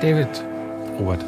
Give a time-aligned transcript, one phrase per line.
[0.00, 0.28] David,
[0.98, 1.24] Robert,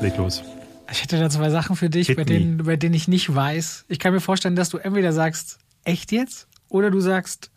[0.00, 0.42] leg los.
[0.90, 2.26] ich hätte da zwei Sachen für dich, Hit bei me.
[2.26, 3.84] denen, bei denen ich nicht weiß.
[3.88, 6.48] Ich kann mir vorstellen, dass du entweder sagst, echt jetzt?
[6.68, 7.50] Oder du sagst,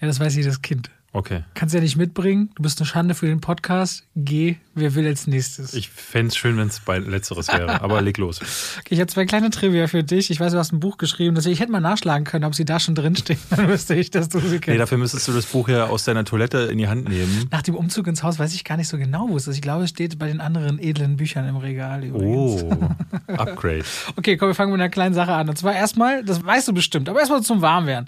[0.00, 0.90] ja, das weiß jedes Kind.
[1.14, 1.42] Okay.
[1.52, 2.48] Kannst ja nicht mitbringen.
[2.54, 4.04] Du bist eine Schande für den Podcast.
[4.16, 5.74] Geh, wer will als nächstes?
[5.74, 8.40] Ich fände es schön, wenn es bei Letzteres wäre, aber leg los.
[8.80, 10.30] Okay, ich habe zwei kleine Trivia für dich.
[10.30, 11.34] Ich weiß, du hast ein Buch geschrieben.
[11.34, 13.38] Deswegen, ich hätte mal nachschlagen können, ob sie da schon drinstehen.
[13.50, 14.80] Dann wüsste ich, dass du sie Nee, kennst.
[14.80, 17.46] dafür müsstest du das Buch ja aus deiner Toilette in die Hand nehmen.
[17.50, 19.56] Nach dem Umzug ins Haus weiß ich gar nicht so genau, wo es ist.
[19.56, 22.62] Ich glaube, es steht bei den anderen edlen Büchern im Regal übrigens.
[22.62, 22.72] Oh,
[23.34, 23.84] Upgrade.
[24.16, 25.48] Okay, komm, wir fangen mit einer kleinen Sache an.
[25.50, 28.06] Und zwar erstmal, das weißt du bestimmt, aber erstmal zum Warmwerden.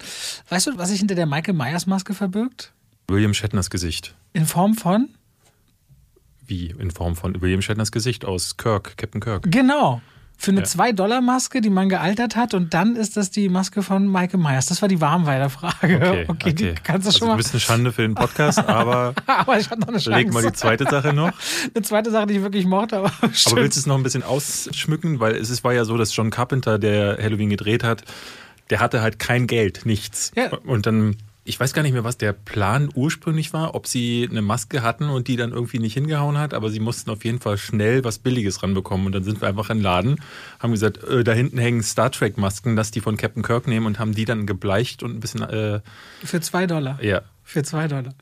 [0.48, 2.72] Weißt du, was sich hinter der Michael Myers Maske verbirgt?
[3.08, 4.14] William Shatners Gesicht.
[4.32, 5.08] In Form von?
[6.46, 6.74] Wie?
[6.78, 9.44] In Form von William Shatners Gesicht aus Kirk, Captain Kirk.
[9.50, 10.00] Genau.
[10.36, 10.66] Für eine Ja.
[10.66, 14.66] 2-Dollar-Maske, die man gealtert hat, und dann ist das die Maske von Michael Myers.
[14.66, 16.24] Das war die Warmweiler-Frage.
[16.28, 17.36] Okay, die kannst du also schon mal.
[17.36, 20.10] bist eine Schande für den Podcast, aber aber ich hatte noch eine Chance.
[20.18, 21.30] leg mal die zweite Sache noch.
[21.74, 24.24] Eine zweite Sache, die ich wirklich mochte, aber, Aber willst du es noch ein bisschen
[24.24, 25.20] ausschmücken?
[25.20, 28.02] Weil es war ja so, dass John Carpenter, der Halloween gedreht hat,
[28.70, 30.32] der hatte halt kein Geld, nichts.
[30.34, 30.52] Ja.
[30.66, 34.40] Und dann, ich weiß gar nicht mehr, was der Plan ursprünglich war, ob sie eine
[34.42, 37.58] Maske hatten und die dann irgendwie nicht hingehauen hat, aber sie mussten auf jeden Fall
[37.58, 39.06] schnell was Billiges ranbekommen.
[39.06, 40.16] Und dann sind wir einfach in den Laden,
[40.58, 43.98] haben gesagt, äh, da hinten hängen Star Trek-Masken, lass die von Captain Kirk nehmen und
[43.98, 45.80] haben die dann gebleicht und ein bisschen, äh,
[46.24, 46.98] Für 2 Dollar.
[47.02, 47.22] ja.
[47.46, 48.14] Für 2 Dollar.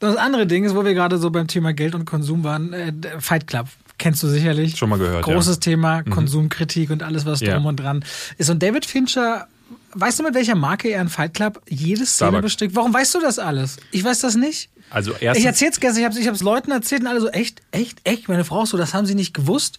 [0.00, 2.92] Das andere Ding ist, wo wir gerade so beim Thema Geld und Konsum waren, äh,
[3.20, 3.66] Fight Club.
[3.98, 4.76] Kennst du sicherlich.
[4.78, 5.60] Schon mal gehört, Großes ja.
[5.60, 7.54] Thema, Konsumkritik und alles, was Ja.
[7.54, 8.04] drum und dran
[8.38, 8.48] ist.
[8.50, 9.46] Und David Fincher,
[9.94, 12.74] weißt du, mit welcher Marke er in Fight Club jede Szene bestückt?
[12.74, 13.76] Warum weißt du das alles?
[13.90, 14.70] Ich weiß das nicht.
[14.90, 17.62] Also Ich erstens, erzähl's gestern, ich hab's, ich hab's Leuten erzählt und alle so, echt,
[17.72, 19.78] echt, echt, meine Frau so, das haben sie nicht gewusst.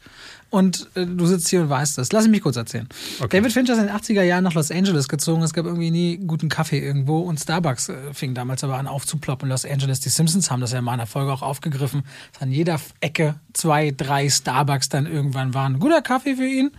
[0.55, 2.13] Und äh, du sitzt hier und weißt das.
[2.13, 2.87] Lass mich kurz erzählen.
[3.19, 3.39] Okay.
[3.39, 5.41] David Fincher ist in den 80er Jahren nach Los Angeles gezogen.
[5.43, 7.19] Es gab irgendwie nie guten Kaffee irgendwo.
[7.19, 9.99] Und Starbucks äh, fing damals aber an aufzuploppen in Los Angeles.
[9.99, 12.03] Die Simpsons haben das ja in meiner Folge auch aufgegriffen.
[12.31, 15.77] Dass an jeder Ecke zwei, drei Starbucks dann irgendwann waren.
[15.79, 16.71] Guter Kaffee für ihn.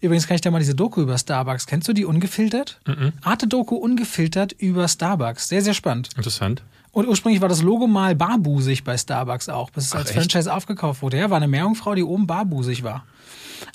[0.00, 1.66] Übrigens kann ich dir mal diese Doku über Starbucks.
[1.66, 2.80] Kennst du die ungefiltert?
[3.20, 5.48] Arte-Doku ungefiltert über Starbucks.
[5.48, 6.08] Sehr, sehr spannend.
[6.16, 6.62] interessant.
[6.92, 10.18] Und ursprünglich war das Logo mal barbusig bei Starbucks auch, bis es als echt?
[10.18, 11.18] Franchise aufgekauft wurde.
[11.18, 13.04] Ja, war eine Meerjungfrau, die oben barbusig war.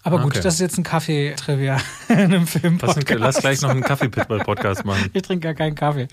[0.03, 0.41] Aber gut, Okay.
[0.41, 1.77] das ist jetzt ein Kaffee-Trivia
[2.09, 2.79] in einem Film.
[2.81, 5.09] Lass, lass gleich noch einen Kaffee-Pitbull-Podcast machen.
[5.13, 6.07] Ich trinke gar keinen Kaffee.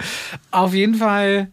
[0.51, 1.51] Auf jeden Fall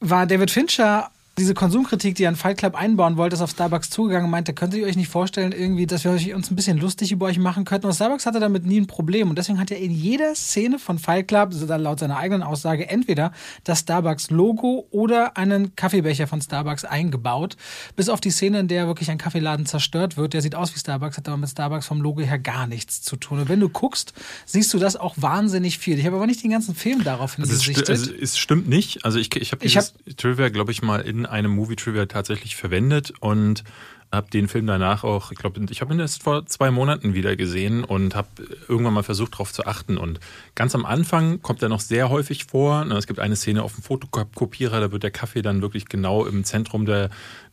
[0.00, 3.88] war David Fincher diese Konsumkritik, die er in Fight Club einbauen wollte, ist auf Starbucks
[3.88, 7.10] zugegangen und meinte, könntet ihr euch nicht vorstellen, irgendwie, dass wir uns ein bisschen lustig
[7.10, 7.86] über euch machen könnten?
[7.86, 9.30] Und Starbucks hatte damit nie ein Problem.
[9.30, 13.32] Und deswegen hat er in jeder Szene von Fight Club, laut seiner eigenen Aussage, entweder
[13.64, 17.56] das Starbucks-Logo oder einen Kaffeebecher von Starbucks eingebaut.
[17.96, 20.34] Bis auf die Szene, in der wirklich ein Kaffeeladen zerstört wird.
[20.34, 23.16] Der sieht aus wie Starbucks, hat aber mit Starbucks vom Logo her gar nichts zu
[23.16, 23.38] tun.
[23.40, 24.12] Und wenn du guckst,
[24.44, 25.98] siehst du das auch wahnsinnig viel.
[25.98, 27.90] Ich habe aber nicht den ganzen Film darauf Also es, sti hingesichtet.
[27.90, 29.06] also es stimmt nicht.
[29.06, 33.64] Also ich, ich habe dieses Trivia, glaube ich, mal in einem Movie-Trivia tatsächlich verwendet und
[34.12, 37.34] habe den Film danach auch, ich glaube, ich habe ihn erst vor zwei Monaten wieder
[37.34, 38.28] gesehen und habe
[38.68, 39.96] irgendwann mal versucht, darauf zu achten.
[39.96, 40.20] Und
[40.54, 42.84] ganz am Anfang kommt er noch sehr häufig vor.
[42.84, 46.26] Na, Es gibt eine Szene auf dem Fotokopierer, da wird der Kaffee dann wirklich genau
[46.26, 47.08] im Zentrum der,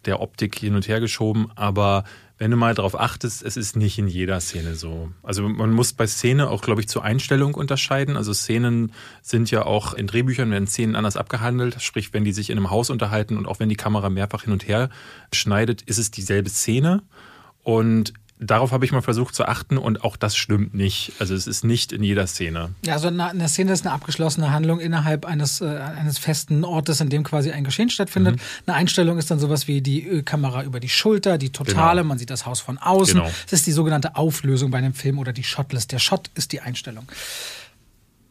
[0.06, 1.50] der Optik hin und her geschoben.
[1.56, 2.04] Aber
[2.40, 5.12] wenn du mal darauf achtest, es ist nicht in jeder Szene so.
[5.24, 8.16] Also man muss bei Szene auch, glaube ich, zur Einstellung unterscheiden.
[8.16, 11.82] Also Szenen sind ja auch in Drehbüchern werden Szenen anders abgehandelt.
[11.82, 14.54] Sprich, wenn die sich in einem Haus unterhalten und auch wenn die Kamera mehrfach hin
[14.54, 14.90] und her
[15.34, 17.04] schneidet, ist es dieselbe Szene.
[17.62, 21.14] Und darauf habe ich mal versucht zu achten und auch das stimmt nicht.
[21.20, 22.70] Also es ist nicht in jeder Szene.
[22.86, 27.10] Ja, also eine, Szene ist eine abgeschlossene Handlung innerhalb eines, äh, eines festen Ortes, in
[27.10, 28.38] dem quasi ein Geschehen stattfindet.
[28.38, 28.42] Mhm.
[28.68, 32.08] Eine Einstellung ist dann sowas wie die äh, Kamera über die Schulter, die totale, Genau.
[32.10, 33.16] man sieht das Haus von außen.
[33.16, 33.30] Genau.
[33.44, 35.92] Das ist die sogenannte Auflösung bei einem Film oder die Shotlist.
[35.92, 37.08] Der Shot ist die Einstellung.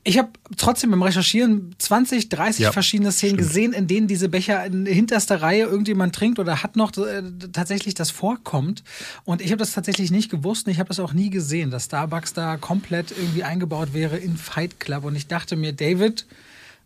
[0.09, 3.49] Ich habe trotzdem beim Recherchieren 20, 30 Ja, verschiedene Szenen stimmt.
[3.49, 7.93] gesehen, in denen diese Becher in hinterster Reihe irgendjemand trinkt oder hat noch äh, tatsächlich
[7.93, 8.83] das vorkommt.
[9.25, 11.85] Und ich habe das tatsächlich nicht gewusst und ich habe das auch nie gesehen, dass
[11.85, 15.05] Starbucks da komplett irgendwie eingebaut wäre in Fight Club.
[15.05, 16.25] Und ich dachte mir, David,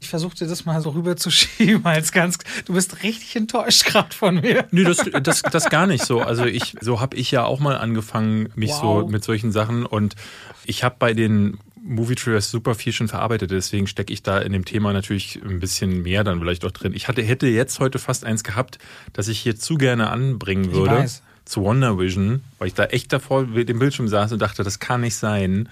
[0.00, 2.38] ich versuchte das mal so rüberzuschieben als ganz.
[2.64, 4.66] Du bist richtig enttäuscht gerade von mir.
[4.72, 6.22] Nö, das, das, das gar nicht so.
[6.22, 9.04] Also ich, so habe ich ja auch mal angefangen, mich Wow.
[9.04, 10.16] so mit solchen Sachen und
[10.64, 14.52] ich habe bei den Movie Trailers super viel schon verarbeitet, deswegen stecke ich da in
[14.52, 16.92] dem Thema natürlich ein bisschen mehr dann vielleicht auch drin.
[16.94, 18.78] Ich hatte, hätte jetzt heute fast eins gehabt,
[19.12, 21.06] das ich hier zu gerne anbringen würde.
[21.44, 24.78] Zu Wonder Vision, weil ich da echt davor mit dem Bildschirm saß und dachte, das
[24.78, 25.68] kann nicht sein.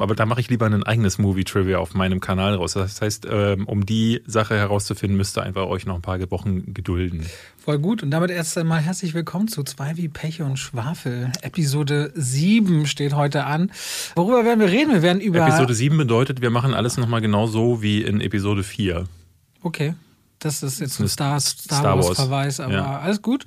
[0.00, 2.72] Aber da mache ich lieber ein eigenes Movie-Trivia auf meinem Kanal raus.
[2.72, 6.72] Das heißt, ähm, um die Sache herauszufinden, müsst ihr einfach euch noch ein paar Wochen
[6.72, 7.26] gedulden.
[7.58, 8.02] Voll gut.
[8.02, 11.30] Und damit erst einmal herzlich willkommen zu Zwei wie Pech und Schwafel.
[11.42, 13.70] Episode 7 steht heute an.
[14.14, 14.92] Worüber werden wir reden?
[14.92, 15.46] Wir werden über.
[15.46, 19.06] Episode 7 bedeutet, wir machen alles nochmal genau so wie in Episode 4.
[19.62, 19.94] Okay.
[20.40, 23.00] Das ist jetzt ein Star, Star, Star Wars-Verweis, aber ja.
[23.00, 23.44] alles gut.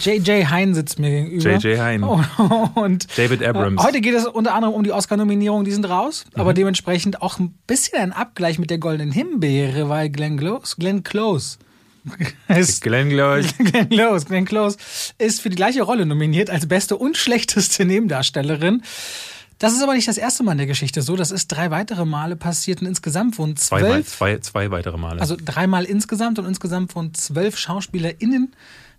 [0.00, 0.50] J.J.
[0.50, 1.56] Hein sitzt mir gegenüber.
[1.56, 1.78] J.J.
[1.78, 2.02] Hein.
[2.74, 3.82] Und David Abrams.
[3.82, 6.40] Heute geht es unter anderem um die Oscar-Nominierungen, die sind raus, mhm.
[6.40, 11.02] aber dementsprechend auch ein bisschen ein Abgleich mit der Goldenen Himbeere, weil Glenn Close, Glenn
[11.02, 11.58] Close
[12.48, 13.48] ist, Glenn Close.
[13.58, 14.24] Glenn Close.
[14.24, 14.78] Glenn Close
[15.18, 18.82] ist für die gleiche Rolle nominiert als beste und schlechteste Nebendarstellerin.
[19.60, 21.16] Das ist aber nicht das erste Mal in der Geschichte so.
[21.16, 24.08] Das ist drei weitere Male passiert und insgesamt wurden zwölf.
[24.08, 25.20] Zwei, zwei, zwei weitere Male.
[25.20, 28.54] Also dreimal insgesamt und insgesamt wurden zwölf SchauspielerInnen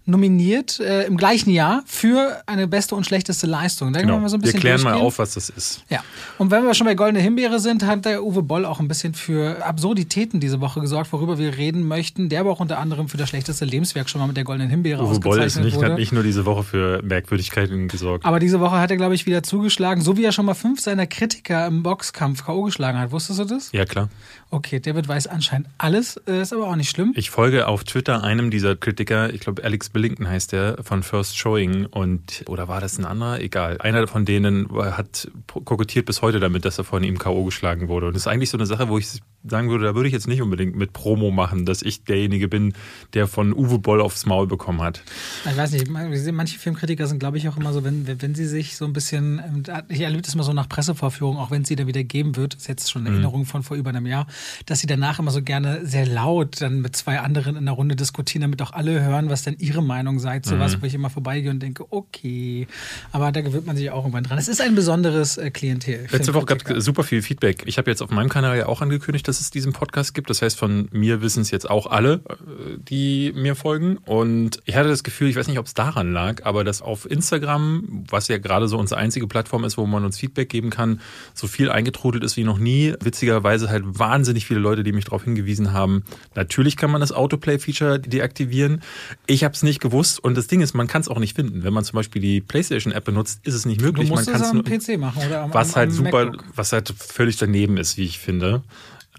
[0.05, 3.93] nominiert äh, im gleichen Jahr für eine beste und schlechteste Leistung.
[3.93, 4.19] Da genau.
[4.19, 5.83] wir, so ein bisschen wir klären mal auf, was das ist.
[5.89, 6.03] Ja.
[6.37, 9.13] Und wenn wir schon bei Goldene Himbeere sind, hat der Uwe Boll auch ein bisschen
[9.13, 12.29] für Absurditäten diese Woche gesorgt, worüber wir reden möchten.
[12.29, 15.03] Der aber auch unter anderem für das schlechteste Lebenswerk schon mal mit der Goldenen Himbeere
[15.03, 15.91] Uwe Boll ist nicht, wurde.
[15.91, 18.25] hat nicht nur diese Woche für Merkwürdigkeiten gesorgt.
[18.25, 20.79] Aber diese Woche hat er, glaube ich, wieder zugeschlagen, so wie er schon mal fünf
[20.79, 22.63] seiner Kritiker im Boxkampf K.O.
[22.63, 23.11] geschlagen hat.
[23.11, 23.71] Wusstest du das?
[23.71, 24.09] Ja, klar.
[24.53, 27.13] Okay, David weiß anscheinend alles, äh, ist aber auch nicht schlimm.
[27.15, 31.37] Ich folge auf Twitter einem dieser Kritiker, ich glaube Alex Billington heißt der, von First
[31.37, 33.39] Showing und oder war das ein anderer?
[33.39, 33.77] Egal.
[33.79, 35.31] Einer von denen hat
[35.63, 37.45] kokettiert bis heute damit, dass er von ihm K.O.
[37.45, 38.07] geschlagen wurde.
[38.07, 40.27] Und das ist eigentlich so eine Sache, wo ich sagen würde, da würde ich jetzt
[40.27, 42.73] nicht unbedingt mit Promo machen, dass ich derjenige bin,
[43.13, 45.01] der von Uwe Boll aufs Maul bekommen hat.
[45.49, 48.77] Ich weiß nicht, manche Filmkritiker sind, glaube ich, auch immer so, wenn, wenn sie sich
[48.77, 51.75] so ein bisschen, ähm, ich erlebe das mal so nach Pressevorführungen, auch wenn es sie
[51.75, 53.15] da wieder geben wird, ist jetzt schon eine mhm.
[53.15, 54.27] Erinnerung von vor über einem Jahr,
[54.65, 57.95] dass sie danach immer so gerne sehr laut dann mit zwei anderen in der Runde
[57.95, 60.59] diskutieren, damit auch alle hören, was denn ihre Meinung sei zu mhm.
[60.59, 62.67] was, wo ich immer vorbeigehe und denke, okay,
[63.11, 64.37] aber da gewöhnt man sich auch irgendwann dran.
[64.37, 66.07] Es ist ein besonderes äh, Klientel.
[66.11, 67.63] Letzte Woche gab es super viel Feedback.
[67.65, 70.29] Ich habe jetzt auf meinem Kanal ja auch angekündigt, dass es diesen Podcast gibt.
[70.29, 73.97] Das heißt, von mir wissen es jetzt auch alle, äh, die mir folgen.
[73.97, 77.09] Und ich hatte das Gefühl, ich weiß nicht, ob es daran lag, aber dass auf
[77.09, 81.01] Instagram, was ja gerade so unsere einzige Plattform ist, wo man uns Feedback geben kann,
[81.33, 82.93] so viel eingetrudelt ist wie noch nie.
[83.01, 86.03] Witzigerweise halt wahnsinnig viele Leute, die mich darauf hingewiesen haben.
[86.35, 88.81] Natürlich kann man das Autoplay-Feature deaktivieren.
[89.27, 91.63] Ich habe es nicht gewusst und das Ding ist, man kann es auch nicht finden.
[91.63, 94.07] Wenn man zum Beispiel die PlayStation-App benutzt, ist es nicht möglich.
[94.09, 96.45] Du musst man es am PC machen oder am, Was am, halt am super, MacBook.
[96.55, 98.63] was halt völlig daneben ist, wie ich finde.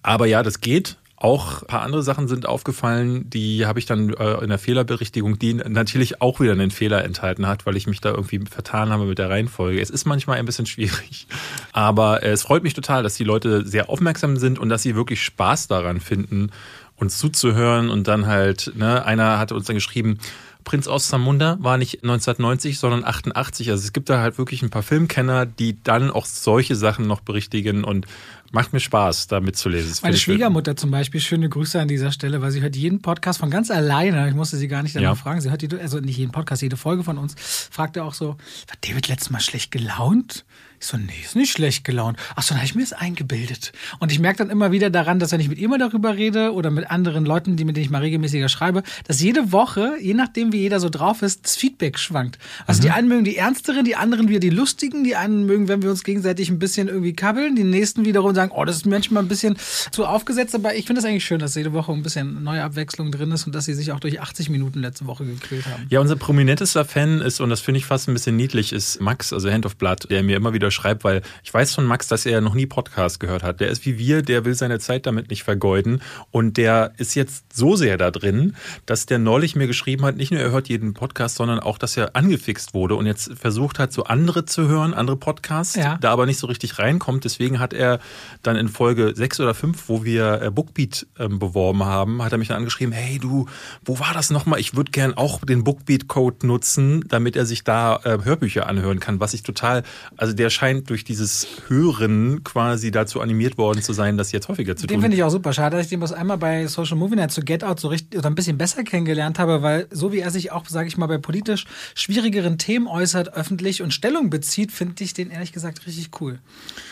[0.03, 0.97] Aber ja, das geht.
[1.23, 5.39] Auch ein paar andere Sachen sind aufgefallen, die habe ich dann äh, in der Fehlerberichtigung,
[5.39, 9.05] die natürlich auch wieder einen Fehler enthalten hat, weil ich mich da irgendwie vertan habe
[9.05, 9.81] mit der Reihenfolge.
[9.81, 11.29] Es ist manchmal ein bisschen schwierig.
[11.71, 15.23] Aber es freut mich total, dass die Leute sehr aufmerksam sind und dass sie wirklich
[15.23, 16.51] Spaß daran finden,
[16.97, 17.89] uns zuzuhören.
[17.89, 20.19] Und dann halt, ne, einer hat uns dann geschrieben,
[20.65, 23.71] Prinz aus Zamunda war nicht 1990, sondern 88.
[23.71, 27.21] Also es gibt da halt wirklich ein paar Filmkenner, die dann auch solche Sachen noch
[27.21, 28.07] berichtigen und
[28.53, 29.95] macht mir Spaß, da mitzulesen.
[30.03, 33.51] Meine Schwiegermutter zum Beispiel, schöne Grüße an dieser Stelle, weil sie hört jeden Podcast von
[33.51, 34.29] ganz alleine.
[34.29, 35.15] Ich musste sie gar nicht danach ja.
[35.15, 35.41] fragen.
[35.41, 37.35] Sie hört die, also nicht jeden Podcast, jede Folge von uns.
[37.71, 40.45] Fragte auch so, war David letztes Mal schlecht gelaunt?
[40.83, 42.19] Ich so, nee, ist nicht schlecht gelaunt.
[42.35, 43.73] Ach so, dann habe ich mir das eingebildet.
[44.01, 46.53] Und ich merke dann immer wieder daran, dass wenn ich mit ihr mal darüber rede
[46.53, 50.15] oder mit anderen Leuten, die mit denen ich mal regelmäßiger schreibe, dass jede Woche, je
[50.15, 52.37] nachdem wie jeder so drauf ist, das Feedback schwankt.
[52.67, 52.83] Also mhm.
[52.83, 55.91] die einen mögen die ernsteren, die anderen wieder die lustigen, die einen mögen, wenn wir
[55.91, 59.29] uns gegenseitig ein bisschen irgendwie kabbeln, die nächsten wiederum sagen, oh, das ist manchmal ein
[59.29, 59.57] bisschen
[59.93, 63.13] zu aufgesetzt, aber ich finde es eigentlich schön, dass jede Woche ein bisschen neue Abwechslung
[63.13, 65.87] drin ist und dass sie sich auch durch 80 Minuten letzte Woche gequält haben.
[65.91, 69.33] Ja, unser prominentester Fan ist, und das finde ich fast ein bisschen niedlich, ist Max,
[69.33, 72.27] also Hand of Blood, der mir immer wieder schreibt, weil ich weiß von Max, dass
[72.27, 73.61] er noch nie Podcast gehört hat.
[73.61, 77.57] Der ist wie wir, der will seine Zeit damit nicht vergeuden und der ist jetzt
[77.57, 80.95] so sehr da drin, dass der neulich mir geschrieben hat, nicht nur er hört jeden
[80.95, 84.95] Podcast, sondern auch, dass er angefixt wurde und jetzt versucht hat, so andere zu hören,
[84.95, 85.99] andere Podcasts, ja.
[86.01, 87.25] da aber nicht so richtig reinkommt.
[87.25, 88.01] Deswegen hat er
[88.43, 92.39] dann in Folge sechs oder fünf, wo wir äh, Bookbeat ähm, beworben haben, hat er
[92.39, 93.47] mich dann angeschrieben, hey du,
[93.85, 94.61] wo war das nochmal?
[94.61, 99.21] Ich würde gern auch den Bookbeat-Code nutzen, damit er sich da äh, Hörbücher anhören kann,
[99.21, 99.83] was ich total,
[100.17, 104.77] also der scheint durch dieses Hören quasi dazu animiert worden zu sein, das jetzt häufiger
[104.77, 104.97] zu den tun.
[104.97, 107.33] Den finde ich auch super schade, dass ich den bloß einmal bei Social Movie Night
[107.33, 110.31] zu Get Out so richtig oder ein bisschen besser kennengelernt habe, weil so wie er
[110.31, 115.03] sich auch, sage ich mal, bei politisch schwierigeren Themen äußert, öffentlich und Stellung bezieht, finde
[115.03, 116.39] ich den ehrlich gesagt richtig cool.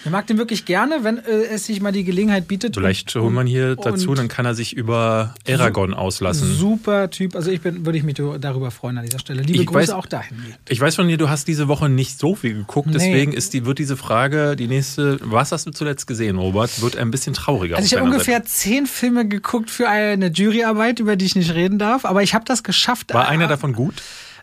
[0.05, 2.75] Ich mag den wirklich gerne, wenn äh, es sich mal die Gelegenheit bietet.
[2.75, 6.53] Vielleicht holt man hier dazu, dann kann er sich über Aragon auslassen.
[6.53, 7.37] Super Typ.
[7.37, 9.43] Also ich bin, würde ich mich darüber freuen an dieser Stelle.
[9.43, 10.37] Liebe ich Grüße weiß, auch dahin.
[10.69, 12.95] Ich weiß von dir, du hast diese Woche nicht so viel geguckt, nee.
[12.95, 16.97] deswegen ist die, wird diese Frage, die nächste, was hast du zuletzt gesehen, Robert, wird
[16.97, 17.77] ein bisschen trauriger.
[17.77, 18.49] Also ich habe ungefähr Seite.
[18.49, 22.45] zehn Filme geguckt für eine Juryarbeit, über die ich nicht reden darf, aber ich habe
[22.45, 23.13] das geschafft.
[23.13, 24.03] War einer davon gut?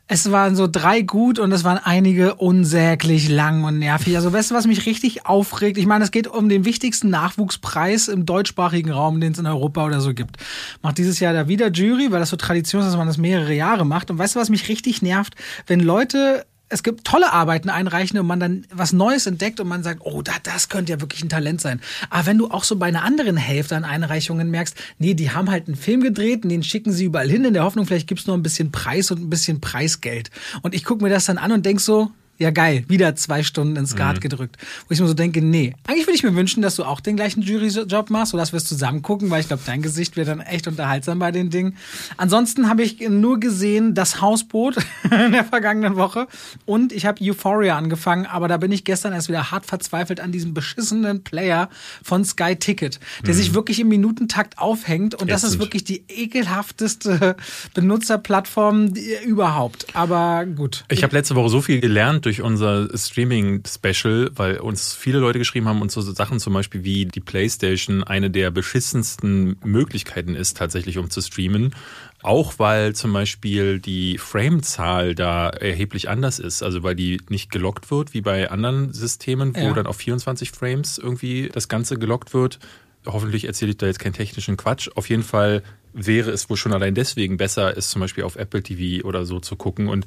[0.10, 4.16] Es waren so drei gut und es waren einige unsäglich lang und nervig.
[4.16, 5.78] Also weißt du, was mich richtig aufregt?
[5.78, 9.86] Ich meine, es geht um den wichtigsten Nachwuchspreis im deutschsprachigen Raum, den es in Europa
[9.86, 10.38] oder so gibt.
[10.82, 13.54] Macht dieses Jahr da wieder Jury, weil das so Tradition ist, dass man das mehrere
[13.54, 14.10] Jahre macht.
[14.10, 15.36] Und weißt du, was mich richtig nervt?
[15.66, 19.84] Wenn Leute es gibt tolle Arbeiten einreichen und man dann was Neues entdeckt und man
[19.84, 21.80] sagt, oh, da, das könnte ja wirklich ein Talent sein.
[22.10, 25.50] Aber wenn du auch so bei einer anderen Hälfte an Einreichungen merkst, nee, die haben
[25.50, 28.28] halt einen Film gedreht und den schicken sie überall hin in der Hoffnung, vielleicht gibt's
[28.28, 30.30] nur ein bisschen Preis und ein bisschen Preisgeld.
[30.62, 33.76] Und ich gucke mir das dann an und denk so, ja geil, wieder zwei Stunden
[33.76, 34.22] ins Skat mhm.
[34.22, 34.58] gedrückt.
[34.88, 37.16] Wo ich mir so denke, nee, eigentlich würde ich mir wünschen, dass du auch den
[37.16, 40.28] gleichen Juryjob machst oder dass wir es zusammen gucken, weil ich glaube, dein Gesicht wäre
[40.28, 41.78] dann echt unterhaltsam bei den Dingen.
[42.18, 46.28] Ansonsten habe ich nur gesehen das Hausboot in der vergangenen Woche
[46.66, 50.32] und ich habe Euphoria angefangen, aber da bin ich gestern erst wieder hart verzweifelt an
[50.32, 51.70] diesem beschissenen Player
[52.04, 53.38] von Sky Ticket, der mhm.
[53.38, 57.36] sich wirklich im Minutentakt aufhängt und das ist wirklich die ekelhafteste
[57.74, 58.94] Benutzerplattform
[59.26, 59.88] überhaupt.
[59.94, 60.86] Aber gut.
[60.90, 65.70] Ich habe letzte Woche so viel gelernt durch unser Streaming-Special, weil uns viele Leute geschrieben
[65.70, 70.98] haben und so Sachen zum Beispiel wie die PlayStation eine der beschissensten Möglichkeiten ist, tatsächlich
[70.98, 71.74] um zu streamen.
[72.22, 76.64] Auch weil zum Beispiel die Framezahl da erheblich anders ist.
[76.64, 79.74] Also weil die nicht gelockt wird, wie bei anderen Systemen, wo ja.
[79.74, 82.60] dann auf 24 Frames irgendwie das Ganze gelockt wird.
[83.06, 84.90] Hoffentlich erzähle ich da jetzt keinen technischen Quatsch.
[84.96, 85.64] Auf jeden Fall
[85.98, 89.40] wäre es wohl schon allein deswegen besser, es zum Beispiel auf Apple TV oder so
[89.40, 89.88] zu gucken.
[89.88, 90.06] Und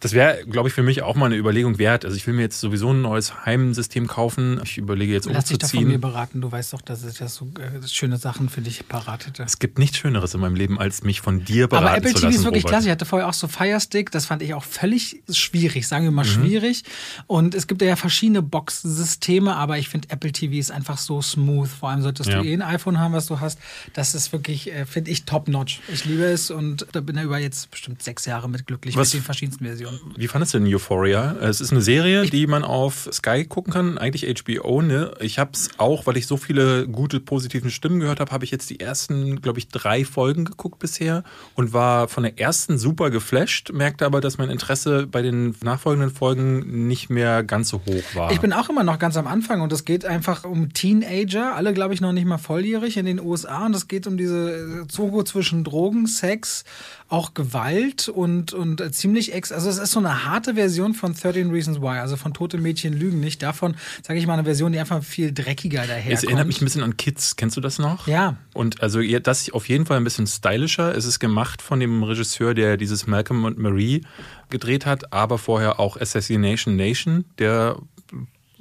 [0.00, 2.04] das wäre, glaube ich, für mich auch mal eine Überlegung wert.
[2.04, 4.60] Also ich will mir jetzt sowieso ein neues Heimsystem kaufen.
[4.62, 5.58] Ich überlege jetzt Lass umzuziehen.
[5.60, 6.40] Lass dich doch von mir beraten.
[6.40, 9.42] Du weißt doch, dass ich das so äh, schöne Sachen für dich parat hätte.
[9.42, 12.16] Es gibt nichts Schöneres in meinem Leben, als mich von dir beraten Aber Apple zu
[12.16, 12.72] TV lassen, ist wirklich Robert.
[12.72, 12.86] klasse.
[12.88, 14.10] Ich hatte vorher auch so Firestick.
[14.10, 15.88] Das fand ich auch völlig schwierig.
[15.88, 16.30] Sagen wir mal mhm.
[16.30, 16.84] schwierig.
[17.26, 21.68] Und es gibt ja verschiedene Box-Systeme, aber ich finde Apple TV ist einfach so smooth.
[21.68, 22.40] Vor allem solltest ja.
[22.40, 23.58] du eh ein iPhone haben, was du hast.
[23.94, 25.80] Das ist wirklich, äh, finde ich, top-notch.
[25.92, 29.12] Ich liebe es und da bin ich über jetzt bestimmt sechs Jahre mit glücklich Was,
[29.12, 29.98] mit den verschiedensten Versionen.
[30.16, 31.36] Wie fandest du denn Euphoria?
[31.40, 35.12] Es ist eine Serie, die man auf Sky gucken kann, eigentlich HBO, ne?
[35.20, 38.50] Ich habe es auch, weil ich so viele gute, positive Stimmen gehört habe, habe ich
[38.50, 41.24] jetzt die ersten, glaube ich, drei Folgen geguckt bisher
[41.54, 46.10] und war von der ersten super geflasht, merkte aber, dass mein Interesse bei den nachfolgenden
[46.10, 48.32] Folgen nicht mehr ganz so hoch war.
[48.32, 51.72] Ich bin auch immer noch ganz am Anfang und es geht einfach um Teenager, alle,
[51.72, 55.22] glaube ich, noch nicht mal volljährig in den USA und es geht um diese Zogo
[55.24, 56.64] zwischen Drogen, Sex,
[57.08, 59.52] auch Gewalt und, und äh, ziemlich ex.
[59.52, 62.94] Also es ist so eine harte Version von 13 Reasons Why, also von Tote Mädchen
[62.94, 63.42] lügen nicht.
[63.42, 66.14] Davon, sage ich mal, eine Version, die einfach viel dreckiger daherkommt.
[66.14, 67.36] Es erinnert mich ein bisschen an Kids.
[67.36, 68.06] Kennst du das noch?
[68.06, 68.36] Ja.
[68.54, 70.96] Und also das auf jeden Fall ein bisschen stylischer.
[70.96, 74.02] Es ist gemacht von dem Regisseur, der dieses Malcolm und Marie
[74.48, 77.76] gedreht hat, aber vorher auch Assassination Nation, der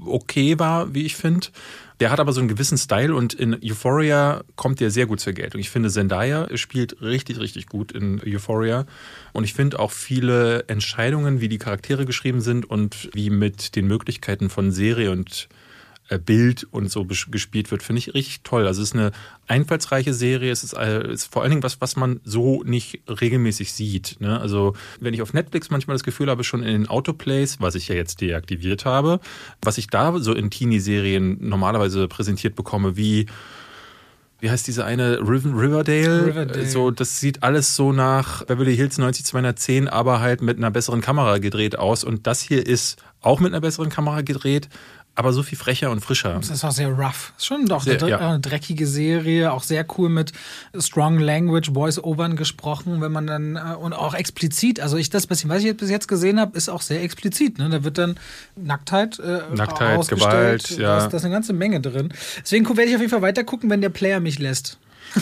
[0.05, 1.47] okay war, wie ich finde.
[2.01, 5.33] Der hat aber so einen gewissen Style und in Euphoria kommt der sehr gut zur
[5.33, 5.61] Geltung.
[5.61, 8.87] Ich finde, Zendaya spielt richtig, richtig gut in Euphoria.
[9.33, 13.85] Und ich finde auch viele Entscheidungen, wie die Charaktere geschrieben sind und wie mit den
[13.85, 15.47] Möglichkeiten von Serie und
[16.17, 18.67] Bild und so gespielt wird, finde ich richtig toll.
[18.67, 19.11] Also es ist eine
[19.47, 23.73] einfallsreiche Serie, es ist, äh, ist, vor allen Dingen was, was man so nicht regelmäßig
[23.73, 24.17] sieht.
[24.19, 24.39] Ne?
[24.39, 27.87] Also wenn ich auf Netflix manchmal das Gefühl habe, schon in den Autoplays, was ich
[27.87, 29.19] ja jetzt deaktiviert habe,
[29.61, 33.27] was ich da so in Teenie-Serien normalerweise präsentiert bekomme, wie
[34.41, 36.25] wie heißt diese eine Riverdale?
[36.25, 36.65] Riverdale?
[36.65, 41.37] So, das sieht alles so nach Beverly Hills 90210, aber halt mit einer besseren Kamera
[41.37, 42.03] gedreht aus.
[42.03, 44.67] Und das hier ist auch mit einer besseren Kamera gedreht,
[45.13, 46.33] aber so viel frecher und frischer.
[46.35, 47.33] Das ist auch sehr rough.
[47.37, 48.17] Ist schon doch sehr, eine, ja.
[48.17, 50.31] eine, dreckige Serie, auch sehr cool mit
[50.77, 54.79] Strong Language, Voice-Overn gesprochen, wenn man dann äh, und auch explizit.
[54.79, 57.57] Also ich das bisschen, was ich jetzt bis jetzt gesehen habe, ist auch sehr explizit.
[57.57, 57.69] Ne?
[57.69, 58.17] Da wird dann
[58.55, 60.97] Nacktheit, äh, Nacktheit, Gewalt, ja.
[60.97, 62.13] Da ist, da ist eine ganze Menge drin.
[62.41, 64.77] Deswegen werde ich auf jeden Fall weiter gucken, wenn der Player mich lässt.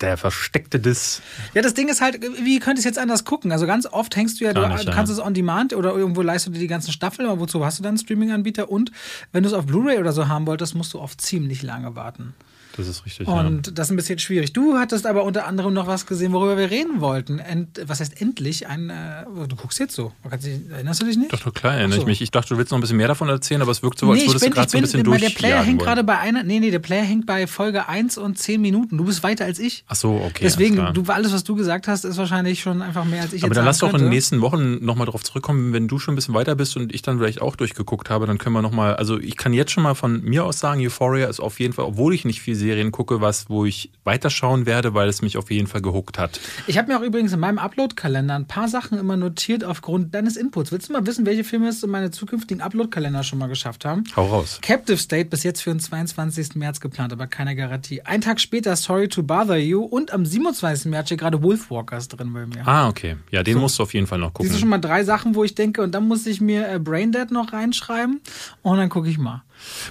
[0.00, 1.22] Der versteckte Diss.
[1.54, 3.52] Ja, das Ding ist halt, wie könnte ich es jetzt anders gucken?
[3.52, 5.18] Also ganz oft hängst du ja, du, nicht, kannst ja.
[5.18, 7.82] es on demand oder irgendwo leistest du dir die ganzen Staffeln, aber wozu hast du
[7.84, 8.70] dann einen Streaming-Anbieter?
[8.70, 8.90] Und
[9.30, 12.34] wenn du es auf Blu-ray oder so haben wolltest, musst du oft ziemlich lange warten.
[12.76, 13.28] Das ist richtig.
[13.28, 13.72] Und ja.
[13.72, 14.52] das ist ein bisschen schwierig.
[14.52, 17.38] Du hattest aber unter anderem noch was gesehen, worüber wir reden wollten.
[17.38, 18.66] Ent, was heißt endlich?
[18.66, 20.12] Ein, äh, du guckst jetzt so.
[20.28, 21.32] Erinnerst du dich nicht?
[21.32, 22.02] Doch, doch klar erinnere so.
[22.02, 22.20] ich mich.
[22.20, 24.20] Ich dachte, du willst noch ein bisschen mehr davon erzählen, aber es wirkt so, als
[24.20, 25.20] nee, würdest bin, du gerade so ein bisschen durch.
[25.20, 26.42] Der Player hängt gerade bei einer.
[26.42, 28.98] Nee, nee, der Player hängt bei Folge 1 und 10 Minuten.
[28.98, 29.84] Du bist weiter als ich.
[29.86, 30.42] Ach so, okay.
[30.42, 33.44] Deswegen, du, alles, was du gesagt hast, ist wahrscheinlich schon einfach mehr als ich.
[33.44, 36.16] Aber dann lass doch in den nächsten Wochen nochmal drauf zurückkommen, wenn du schon ein
[36.16, 38.96] bisschen weiter bist und ich dann vielleicht auch durchgeguckt habe, dann können wir nochmal.
[38.96, 41.84] Also, ich kann jetzt schon mal von mir aus sagen, Euphoria ist auf jeden Fall,
[41.84, 45.50] obwohl ich nicht viel Serien gucke, was, wo ich weiterschauen werde, weil es mich auf
[45.50, 46.40] jeden Fall gehuckt hat.
[46.66, 50.38] Ich habe mir auch übrigens in meinem Upload-Kalender ein paar Sachen immer notiert aufgrund deines
[50.38, 50.72] Inputs.
[50.72, 54.04] Willst du mal wissen, welche Filme es in meine zukünftigen Upload-Kalender schon mal geschafft haben?
[54.16, 54.60] Hau raus.
[54.62, 56.54] Captive State bis jetzt für den 22.
[56.54, 58.00] März geplant, aber keine Garantie.
[58.02, 60.86] Ein Tag später Sorry to Bother You und am 27.
[60.86, 62.66] März steht gerade Wolfwalkers drin bei mir.
[62.66, 63.16] Ah, okay.
[63.30, 63.60] Ja, den so.
[63.60, 64.46] musst du auf jeden Fall noch gucken.
[64.46, 66.78] Das sind schon mal drei Sachen, wo ich denke, und dann muss ich mir äh,
[66.78, 68.20] Braindead noch reinschreiben
[68.62, 69.43] und dann gucke ich mal.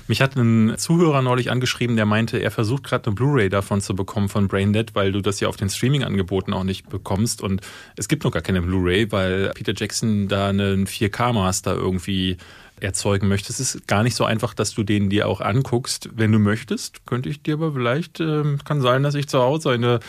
[0.08, 3.96] Mich hat ein Zuhörer neulich angeschrieben, der meinte, er versucht gerade eine Blu-ray davon zu
[3.96, 7.42] bekommen von Braindead, weil du das ja auf den Streaming-Angeboten auch nicht bekommst.
[7.42, 7.62] Und
[7.96, 12.38] es gibt noch gar keine Blu-ray, weil Peter Jackson da einen 4K-Master irgendwie
[12.80, 13.52] erzeugen möchte.
[13.52, 16.10] Es ist gar nicht so einfach, dass du den dir auch anguckst.
[16.14, 19.72] Wenn du möchtest, könnte ich dir aber vielleicht, äh, kann sein, dass ich zu Hause
[19.72, 20.00] eine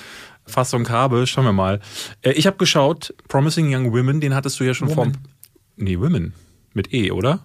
[0.46, 1.26] Fassung habe.
[1.26, 1.80] Schauen wir mal.
[2.22, 5.14] Äh, ich habe geschaut, Promising Young Women, den hattest du ja schon Woman.
[5.14, 5.22] vor.
[5.76, 6.34] Nee, Women.
[6.74, 7.40] Mit E, oder?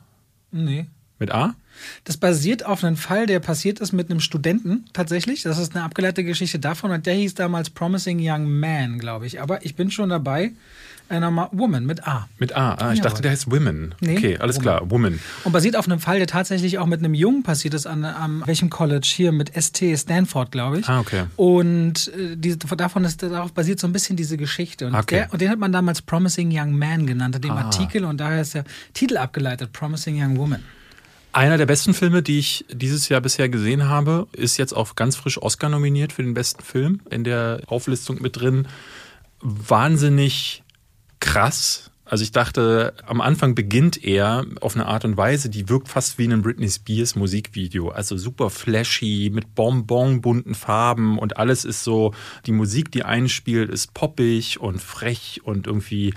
[0.51, 0.88] Nee.
[1.20, 1.56] Mit A?
[2.03, 5.43] Das basiert auf einem Fall, der passiert ist mit einem Studenten tatsächlich.
[5.43, 9.41] Das ist eine abgeleitete Geschichte davon und der hieß damals Promising Young Man, glaube ich.
[9.41, 10.53] Aber ich bin schon dabei.
[11.09, 12.27] Nochmal Woman mit A.
[12.38, 12.75] Mit A.
[12.75, 13.95] Ah, ich dachte, der heißt Women.
[14.00, 14.63] Nee, okay, alles Woman.
[14.63, 15.19] klar, Woman.
[15.43, 18.43] Und basiert auf einem Fall, der tatsächlich auch mit einem Jungen passiert ist, an, an
[18.45, 19.07] welchem College?
[19.12, 20.88] Hier mit ST Stanford, glaube ich.
[20.88, 21.24] Ah, okay.
[21.36, 24.86] Und äh, die, davon ist, darauf basiert so ein bisschen diese Geschichte.
[24.86, 25.15] Und, okay.
[25.15, 27.63] der, und den hat man damals Promising Young Man genannt, in dem ah.
[27.63, 28.05] Artikel.
[28.05, 30.63] Und daher ist der Titel abgeleitet, Promising Young Woman.
[31.39, 35.15] Einer der besten Filme, die ich dieses Jahr bisher gesehen habe, ist jetzt auch ganz
[35.15, 38.67] frisch Oscar nominiert für den besten Film in der Auflistung mit drin.
[39.39, 40.63] Wahnsinnig
[41.22, 41.91] krass.
[42.03, 46.17] Also ich dachte, am Anfang beginnt er auf eine Art und Weise, die wirkt fast
[46.17, 47.88] wie ein Britney Spears Musikvideo.
[47.88, 52.13] Also super flashy, mit Bonbon, bunten Farben und alles ist so,
[52.48, 56.13] die Musik, die einspielt, ist poppig und frech und irgendwie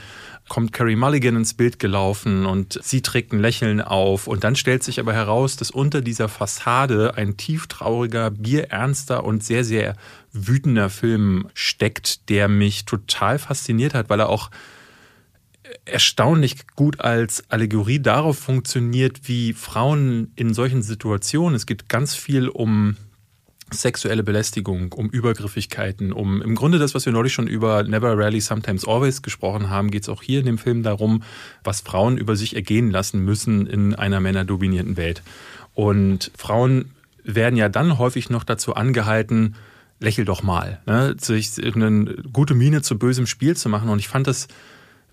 [0.53, 4.27] kommt Carrie Mulligan ins Bild gelaufen und sie trägt ein Lächeln auf.
[4.27, 9.65] Und dann stellt sich aber heraus, dass unter dieser Fassade ein tieftrauriger, bierernster und sehr,
[9.65, 9.97] sehr
[10.31, 14.51] wütender Film steckt, der mich total fasziniert hat, weil er auch
[15.87, 22.51] erstaunlich gut als Allegorie darauf funktioniert, wie Frauen in solchen Situationen, es geht ganz viel
[22.51, 22.99] um
[23.73, 28.41] sexuelle Belästigung, um Übergriffigkeiten, um im Grunde das, was wir neulich schon über Never, Rarely,
[28.41, 31.23] Sometimes, Always gesprochen haben, geht es auch hier in dem Film darum,
[31.65, 35.23] was Frauen über sich ergehen lassen müssen in einer männerdominierten Welt.
[35.75, 36.91] Und Frauen
[37.25, 39.55] werden ja dann häufig noch dazu angehalten,
[40.01, 41.15] lächel doch mal, ne?
[41.19, 43.89] sich eine gute Miene zu bösem Spiel zu machen.
[43.89, 44.49] Und ich fand das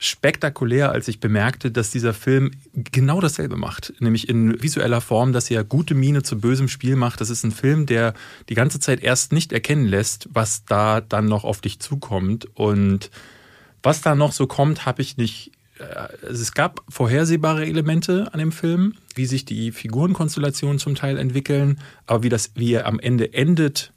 [0.01, 3.94] spektakulär, als ich bemerkte, dass dieser Film genau dasselbe macht.
[4.00, 7.20] Nämlich in visueller Form, dass er gute Miene zu bösem Spiel macht.
[7.20, 8.13] Das ist ein Film, der
[8.48, 12.47] die ganze Zeit erst nicht erkennen lässt, was da dann noch auf dich zukommt.
[12.56, 13.12] Und
[13.84, 15.52] was da noch so kommt, habe ich nicht.
[15.80, 21.78] Äh, es gab vorhersehbare Elemente an dem Film, wie sich die Figurenkonstellationen zum Teil entwickeln,
[22.08, 23.91] aber wie das, wie er am Ende endet,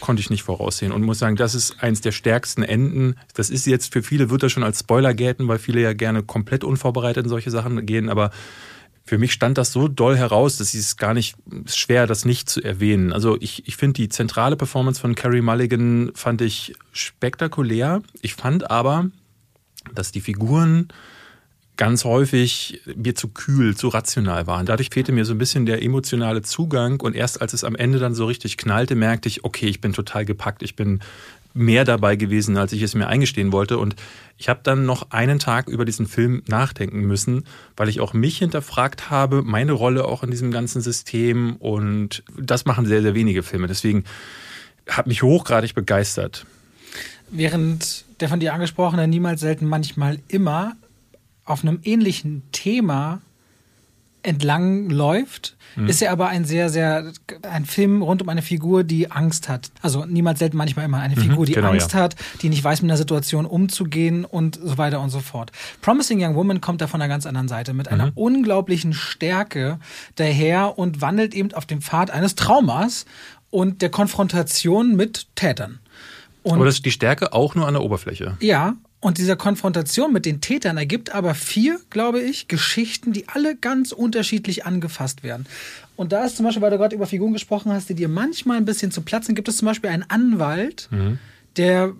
[0.00, 3.16] konnte ich nicht voraussehen und muss sagen, das ist eins der stärksten Enden.
[3.34, 6.22] Das ist jetzt für viele, wird das schon als Spoiler gelten, weil viele ja gerne
[6.22, 8.30] komplett unvorbereitet in solche Sachen gehen, aber
[9.06, 12.50] für mich stand das so doll heraus, dass es gar nicht ist schwer, das nicht
[12.50, 13.12] zu erwähnen.
[13.12, 18.02] Also ich, ich finde die zentrale Performance von Carrie Mulligan fand ich spektakulär.
[18.20, 19.08] Ich fand aber,
[19.94, 20.88] dass die Figuren
[21.76, 24.66] ganz häufig mir zu kühl, zu rational waren.
[24.66, 27.98] Dadurch fehlte mir so ein bisschen der emotionale Zugang und erst als es am Ende
[27.98, 31.00] dann so richtig knallte, merkte ich, okay, ich bin total gepackt, ich bin
[31.52, 33.96] mehr dabei gewesen, als ich es mir eingestehen wollte und
[34.36, 37.44] ich habe dann noch einen Tag über diesen Film nachdenken müssen,
[37.76, 42.66] weil ich auch mich hinterfragt habe, meine Rolle auch in diesem ganzen System und das
[42.66, 43.66] machen sehr, sehr wenige Filme.
[43.66, 44.04] Deswegen
[44.88, 46.44] hat mich hochgradig begeistert.
[47.30, 50.76] Während der von dir angesprochene niemals selten manchmal immer
[51.46, 53.20] auf einem ähnlichen Thema
[54.26, 55.88] entlang läuft, mhm.
[55.88, 59.70] ist er aber ein sehr, sehr, ein Film rund um eine Figur, die Angst hat.
[59.82, 62.00] Also niemals selten, manchmal immer eine mhm, Figur, die genau, Angst ja.
[62.00, 65.52] hat, die nicht weiß, mit einer Situation umzugehen und so weiter und so fort.
[65.80, 68.12] Promising Young Woman kommt da von einer ganz anderen Seite mit einer mhm.
[68.16, 69.78] unglaublichen Stärke
[70.16, 73.06] daher und wandelt eben auf dem Pfad eines Traumas
[73.50, 75.78] und der Konfrontation mit Tätern.
[76.42, 78.36] Und aber das ist die Stärke auch nur an der Oberfläche.
[78.40, 83.54] Ja, und dieser Konfrontation mit den Tätern ergibt aber vier, glaube ich, Geschichten, die alle
[83.54, 85.46] ganz unterschiedlich angefasst werden.
[85.96, 88.56] Und da ist zum Beispiel, weil du gerade über Figuren gesprochen hast, die dir manchmal
[88.56, 91.18] ein bisschen zu platzen, gibt es zum Beispiel einen Anwalt, mhm.
[91.56, 91.92] der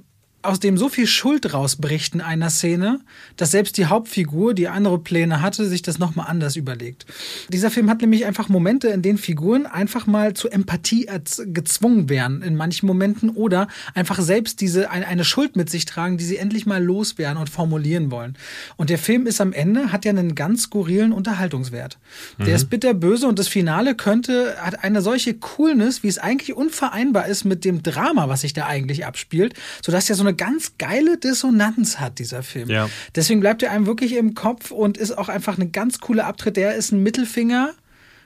[0.47, 3.01] aus dem so viel Schuld rausbricht in einer Szene,
[3.37, 7.07] dass selbst die Hauptfigur, die andere Pläne hatte, sich das nochmal anders überlegt.
[7.49, 11.09] Dieser Film hat nämlich einfach Momente, in denen Figuren einfach mal zur Empathie
[11.47, 16.25] gezwungen werden in manchen Momenten oder einfach selbst diese eine Schuld mit sich tragen, die
[16.25, 18.37] sie endlich mal loswerden und formulieren wollen.
[18.77, 21.99] Und der Film ist am Ende, hat ja einen ganz skurrilen Unterhaltungswert.
[22.39, 22.45] Mhm.
[22.45, 27.27] Der ist bitterböse und das Finale könnte, hat eine solche Coolness, wie es eigentlich unvereinbar
[27.27, 29.55] ist mit dem Drama, was sich da eigentlich abspielt,
[29.85, 32.71] sodass er so eine ganz geile Dissonanz hat, dieser Film.
[32.71, 32.89] Ja.
[33.15, 36.57] Deswegen bleibt er einem wirklich im Kopf und ist auch einfach eine ganz coole Abtritt.
[36.57, 37.75] Der ist ein Mittelfinger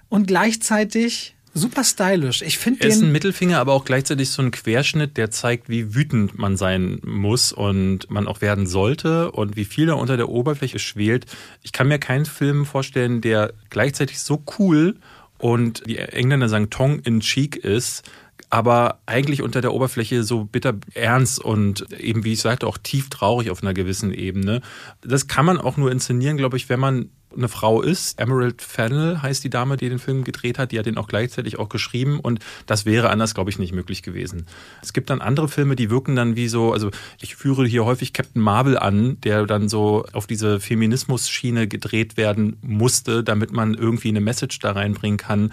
[0.08, 2.42] und gleichzeitig super stylisch.
[2.42, 2.90] Ich finde den.
[2.90, 7.00] ist ein Mittelfinger, aber auch gleichzeitig so ein Querschnitt, der zeigt, wie wütend man sein
[7.04, 11.26] muss und man auch werden sollte und wie viel da unter der Oberfläche schwelt.
[11.62, 14.96] Ich kann mir keinen Film vorstellen, der gleichzeitig so cool
[15.38, 18.04] und die Engländer sagen Tong in cheek ist,
[18.50, 23.08] aber eigentlich unter der Oberfläche so bitter ernst und eben, wie ich sagte, auch tief
[23.08, 24.60] traurig auf einer gewissen Ebene.
[25.00, 28.18] Das kann man auch nur inszenieren, glaube ich, wenn man eine Frau ist.
[28.18, 30.72] Emerald Fennel heißt die Dame, die den Film gedreht hat.
[30.72, 34.02] Die hat den auch gleichzeitig auch geschrieben und das wäre anders, glaube ich, nicht möglich
[34.02, 34.46] gewesen.
[34.82, 38.12] Es gibt dann andere Filme, die wirken dann wie so, also ich führe hier häufig
[38.12, 44.08] Captain Marvel an, der dann so auf diese Feminismus-Schiene gedreht werden musste, damit man irgendwie
[44.08, 45.52] eine Message da reinbringen kann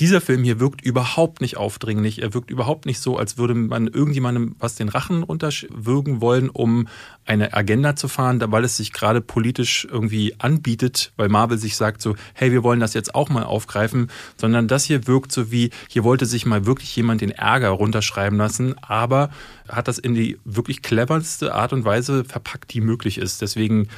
[0.00, 2.22] dieser Film hier wirkt überhaupt nicht aufdringlich.
[2.22, 6.88] Er wirkt überhaupt nicht so, als würde man irgendjemandem was den Rachen runterwürgen wollen, um
[7.24, 12.00] eine Agenda zu fahren, weil es sich gerade politisch irgendwie anbietet, weil Marvel sich sagt
[12.00, 15.70] so, hey, wir wollen das jetzt auch mal aufgreifen, sondern das hier wirkt so wie,
[15.88, 19.30] hier wollte sich mal wirklich jemand den Ärger runterschreiben lassen, aber
[19.68, 23.42] hat das in die wirklich cleverste Art und Weise verpackt, die möglich ist.
[23.42, 23.88] Deswegen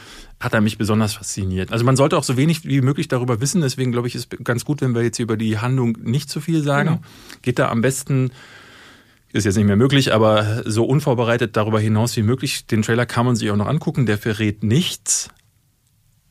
[0.41, 1.71] hat er mich besonders fasziniert.
[1.71, 4.65] Also man sollte auch so wenig wie möglich darüber wissen, deswegen glaube ich, ist ganz
[4.65, 6.89] gut, wenn wir jetzt über die Handlung nicht zu viel sagen.
[6.89, 7.03] Genau.
[7.43, 8.31] Geht da am besten
[9.33, 12.67] ist jetzt nicht mehr möglich, aber so unvorbereitet darüber hinaus wie möglich.
[12.67, 15.29] Den Trailer kann man sich auch noch angucken, der verrät nichts.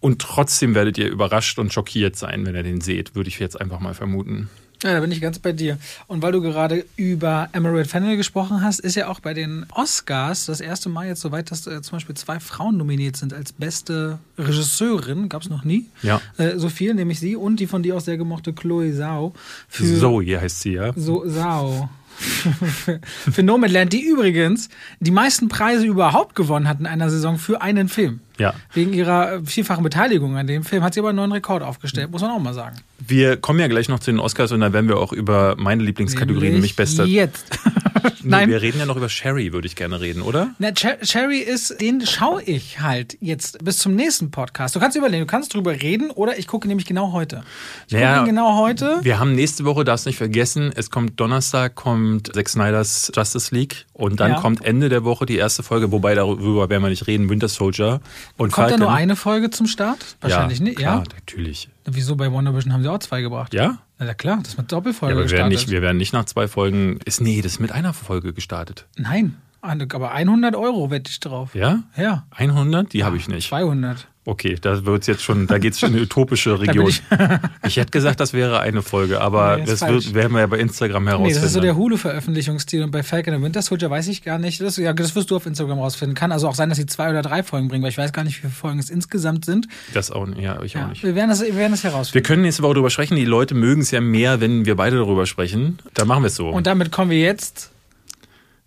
[0.01, 3.59] Und trotzdem werdet ihr überrascht und schockiert sein, wenn ihr den seht, würde ich jetzt
[3.59, 4.49] einfach mal vermuten.
[4.83, 5.77] Ja, da bin ich ganz bei dir.
[6.07, 10.45] Und weil du gerade über Emerald Fennel gesprochen hast, ist ja auch bei den Oscars
[10.45, 14.19] das erste Mal jetzt soweit, dass äh, zum Beispiel zwei Frauen nominiert sind als beste
[14.37, 15.27] Regisseurin.
[15.27, 15.87] Gab es noch nie.
[16.01, 16.21] Ja.
[16.37, 19.33] Äh, so viel, nämlich sie und die von dir auch sehr gemochte Chloe Zhao.
[19.69, 20.93] Zoe heißt sie, ja.
[20.95, 21.89] So, Zhao.
[23.31, 27.87] für Nomadland, die übrigens die meisten Preise überhaupt gewonnen hat in einer Saison für einen
[27.87, 28.19] Film.
[28.37, 28.53] Ja.
[28.73, 32.11] Wegen ihrer äh, vielfachen Beteiligung an dem Film hat sie aber einen neuen Rekord aufgestellt,
[32.11, 32.77] muss man auch mal sagen.
[33.05, 35.83] Wir kommen ja gleich noch zu den Oscars und dann werden wir auch über meine
[35.83, 37.05] Lieblingskategorie, nämlich, nämlich bester.
[37.05, 37.45] Jetzt.
[38.23, 38.49] nee, Nein.
[38.49, 40.53] Wir reden ja noch über Sherry, würde ich gerne reden, oder?
[40.59, 44.75] Na, Sherry ist, den schaue ich halt jetzt bis zum nächsten Podcast.
[44.75, 47.43] Du kannst überlegen, du kannst drüber reden oder ich gucke nämlich genau heute.
[47.87, 48.99] Ich naja, gucke genau heute.
[49.01, 53.85] Wir haben nächste Woche, darfst nicht vergessen, es kommt Donnerstag, kommt Zack Snyders Justice League
[53.93, 54.39] und dann ja.
[54.39, 58.01] kommt Ende der Woche die erste Folge, wobei darüber werden wir nicht reden, Winter Soldier.
[58.37, 58.79] Und Kommt Falcon.
[58.79, 60.17] da nur eine Folge zum Start?
[60.21, 60.77] Wahrscheinlich ja, nicht.
[60.77, 61.69] Klar, ja, natürlich.
[61.91, 63.53] Wieso bei WandaVision haben sie auch zwei gebracht?
[63.53, 63.79] Ja?
[63.97, 66.47] Na klar, das mit Doppelfolge ja, aber wir werden, nicht, wir werden nicht nach zwei
[66.47, 66.99] Folgen.
[67.05, 68.87] Ist, nee, das ist mit einer Folge gestartet.
[68.97, 71.55] Nein, aber 100 Euro wette ich drauf.
[71.55, 71.83] Ja?
[71.97, 72.25] Ja.
[72.31, 72.93] 100?
[72.93, 73.49] Die habe ich nicht.
[73.49, 74.07] 200.
[74.25, 76.89] Okay, da wird's jetzt schon, da geht es schon in eine utopische Region.
[76.89, 77.01] Ich,
[77.65, 80.59] ich, hätte gesagt, das wäre eine Folge, aber nee, das, wird, werden wir ja bei
[80.59, 81.33] Instagram herausfinden.
[81.33, 84.37] Nee, das ist so der Hulu-Veröffentlichungsstil und bei Falcon and Winter Soldier weiß ich gar
[84.37, 84.61] nicht.
[84.61, 86.15] Das, ja, das wirst du auf Instagram rausfinden.
[86.15, 88.23] Kann also auch sein, dass sie zwei oder drei Folgen bringen, weil ich weiß gar
[88.23, 89.67] nicht, wie viele Folgen es insgesamt sind.
[89.93, 91.03] Das auch, ja, ich ja, auch nicht.
[91.03, 92.13] Wir werden das, wir werden das herausfinden.
[92.13, 93.15] Wir können nächste Woche darüber sprechen.
[93.15, 95.79] Die Leute mögen es ja mehr, wenn wir beide darüber sprechen.
[95.93, 96.49] Dann machen wir es so.
[96.49, 97.71] Und damit kommen wir jetzt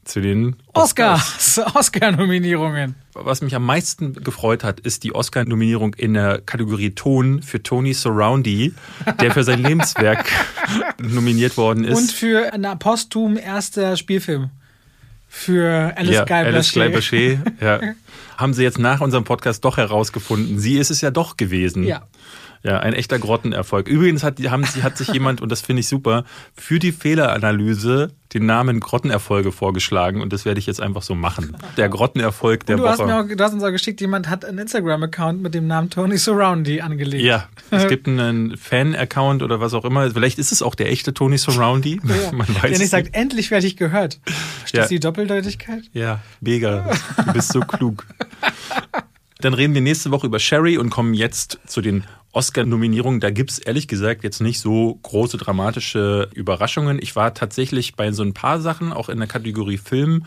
[0.05, 1.61] zu den Oscars.
[1.75, 2.95] Oscar-Nominierungen.
[3.15, 7.93] Was mich am meisten gefreut hat, ist die Oscar-Nominierung in der Kategorie Ton für Tony
[7.93, 8.75] Surroundy,
[9.21, 10.25] der für sein Lebenswerk
[10.99, 11.97] nominiert worden ist.
[11.97, 14.51] Und für ein posthum erster Spielfilm.
[15.29, 17.81] Für Alice ja, Guy Alice Guy Bachet, ja.
[18.37, 20.59] Haben sie jetzt nach unserem Podcast doch herausgefunden.
[20.59, 21.85] Sie ist es ja doch gewesen.
[21.85, 22.03] Ja.
[22.65, 23.89] Ja, ein echter Grottenerfolg.
[23.89, 28.47] Übrigens hat, haben, hat sich jemand, und das finde ich super, für die Fehleranalyse den
[28.47, 31.57] Namen Grottenerfolge vorgeschlagen und das werde ich jetzt einfach so machen.
[31.77, 32.91] Der Grottenerfolg der du Woche.
[32.91, 35.91] Hast mir auch, du hast uns auch geschickt, jemand hat einen Instagram-Account mit dem Namen
[35.91, 37.25] Tony Surroundy angelegt.
[37.25, 40.11] Ja, es gibt einen Fan-Account oder was auch immer.
[40.11, 42.01] Vielleicht ist es auch der echte Tony Surroundy.
[42.05, 42.33] Ja.
[42.33, 44.21] Man weiß der nicht sagt, endlich werde ich gehört.
[44.61, 44.83] Verstehst ja.
[44.85, 45.83] du die Doppeldeutigkeit?
[45.93, 46.91] Ja, mega.
[47.27, 48.07] Du bist so klug.
[49.41, 53.21] Dann reden wir nächste Woche über Sherry und kommen jetzt zu den Oscar-Nominierungen.
[53.21, 56.99] Da gibt es ehrlich gesagt jetzt nicht so große dramatische Überraschungen.
[57.01, 60.25] Ich war tatsächlich bei so ein paar Sachen, auch in der Kategorie Film,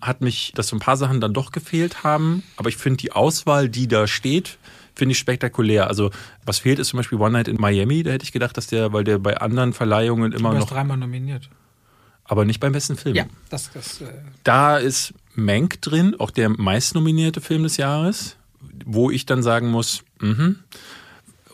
[0.00, 2.42] hat mich, dass so ein paar Sachen dann doch gefehlt haben.
[2.56, 4.58] Aber ich finde die Auswahl, die da steht,
[4.94, 5.86] finde ich spektakulär.
[5.86, 6.10] Also
[6.44, 8.02] was fehlt ist zum Beispiel One Night in Miami.
[8.02, 10.96] Da hätte ich gedacht, dass der, weil der bei anderen Verleihungen immer du noch dreimal
[10.96, 11.48] nominiert
[12.24, 13.14] aber nicht beim besten Film.
[13.14, 14.06] Ja, das, das äh
[14.44, 18.36] da ist Mank drin, auch der meistnominierte Film des Jahres,
[18.84, 20.60] wo ich dann sagen muss, mhm.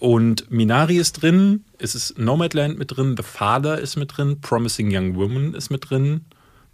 [0.01, 4.95] Und Minari ist drin, es ist Nomadland mit drin, The Father ist mit drin, Promising
[4.95, 6.25] Young Woman ist mit drin.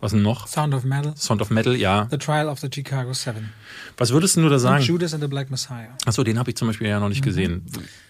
[0.05, 0.47] Was denn noch?
[0.47, 1.15] Sound of Metal.
[1.17, 2.09] Sound of Metal, ja.
[2.11, 3.55] The Trial of the Chicago Seven.
[3.97, 4.83] Was würdest du da sagen?
[4.83, 5.97] Und Judas and the Black Messiah.
[6.05, 7.25] Achso, den habe ich zum Beispiel ja noch nicht mhm.
[7.25, 7.63] gesehen.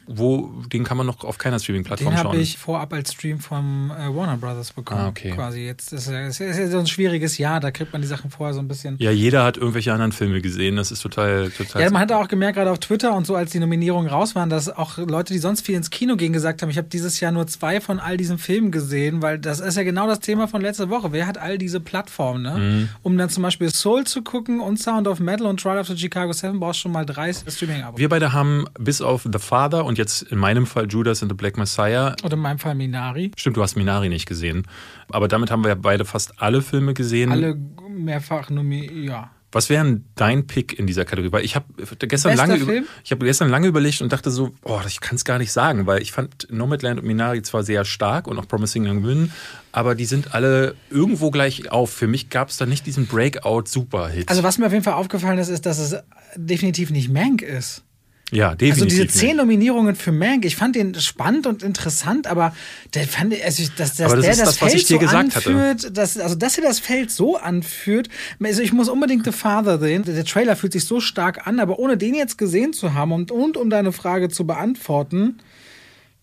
[0.06, 2.22] Wo, den kann man noch auf keiner Streaming-Plattform schauen.
[2.24, 5.00] Den habe ich vorab als Stream vom äh, Warner Brothers bekommen.
[5.00, 5.30] Ah, okay.
[5.30, 8.30] Quasi jetzt ist es ist ja so ein schwieriges Jahr, da kriegt man die Sachen
[8.30, 8.96] vorher so ein bisschen.
[8.98, 10.76] Ja, jeder hat irgendwelche anderen Filme gesehen.
[10.76, 11.80] Das ist total, total.
[11.80, 14.50] Ja, man hat auch gemerkt, gerade auf Twitter und so, als die Nominierungen raus waren,
[14.50, 17.32] dass auch Leute, die sonst viel ins Kino gehen, gesagt haben, ich habe dieses Jahr
[17.32, 20.60] nur zwei von all diesen Filmen gesehen, weil das ist ja genau das Thema von
[20.60, 21.12] letzter Woche.
[21.12, 22.58] Wer hat all diese Plattformen, ne?
[22.58, 22.88] Mhm.
[23.02, 25.96] Um dann zum Beispiel Soul zu gucken und Sound of Metal und Trial of the
[25.96, 27.98] Chicago 7 brauchst du schon mal drei Streaming-Abos.
[27.98, 31.36] Wir beide haben bis auf The Father und jetzt in meinem Fall Judas and the
[31.36, 32.14] Black Messiah.
[32.22, 33.30] Und in meinem Fall Minari.
[33.36, 34.66] Stimmt, du hast Minari nicht gesehen.
[35.10, 37.30] Aber damit haben wir ja beide fast alle Filme gesehen.
[37.30, 37.56] Alle
[37.88, 39.30] mehrfach nominiert, ja.
[39.54, 41.32] Was wäre dein Pick in dieser Kategorie?
[41.32, 41.66] Weil ich habe
[41.98, 42.72] gestern lange über,
[43.04, 45.86] ich habe gestern lange überlegt und dachte so, oh, ich kann es gar nicht sagen,
[45.86, 49.32] weil ich fand Nomadland und Minari zwar sehr stark und auch Promising Young Women,
[49.70, 51.90] aber die sind alle irgendwo gleich auf.
[51.90, 54.28] Für mich gab es da nicht diesen Breakout-Super-Hit.
[54.28, 55.96] Also was mir auf jeden Fall aufgefallen ist, ist, dass es
[56.36, 57.84] definitiv nicht Mank ist.
[58.32, 58.82] Ja, definitiv.
[58.82, 62.54] Also diese zehn Nominierungen für Mank, ich fand den spannend und interessant, aber
[62.94, 66.34] der fand, also dass, dass aber das der das, das Feld so anführt, dass, also
[66.34, 68.08] dass er das Feld so anführt,
[68.42, 70.04] also ich muss unbedingt The Father sehen.
[70.04, 73.30] Der Trailer fühlt sich so stark an, aber ohne den jetzt gesehen zu haben und,
[73.30, 75.38] und um deine Frage zu beantworten,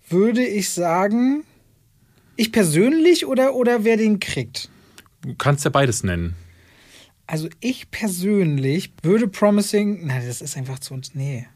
[0.09, 1.43] würde ich sagen,
[2.35, 4.69] ich persönlich oder, oder wer den kriegt?
[5.21, 6.35] Du kannst ja beides nennen.
[7.27, 11.47] Also ich persönlich würde Promising, nein, das ist einfach zu uns, nee.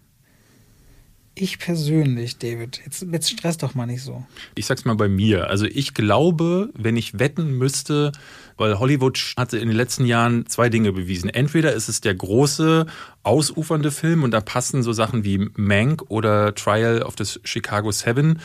[1.38, 4.26] Ich persönlich, David, jetzt, jetzt stress doch mal nicht so.
[4.56, 5.50] Ich sag's mal bei mir.
[5.50, 8.14] Also ich glaube, wenn ich wetten müsste,
[8.56, 11.30] weil Hollywood hatte in den letzten Jahren zwei Dinge bewiesen.
[11.30, 12.86] Entweder ist es der große,
[13.24, 18.40] ausufernde Film und da passen so Sachen wie Mank oder Trial of the Chicago Seven.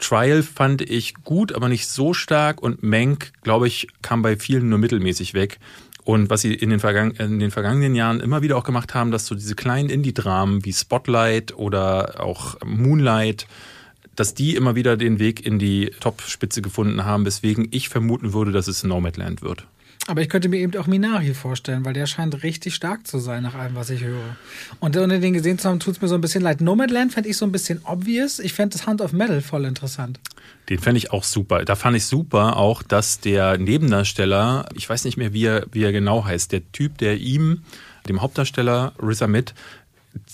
[0.00, 4.68] Trial fand ich gut, aber nicht so stark und Mank, glaube ich, kam bei vielen
[4.68, 5.58] nur mittelmäßig weg.
[6.06, 9.10] Und was sie in den, Vergangen in den vergangenen Jahren immer wieder auch gemacht haben,
[9.10, 13.48] dass so diese kleinen Indie-Dramen wie Spotlight oder auch Moonlight,
[14.14, 18.52] dass die immer wieder den Weg in die Top-Spitze gefunden haben, weswegen ich vermuten würde,
[18.52, 19.66] dass es Nomadland wird.
[20.08, 23.42] Aber ich könnte mir eben auch Minari vorstellen, weil der scheint richtig stark zu sein,
[23.42, 24.36] nach allem, was ich höre.
[24.78, 26.60] Und ohne den gesehen zu haben, tut es mir so ein bisschen leid.
[26.60, 28.38] Nomadland fände ich so ein bisschen obvious.
[28.38, 30.20] Ich fände das Hand of Metal voll interessant.
[30.68, 31.64] Den fände ich auch super.
[31.64, 35.82] Da fand ich super auch, dass der Nebendarsteller, ich weiß nicht mehr, wie er, wie
[35.82, 37.62] er genau heißt, der Typ, der ihm,
[38.08, 39.54] dem Hauptdarsteller Riz Ahmed,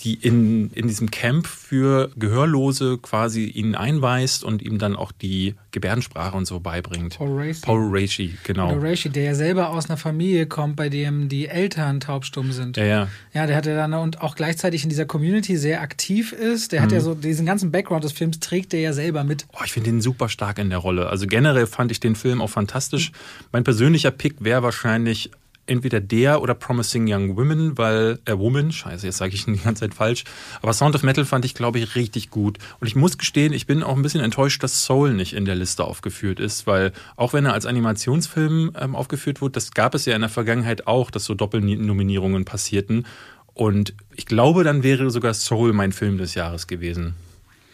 [0.02, 5.54] die in, in diesem Camp für Gehörlose quasi ihn einweist und ihm dann auch die
[5.70, 7.16] Gebärdensprache und so beibringt.
[7.16, 7.60] Paul Raci.
[7.62, 8.68] Paul Raci, genau.
[8.68, 12.76] Paul Raci, der ja selber aus einer Familie kommt, bei dem die Eltern taubstumm sind.
[12.76, 13.08] Ja, ja.
[13.32, 16.72] Ja, der hat ja dann und auch gleichzeitig in dieser Community sehr aktiv ist.
[16.72, 16.84] Der mhm.
[16.84, 19.46] hat ja so diesen ganzen Background des Films trägt der ja selber mit.
[19.52, 21.08] Oh, ich finde den super stark in der Rolle.
[21.08, 23.10] Also generell fand ich den Film auch fantastisch.
[23.10, 23.16] Mhm.
[23.52, 25.30] Mein persönlicher Pick wäre wahrscheinlich
[25.66, 29.80] entweder der oder Promising Young Women, weil, äh, Woman, scheiße, jetzt sage ich die ganze
[29.80, 30.24] Zeit falsch.
[30.60, 32.58] Aber Sound of Metal fand ich, glaube ich, richtig gut.
[32.80, 35.54] Und ich muss gestehen, ich bin auch ein bisschen enttäuscht, dass Soul nicht in der
[35.54, 40.04] Liste aufgeführt ist, weil auch wenn er als Animationsfilm ähm, aufgeführt wurde, das gab es
[40.04, 43.06] ja in der Vergangenheit auch, dass so Doppelnominierungen passierten.
[43.54, 47.14] Und ich glaube, dann wäre sogar Soul mein Film des Jahres gewesen.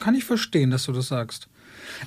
[0.00, 1.48] Kann ich verstehen, dass du das sagst.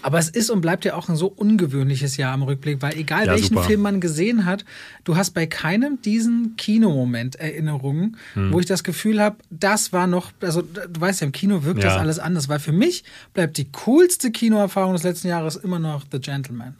[0.01, 3.25] Aber es ist und bleibt ja auch ein so ungewöhnliches Jahr im Rückblick, weil egal
[3.25, 3.63] ja, welchen super.
[3.63, 4.65] Film man gesehen hat,
[5.03, 8.53] du hast bei keinem diesen Kinomoment Erinnerungen, hm.
[8.53, 11.83] wo ich das Gefühl habe, das war noch, also du weißt ja, im Kino wirkt
[11.83, 11.89] ja.
[11.89, 16.03] das alles anders, weil für mich bleibt die coolste Kinoerfahrung des letzten Jahres immer noch
[16.11, 16.75] The Gentleman.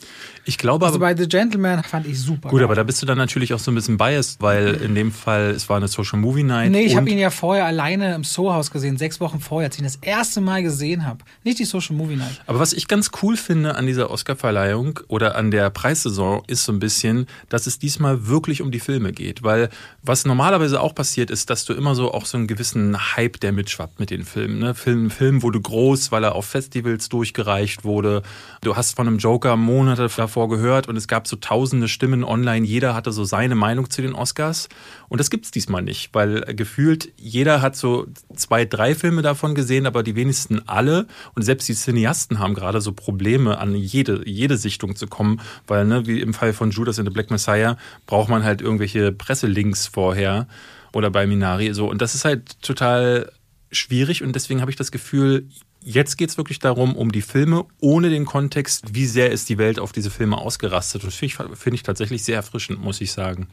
[0.46, 2.50] Ich glaube also bei The Gentleman fand ich super.
[2.50, 2.66] Gut, geil.
[2.66, 5.52] aber da bist du dann natürlich auch so ein bisschen biased, weil in dem Fall,
[5.52, 6.72] es war eine Social Movie Night.
[6.72, 9.82] Nee, ich habe ihn ja vorher alleine im Soho-Haus gesehen, sechs Wochen vorher, als ich
[9.82, 11.20] ihn das erste Mal gesehen habe.
[11.44, 12.42] Nicht die Social Movie Night.
[12.46, 16.72] Aber was ich ganz cool finde an dieser Oscarverleihung oder an der Preissaison ist so
[16.72, 19.42] ein bisschen, dass es diesmal wirklich um die Filme geht.
[19.42, 19.70] Weil
[20.04, 23.52] was normalerweise auch passiert ist, dass du immer so auch so einen gewissen Hype, der
[23.52, 24.60] mitschwappt mit den Filmen.
[24.60, 24.76] Ne?
[24.76, 28.22] Film, Film wurde groß, weil er auf Festivals durchgereicht wurde.
[28.62, 32.66] Du hast von einem Joker Monate davor gehört und es gab so tausende Stimmen online.
[32.66, 34.70] Jeder hatte so seine Meinung zu den Oscars.
[35.10, 39.56] Und das gibt es diesmal nicht, weil gefühlt jeder hat so zwei, drei Filme davon
[39.56, 41.08] gesehen, aber die wenigsten alle.
[41.36, 45.86] Und selbst die Cineasten haben gerade so Probleme, an jede, jede Sichtung zu kommen, weil,
[45.86, 49.88] ne, wie im Fall von Judas in the Black Messiah, braucht man halt irgendwelche Presselinks
[49.88, 50.48] vorher
[50.94, 51.90] oder bei Minari so.
[51.90, 53.32] Und das ist halt total
[53.72, 55.48] schwierig und deswegen habe ich das Gefühl,
[55.84, 59.58] Jetzt geht es wirklich darum, um die Filme ohne den Kontext, wie sehr ist die
[59.58, 61.04] Welt auf diese Filme ausgerastet.
[61.04, 63.48] Das finde ich, find ich tatsächlich sehr erfrischend, muss ich sagen.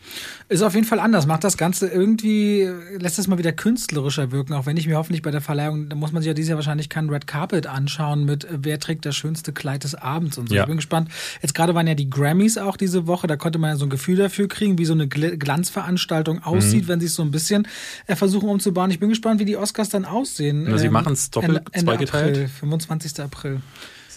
[0.51, 1.27] Ist auf jeden Fall anders.
[1.27, 5.23] Macht das Ganze irgendwie, lässt es mal wieder künstlerischer wirken, auch wenn ich mir hoffentlich
[5.23, 8.27] bei der Verleihung, da muss man sich ja dieses Jahr wahrscheinlich keinen Red Carpet anschauen
[8.27, 10.55] mit äh, wer trägt das schönste Kleid des Abends und so.
[10.55, 10.65] Ja.
[10.65, 11.09] Ich bin gespannt.
[11.41, 13.91] Jetzt gerade waren ja die Grammys auch diese Woche, da konnte man ja so ein
[13.91, 16.89] Gefühl dafür kriegen, wie so eine Glanzveranstaltung aussieht, mhm.
[16.89, 17.67] wenn sie es so ein bisschen
[18.07, 18.91] äh, versuchen umzubauen.
[18.91, 20.67] Ich bin gespannt, wie die Oscars dann aussehen.
[20.69, 22.51] Na, sie ähm, machen es doppelt zweigeteilt zweigeteilt.
[22.51, 23.21] 25.
[23.21, 23.61] April.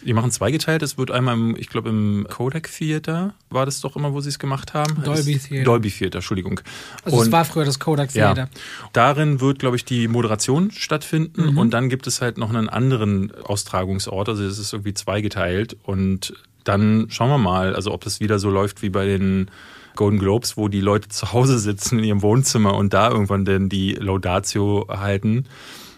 [0.03, 0.81] Die machen zweigeteilt.
[0.81, 4.29] Es wird einmal, im, ich glaube, im Kodak Theater war das doch immer, wo sie
[4.29, 5.03] es gemacht haben.
[5.03, 5.63] Dolby Theater.
[5.63, 6.61] Dolby Theater, Entschuldigung.
[7.03, 8.49] Also und, es war früher das Kodak Theater.
[8.53, 8.61] Ja,
[8.93, 11.57] darin wird, glaube ich, die Moderation stattfinden mhm.
[11.57, 14.29] und dann gibt es halt noch einen anderen Austragungsort.
[14.29, 16.33] Also es ist irgendwie zweigeteilt und
[16.63, 19.49] dann schauen wir mal, also ob das wieder so läuft wie bei den
[19.95, 23.69] Golden Globes, wo die Leute zu Hause sitzen in ihrem Wohnzimmer und da irgendwann denn
[23.69, 25.45] die Laudatio halten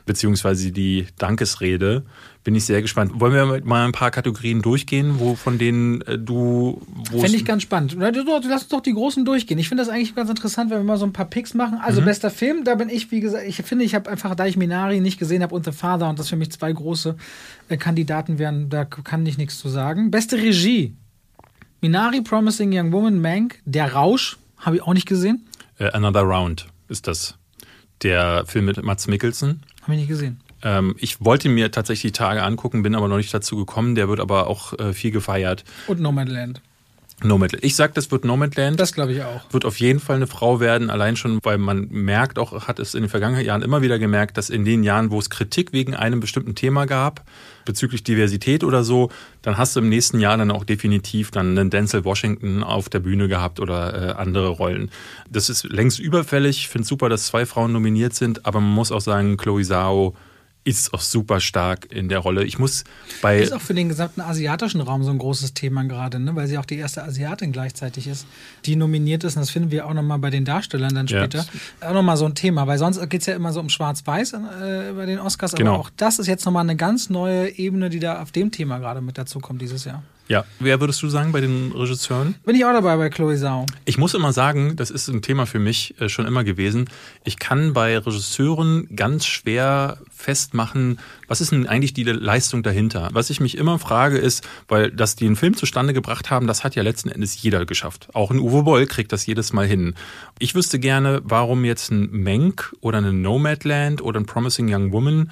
[0.05, 2.03] beziehungsweise die Dankesrede.
[2.43, 3.13] Bin ich sehr gespannt.
[3.21, 6.81] Wollen wir mal ein paar Kategorien durchgehen, wo von denen äh, du.
[7.09, 7.95] Fände ich ganz spannend.
[7.97, 9.57] Lass uns doch die großen durchgehen.
[9.59, 11.79] Ich finde das eigentlich ganz interessant, wenn wir mal so ein paar Picks machen.
[11.81, 12.05] Also mhm.
[12.05, 14.99] bester Film, da bin ich, wie gesagt, ich finde, ich habe einfach, da ich Minari
[14.99, 17.15] nicht gesehen habe und The Father und das für mich zwei große
[17.69, 20.11] äh, Kandidaten wären, da kann ich nichts zu sagen.
[20.11, 20.95] Beste Regie.
[21.79, 25.47] Minari, Promising Young Woman, Mank, Der Rausch, habe ich auch nicht gesehen.
[25.79, 27.37] Uh, Another Round ist das.
[28.01, 29.63] Der Film mit Mats Mikkelsen.
[29.83, 30.39] Habe ich nicht gesehen.
[30.63, 33.95] Ähm, ich wollte mir tatsächlich die Tage angucken, bin aber noch nicht dazu gekommen.
[33.95, 35.63] Der wird aber auch äh, viel gefeiert.
[35.87, 36.61] Und Nomadland.
[37.23, 37.63] Nomadland.
[37.63, 38.79] Ich sag, das wird Nomadland.
[38.79, 39.41] Das glaube ich auch.
[39.51, 42.95] Wird auf jeden Fall eine Frau werden, allein schon, weil man merkt, auch hat es
[42.95, 45.95] in den vergangenen Jahren immer wieder gemerkt, dass in den Jahren, wo es Kritik wegen
[45.95, 47.23] einem bestimmten Thema gab,
[47.65, 49.09] bezüglich Diversität oder so,
[49.41, 52.99] dann hast du im nächsten Jahr dann auch definitiv dann einen Denzel Washington auf der
[52.99, 54.91] Bühne gehabt oder äh, andere Rollen.
[55.29, 56.57] Das ist längst überfällig.
[56.57, 60.15] Ich finde super, dass zwei Frauen nominiert sind, aber man muss auch sagen, Chloe Zhao
[60.63, 62.43] ist auch super stark in der Rolle.
[62.45, 62.84] Ich muss
[63.21, 63.39] bei.
[63.39, 66.36] Ist auch für den gesamten asiatischen Raum so ein großes Thema gerade, ne?
[66.36, 68.26] weil sie auch die erste Asiatin gleichzeitig ist,
[68.65, 69.36] die nominiert ist.
[69.36, 71.45] Und das finden wir auch nochmal bei den Darstellern dann später.
[71.82, 71.89] Ja.
[71.89, 74.93] Auch nochmal so ein Thema, weil sonst geht es ja immer so um Schwarz-Weiß äh,
[74.95, 75.54] bei den Oscars.
[75.54, 75.76] Aber genau.
[75.76, 79.02] auch das ist jetzt nochmal eine ganz neue Ebene, die da auf dem Thema gerade
[79.02, 80.04] mit dazu kommt dieses Jahr.
[80.29, 82.36] Ja, wer würdest du sagen bei den Regisseuren?
[82.45, 83.65] Bin ich auch dabei bei Chloe Zhao.
[83.83, 86.89] Ich muss immer sagen, das ist ein Thema für mich äh, schon immer gewesen.
[87.25, 93.09] Ich kann bei Regisseuren ganz schwer festmachen, was ist denn eigentlich die Leistung dahinter?
[93.12, 96.63] Was ich mich immer frage ist, weil dass die einen Film zustande gebracht haben, das
[96.63, 98.07] hat ja letzten Endes jeder geschafft.
[98.13, 99.93] Auch ein Uwe Boll kriegt das jedes Mal hin.
[100.39, 105.31] Ich wüsste gerne, warum jetzt ein Menk oder ein Nomadland oder ein Promising Young Woman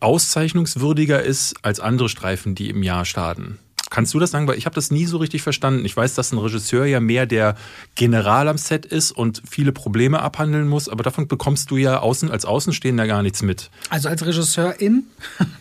[0.00, 3.58] auszeichnungswürdiger ist als andere Streifen, die im Jahr starten.
[3.90, 4.48] Kannst du das sagen?
[4.48, 5.84] Weil ich habe das nie so richtig verstanden.
[5.84, 7.54] Ich weiß, dass ein Regisseur ja mehr der
[7.94, 12.30] General am Set ist und viele Probleme abhandeln muss, aber davon bekommst du ja außen,
[12.30, 13.70] als Außenstehender gar nichts mit.
[13.88, 15.04] Also als Regisseurin,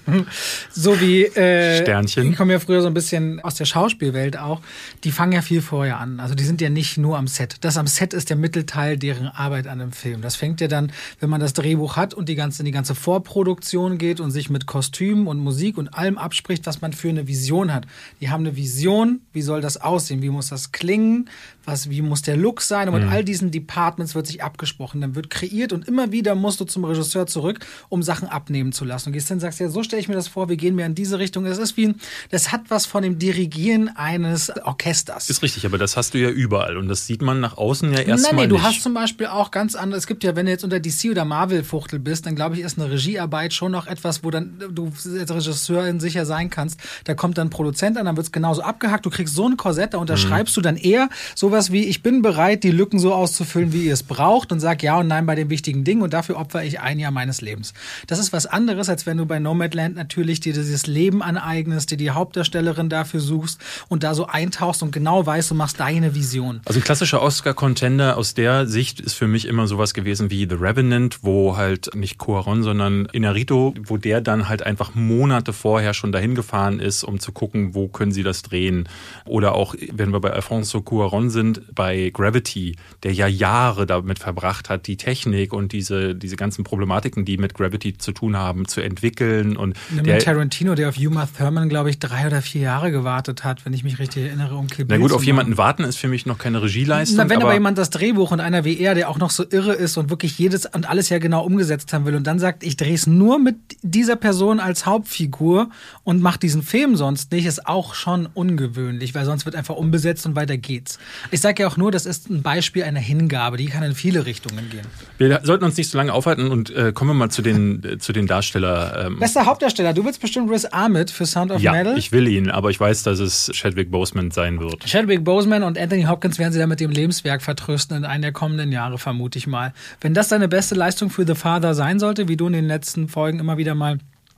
[0.72, 2.32] so wie äh, Sternchen.
[2.32, 4.62] Ich komme ja früher so ein bisschen aus der Schauspielwelt auch.
[5.04, 6.20] Die fangen ja viel vorher an.
[6.20, 7.58] Also die sind ja nicht nur am Set.
[7.62, 10.22] Das am Set ist der Mittelteil deren Arbeit an einem Film.
[10.22, 12.96] Das fängt ja dann, wenn man das Drehbuch hat und die ganze, in die ganze
[12.96, 17.28] Vorproduktion geht und sich mit Kostümen und Musik und allem abspricht, was man für eine
[17.28, 17.86] Vision hat
[18.22, 21.30] die haben eine Vision, wie soll das aussehen, wie muss das klingen,
[21.68, 22.88] was, wie muss der Look sein.
[22.88, 23.10] Und mit mhm.
[23.10, 26.86] all diesen Departments wird sich abgesprochen, dann wird kreiert und immer wieder musst du zum
[26.86, 29.10] Regisseur zurück, um Sachen abnehmen zu lassen.
[29.10, 30.96] Und gehst dann sagst, ja, so stelle ich mir das vor, wir gehen mehr in
[30.96, 31.46] diese Richtung.
[31.46, 31.96] Das ist wie ein,
[32.30, 35.30] das hat was von dem Dirigieren eines Orchesters.
[35.30, 38.00] Ist richtig, aber das hast du ja überall und das sieht man nach außen ja
[38.00, 40.52] erstmal Nein, nee, du hast zum Beispiel auch ganz andere, es gibt ja, wenn du
[40.52, 43.88] jetzt unter DC oder Marvel Fuchtel bist, dann glaube ich, ist eine Regiearbeit schon noch
[43.88, 48.06] etwas, wo dann du als Regisseurin sicher sein kannst, da kommt dann ein Produzent an,
[48.06, 50.62] dann wird es genauso abgehackt, du kriegst so ein Korsett, da unterschreibst mhm.
[50.62, 51.10] du dann eher
[51.56, 54.84] sowas wie, ich bin bereit, die Lücken so auszufüllen, wie ihr es braucht und sag
[54.84, 57.74] ja und nein bei den wichtigen Dingen und dafür opfere ich ein Jahr meines Lebens.
[58.08, 61.98] Das ist was anderes, als wenn du bei Nomadland natürlich dir dieses Leben aneignest, dir
[61.98, 66.60] die Hauptdarstellerin dafür suchst und da so eintauchst und genau weißt, du machst deine Vision.
[66.66, 70.56] Also ein klassischer Oscar-Contender aus der Sicht ist für mich immer sowas gewesen wie The
[70.56, 76.12] Revenant, wo halt nicht Cuaron, sondern Inarito, wo der dann halt einfach Monate vorher schon
[76.12, 78.90] dahin gefahren ist, um zu gucken, wo können sie das drehen.
[79.24, 84.70] Oder auch, wenn wir bei Alfonso Cuaron sind, bei Gravity, der ja Jahre damit verbracht
[84.70, 88.82] hat, die Technik und diese, diese ganzen Problematiken, die mit Gravity zu tun haben, zu
[88.82, 89.56] entwickeln.
[89.56, 93.44] Und ja, der Tarantino, der auf Uma Thurman, glaube ich, drei oder vier Jahre gewartet
[93.44, 96.08] hat, wenn ich mich richtig erinnere, um Kill Na gut, auf jemanden warten ist für
[96.08, 97.18] mich noch keine Regieleistung.
[97.18, 99.46] Na, wenn aber, aber jemand das Drehbuch und einer wie er, der auch noch so
[99.50, 102.64] irre ist und wirklich jedes und alles ja genau umgesetzt haben will und dann sagt,
[102.64, 105.70] ich drehe es nur mit dieser Person als Hauptfigur
[106.04, 109.76] und mache diesen Film sonst nicht, ist auch auch schon ungewöhnlich, weil sonst wird einfach
[109.76, 110.98] umbesetzt und weiter geht's.
[111.36, 114.26] Ich sage ja auch nur, das ist ein Beispiel einer Hingabe, die kann in viele
[114.26, 114.88] Richtungen gehen.
[115.18, 117.98] Wir sollten uns nicht so lange aufhalten und äh, kommen wir mal zu den, äh,
[117.98, 119.08] zu den Darsteller.
[119.08, 119.20] Ähm.
[119.20, 121.92] Bester Hauptdarsteller, du willst bestimmt Riz Ahmed für Sound of ja, Metal.
[121.92, 124.86] Ja, ich will ihn, aber ich weiß, dass es Chadwick Boseman sein wird.
[124.86, 128.32] Chadwick Boseman und Anthony Hopkins werden sie dann mit dem Lebenswerk vertrösten in einem der
[128.32, 129.74] kommenden Jahre, vermute ich mal.
[130.00, 133.10] Wenn das deine beste Leistung für The Father sein sollte, wie du in den letzten
[133.10, 133.98] Folgen immer wieder mal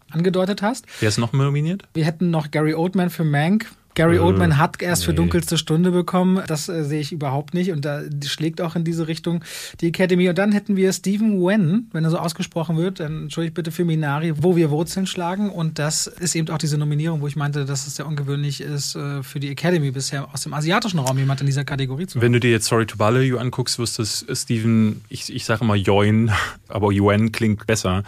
[0.10, 0.88] angedeutet hast.
[1.00, 1.84] Wer ist noch nominiert?
[1.94, 3.68] Wir hätten noch Gary Oldman für Mank.
[3.98, 5.06] Gary äh, Oldman hat erst nee.
[5.08, 6.42] für dunkelste Stunde bekommen.
[6.46, 7.72] Das äh, sehe ich überhaupt nicht.
[7.72, 9.44] Und da schlägt auch in diese Richtung
[9.82, 10.30] die Academy.
[10.30, 13.86] Und dann hätten wir Stephen Wen, wenn er so ausgesprochen wird, dann entschuldigt bitte für
[13.86, 15.50] Minari, wo wir Wurzeln schlagen.
[15.50, 18.96] Und das ist eben auch diese Nominierung, wo ich meinte, dass es sehr ungewöhnlich ist,
[18.96, 22.22] äh, für die Academy bisher aus dem asiatischen Raum jemand in dieser Kategorie zu haben.
[22.22, 24.06] Wenn du dir jetzt Sorry to Bother You anguckst, wirst du
[24.36, 26.32] Stephen, ich, ich sage immer Join,
[26.68, 28.04] aber Yuen klingt besser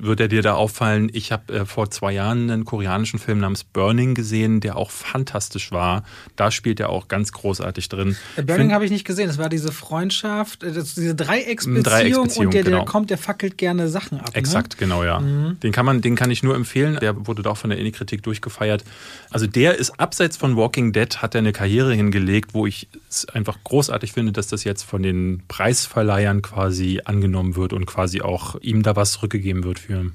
[0.00, 3.64] wird er dir da auffallen, ich habe äh, vor zwei Jahren einen koreanischen Film namens
[3.64, 6.04] Burning gesehen, der auch fantastisch war.
[6.36, 8.16] Da spielt er auch ganz großartig drin.
[8.36, 9.28] Der Burning habe ich nicht gesehen.
[9.28, 12.84] Das war diese Freundschaft, äh, das, diese Dreiecksbeziehung, Dreiecksbeziehung und der, der genau.
[12.84, 14.28] kommt, der fackelt gerne Sachen ab.
[14.28, 14.34] Ne?
[14.34, 14.78] Exakt, ne?
[14.78, 15.20] genau, ja.
[15.20, 15.60] Mhm.
[15.60, 16.98] Den kann man, den kann ich nur empfehlen.
[17.00, 18.84] Der wurde doch von der Indie-Kritik durchgefeiert.
[19.30, 23.24] Also der ist abseits von Walking Dead, hat er eine Karriere hingelegt, wo ich es
[23.26, 28.60] einfach großartig finde, dass das jetzt von den Preisverleihern quasi angenommen wird und quasi auch
[28.60, 30.12] ihm da was zurückgegeben wird für.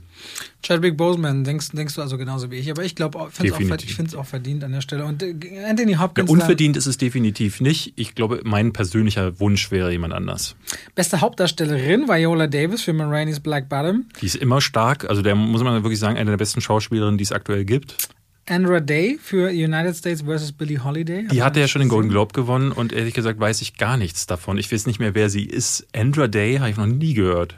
[0.61, 3.75] Chadwick Boseman, denkst, denkst du also genauso wie ich, aber ich glaube, ich finde
[4.07, 5.05] es auch, verdient an der Stelle.
[5.05, 5.35] Und äh,
[5.67, 6.29] Anthony Hopkins.
[6.29, 7.93] Ja, unverdient ist es definitiv nicht.
[7.95, 10.55] Ich glaube, mein persönlicher Wunsch wäre jemand anders.
[10.95, 14.05] Beste Hauptdarstellerin, Viola Davis für Man Rainey's Black Bottom.
[14.21, 15.09] Die ist immer stark.
[15.09, 18.09] Also, der muss man wirklich sagen, eine der besten Schauspielerinnen, die es aktuell gibt.
[18.47, 20.51] Andra Day für United States vs.
[20.51, 21.27] Billie Holiday.
[21.31, 24.27] Die hatte ja schon den Golden Globe gewonnen und ehrlich gesagt weiß ich gar nichts
[24.27, 24.57] davon.
[24.57, 25.87] Ich weiß nicht mehr, wer sie ist.
[25.95, 27.57] Andra Day habe ich noch nie gehört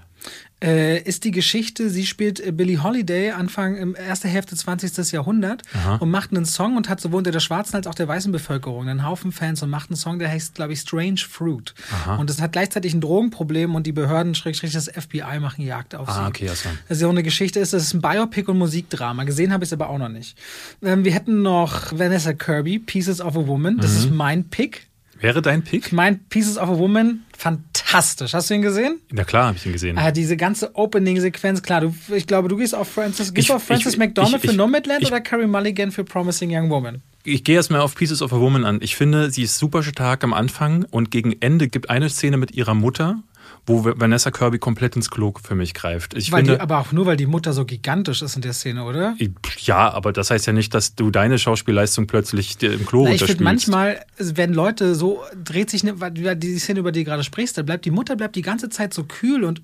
[0.63, 5.11] äh, ist die Geschichte, sie spielt äh, Billie Holiday Anfang im ersten Hälfte 20.
[5.11, 5.97] Jahrhundert Aha.
[5.97, 8.87] und macht einen Song und hat sowohl unter der schwarzen als auch der weißen Bevölkerung
[8.87, 11.73] einen Haufen Fans und macht einen Song, der heißt, glaube ich, Strange Fruit.
[11.91, 12.15] Aha.
[12.15, 16.07] Und es hat gleichzeitig ein Drogenproblem und die Behörden, schrägstrich das FBI, machen Jagd auf
[16.07, 16.27] ah, sie.
[16.27, 16.69] Okay, also.
[16.87, 19.25] Das ist auch eine Geschichte, ist, das ist ein Biopic und Musikdrama.
[19.25, 20.37] Gesehen habe ich es aber auch noch nicht.
[20.81, 23.77] Ähm, wir hätten noch Vanessa Kirby, Pieces of a Woman.
[23.77, 23.97] Das mhm.
[23.97, 24.87] ist mein Pick.
[25.19, 25.91] Wäre dein Pick?
[25.91, 28.33] Mein Pieces of a Woman, fantastisch.
[28.33, 28.99] Hast du ihn gesehen?
[29.11, 29.97] Na klar, habe ich ihn gesehen.
[29.97, 31.81] Ah, diese ganze Opening-Sequenz, klar.
[31.81, 34.55] Du, ich glaube, du gehst auf Francis, gehst ich, auf Francis ich, McDormand ich, für
[34.55, 37.01] Nomadland oder Carrie Mulligan für Promising Young Woman?
[37.23, 38.79] Ich gehe erstmal auf Pieces of a Woman an.
[38.81, 42.51] Ich finde, sie ist super stark am Anfang und gegen Ende gibt eine Szene mit
[42.51, 43.23] ihrer Mutter,
[43.67, 46.13] wo Vanessa Kirby komplett ins Klo für mich greift.
[46.13, 48.53] Ich weil finde, die, aber auch nur, weil die Mutter so gigantisch ist in der
[48.53, 49.15] Szene, oder?
[49.59, 53.23] Ja, aber das heißt ja nicht, dass du deine Schauspielleistung plötzlich im Klo Na, Ich
[53.23, 55.95] finde manchmal, wenn Leute so, dreht sich, ne,
[56.35, 58.93] die Szene, über die du gerade sprichst, da bleibt die Mutter bleibt die ganze Zeit
[58.93, 59.61] so kühl und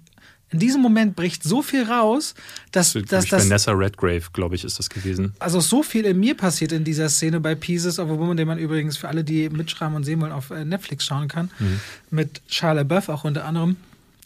[0.52, 2.36] in diesem Moment bricht so viel raus,
[2.72, 2.94] dass.
[2.94, 5.34] Das, dass, dass Vanessa Redgrave, glaube ich, ist das gewesen.
[5.40, 8.48] Also so viel in mir passiert in dieser Szene bei Pieces of a Woman, den
[8.48, 11.50] man übrigens für alle, die mitschreiben und sehen wollen, auf äh, Netflix schauen kann.
[11.58, 11.80] Mhm.
[12.10, 13.78] Mit Charles Buff auch unter anderem.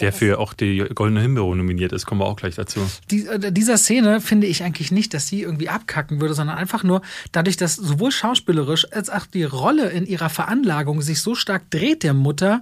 [0.02, 2.82] Der für auch die Goldene Himbeere nominiert ist, kommen wir auch gleich dazu.
[3.12, 6.84] Die, äh, dieser Szene finde ich eigentlich nicht, dass sie irgendwie abkacken würde, sondern einfach
[6.84, 11.70] nur dadurch, dass sowohl schauspielerisch als auch die Rolle in ihrer Veranlagung sich so stark
[11.70, 12.62] dreht der Mutter,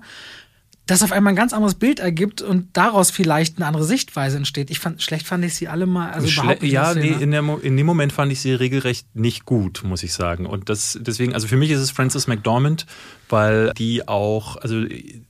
[0.85, 4.69] dass auf einmal ein ganz anderes Bild ergibt und daraus vielleicht eine andere Sichtweise entsteht.
[4.69, 6.57] Ich fand, schlecht fand ich sie alle mal, also Schle.
[6.61, 10.13] Ja, nee, in, der, in dem Moment fand ich sie regelrecht nicht gut, muss ich
[10.13, 10.45] sagen.
[10.45, 12.85] Und das, deswegen, also für mich ist es Frances McDormand,
[13.29, 14.83] weil die auch, also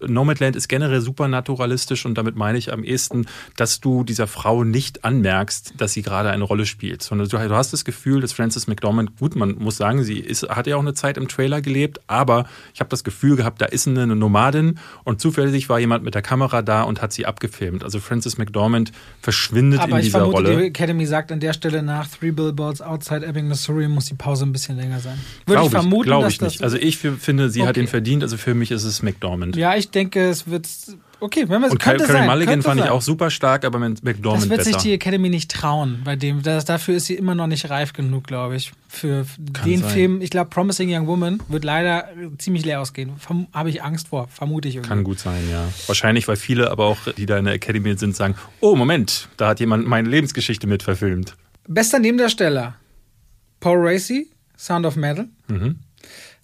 [0.06, 3.26] Nomadland ist generell super naturalistisch und damit meine ich am ehesten,
[3.56, 7.56] dass du dieser Frau nicht anmerkst, dass sie gerade eine Rolle spielt, sondern du, du
[7.56, 10.82] hast das Gefühl, dass Frances McDormand, gut, man muss sagen, sie ist, hat ja auch
[10.82, 14.80] eine Zeit im Trailer gelebt, aber ich habe das Gefühl gehabt, da ist eine Nomadin
[15.04, 17.84] und zufällig war jemand mit der Kamera da und hat sie abgefilmt.
[17.84, 18.92] Also Frances McDormand
[19.22, 20.58] verschwindet aber in dieser vermute, Rolle.
[20.58, 24.46] Die Academy sagt an der Stelle nach Three Billboards Outside Ebbing, Missouri muss die Pause
[24.46, 25.20] ein bisschen länger sein.
[25.46, 26.64] Würde glaub ich vermuten, glaube ich nicht.
[26.64, 27.70] Also ich finde, sie okay.
[27.70, 28.24] hat den verdient.
[28.24, 29.56] Also für mich ist es McDormand.
[29.56, 30.68] Ja, ich denke, es wird.
[31.20, 32.88] Okay, wenn wir Und könnte Carey sein, Mulligan fand sein.
[32.88, 34.74] ich auch super stark, aber mit McDormand Das wird besser.
[34.74, 36.42] sich die Academy nicht trauen bei dem.
[36.42, 38.74] Das, dafür ist sie immer noch nicht reif genug, glaube ich.
[38.90, 39.90] Für Kann den sein.
[39.90, 42.10] Film, ich glaube, Promising Young Woman wird leider
[42.40, 43.14] ziemlich leer ausgehen.
[43.54, 44.90] Habe ich Angst vor, vermute ich irgendwie.
[44.90, 45.64] Kann gut sein, ja.
[45.88, 49.48] Wahrscheinlich, weil viele aber auch, die da in der Academy sind, sagen: Oh, Moment, da
[49.48, 51.36] hat jemand meine Lebensgeschichte mit verfilmt.
[51.70, 52.76] Bester Nebendarsteller:
[53.62, 55.30] Paul Racy, Sound of Metal.
[55.48, 55.78] Mhm.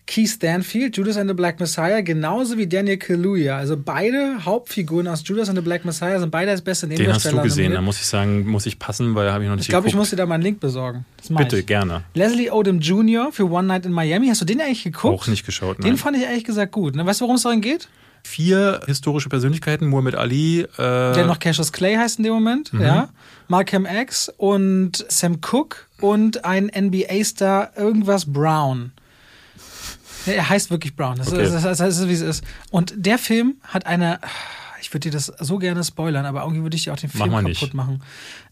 [0.10, 3.58] Keith Stanfield, Judas and the Black Messiah, genauso wie Daniel Kaluuya.
[3.58, 7.34] Also beide Hauptfiguren aus Judas and the Black Messiah sind beide als beste Nebendarsteller.
[7.36, 9.56] Den hast du gesehen, da muss ich sagen, muss ich passen, weil habe ich noch
[9.56, 11.06] nicht Ich glaube, ich muss dir da mal einen Link besorgen.
[11.30, 11.68] Bitte, ich.
[11.68, 12.02] gerne.
[12.16, 13.32] Leslie Odom Jr.
[13.32, 14.30] für One Night in Miami.
[14.30, 15.14] Hast du den eigentlich geguckt?
[15.14, 15.92] Auch nicht geschaut, nein.
[15.92, 16.96] Den fand ich ehrlich gesagt gut.
[16.96, 17.06] Ne?
[17.06, 17.88] Weißt du, worum es darin geht?
[18.24, 20.62] vier historische Persönlichkeiten, Muhammad Ali.
[20.62, 23.10] Äh, Der noch Cassius Clay heißt in dem Moment, ja.
[23.48, 28.92] Malcolm X und Sam Cooke und ein NBA-Star, irgendwas Brown.
[30.26, 31.18] Er heißt wirklich Brown.
[31.18, 31.44] Das, Okay.
[31.46, 32.44] ist, das, das ist, wie es ist.
[32.72, 34.20] Und der Film hat eine.
[34.82, 37.20] Ich würde dir das so gerne spoilern, aber irgendwie würde ich dir auch den Mach
[37.26, 37.74] Film mal kaputt nicht.
[37.74, 38.02] machen.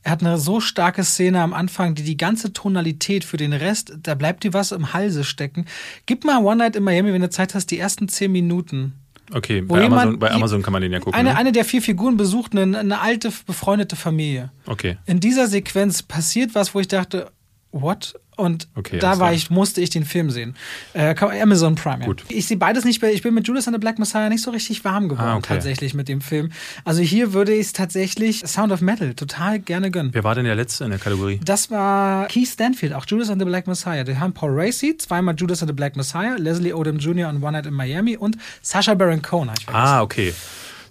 [0.03, 3.93] Er hat eine so starke Szene am Anfang, die die ganze Tonalität für den Rest,
[4.03, 5.65] da bleibt dir was im Halse stecken.
[6.05, 8.93] Gib mal One Night in Miami, wenn du Zeit hast, die ersten zehn Minuten.
[9.33, 11.17] okay, bei Amazon, bei Amazon kann man den ja gucken.
[11.17, 11.37] Eine, ne?
[11.37, 14.51] eine der vier Figuren besucht eine, eine alte, befreundete Familie.
[14.65, 14.97] Okay.
[15.05, 17.31] In dieser Sequenz passiert was, wo ich dachte,
[17.71, 18.19] what?
[18.37, 20.55] Und Okay, da war ich, musste ich den Film sehen.
[20.93, 21.99] Äh, Amazon Prime.
[22.01, 22.05] Ja.
[22.05, 22.23] Gut.
[22.29, 23.11] Ich sehe beides nicht mehr.
[23.11, 25.53] Ich bin mit Judas and the Black Messiah nicht so richtig warm geworden, Ah, okay.
[25.55, 26.51] tatsächlich mit dem Film.
[26.85, 30.13] Also hier würde ich es tatsächlich Sound of Metal total gerne gönnen.
[30.13, 31.39] Wer war denn der Letzte in der Kategorie?
[31.43, 34.03] Das war Keith Stanfield, auch Judas and the Black Messiah.
[34.03, 37.29] Die haben Paul Racy, zweimal Judas and the Black Messiah, Leslie Odom Jr.
[37.29, 39.49] und One Night in Miami und Sasha Baron Cohen.
[39.67, 40.33] Ah, okay.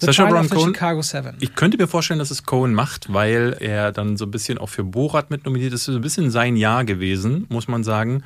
[0.01, 0.75] The of the Cohen.
[0.75, 1.37] Chicago Seven.
[1.41, 4.69] Ich könnte mir vorstellen, dass es Cohen macht, weil er dann so ein bisschen auch
[4.69, 5.83] für Borat mit nominiert ist.
[5.83, 8.23] Das ist so ein bisschen sein Jahr gewesen, muss man sagen.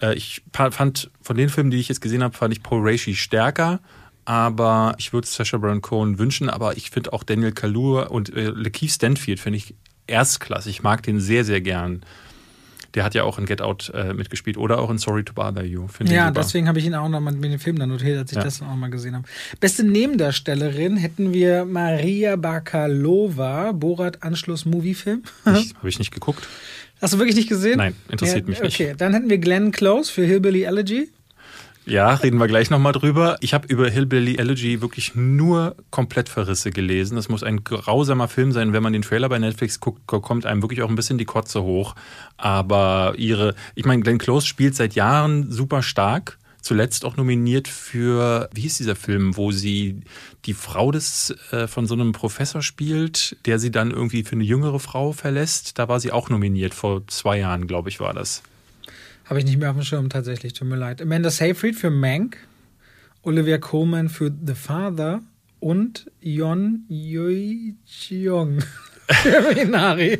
[0.00, 3.14] Äh, Ich fand von den Filmen, die ich jetzt gesehen habe, fand ich Paul Raci
[3.14, 3.80] stärker.
[4.24, 6.48] Aber ich würde Sasha Baron Cohen wünschen.
[6.50, 9.74] Aber ich finde auch Daniel Kaluuya und äh, Lakeith Stanfield finde ich
[10.06, 10.76] erstklassig.
[10.76, 12.02] Ich mag den sehr, sehr gern.
[12.94, 15.62] Der hat ja auch in Get Out äh, mitgespielt oder auch in Sorry to Bother
[15.64, 15.86] You.
[15.88, 18.18] Finde ich Ja, deswegen habe ich ihn auch noch mal mit dem Film dann notiert,
[18.18, 18.42] als ich Ja.
[18.44, 19.24] das dann auch mal gesehen habe.
[19.60, 25.22] Beste Nebendarstellerin hätten wir Maria Bakalova, Borat Anschluss Movie-Film.
[25.44, 26.48] Habe ich nicht geguckt.
[27.00, 27.78] Hast du wirklich nicht gesehen?
[27.78, 28.74] Nein, interessiert mich nicht.
[28.80, 31.08] Okay, dann hätten wir Glenn Close für Hillbilly Elegy.
[31.86, 33.38] Ja, reden wir gleich nochmal drüber.
[33.40, 37.16] Ich habe über Hillbilly Elegy wirklich nur Komplettverrisse gelesen.
[37.16, 38.72] Das muss ein grausamer Film sein.
[38.72, 41.62] Wenn man den Trailer bei Netflix guckt, kommt einem wirklich auch ein bisschen die Kotze
[41.62, 41.94] hoch.
[42.36, 46.38] Aber ihre, ich meine, Glenn Close spielt seit Jahren super stark.
[46.60, 50.02] Zuletzt auch nominiert für, wie hieß dieser Film, wo sie
[50.44, 54.44] die Frau des äh, von so einem Professor spielt, der sie dann irgendwie für eine
[54.44, 55.78] jüngere Frau verlässt.
[55.78, 58.42] Da war sie auch nominiert, vor zwei Jahren, glaube ich, war das.
[59.30, 61.00] Habe ich nicht mehr auf dem Schirm, tatsächlich, tut mir leid.
[61.00, 62.36] Amanda Seyfried für Mank,
[63.22, 65.20] Olivia Colman für The Father
[65.60, 68.58] und Yon Yui Cheong
[69.08, 70.18] für Minari.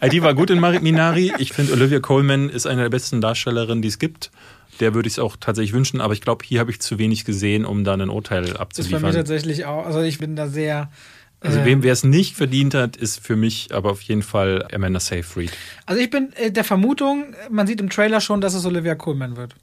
[0.00, 1.32] Äh, Die war gut in Minari.
[1.38, 4.30] Ich finde, Olivia Colman ist eine der besten Darstellerinnen, die es gibt.
[4.78, 7.26] Der würde ich es auch tatsächlich wünschen, aber ich glaube, hier habe ich zu wenig
[7.26, 9.12] gesehen, um da ein Urteil Das ist bei mir abzuliefern.
[9.12, 10.90] tatsächlich auch, also ich bin da sehr.
[11.42, 15.00] Also wem wer es nicht verdient hat, ist für mich aber auf jeden Fall Amanda
[15.00, 15.50] Seyfried.
[15.86, 19.36] Also ich bin äh, der Vermutung, man sieht im Trailer schon, dass es Olivia Colman
[19.36, 19.54] wird.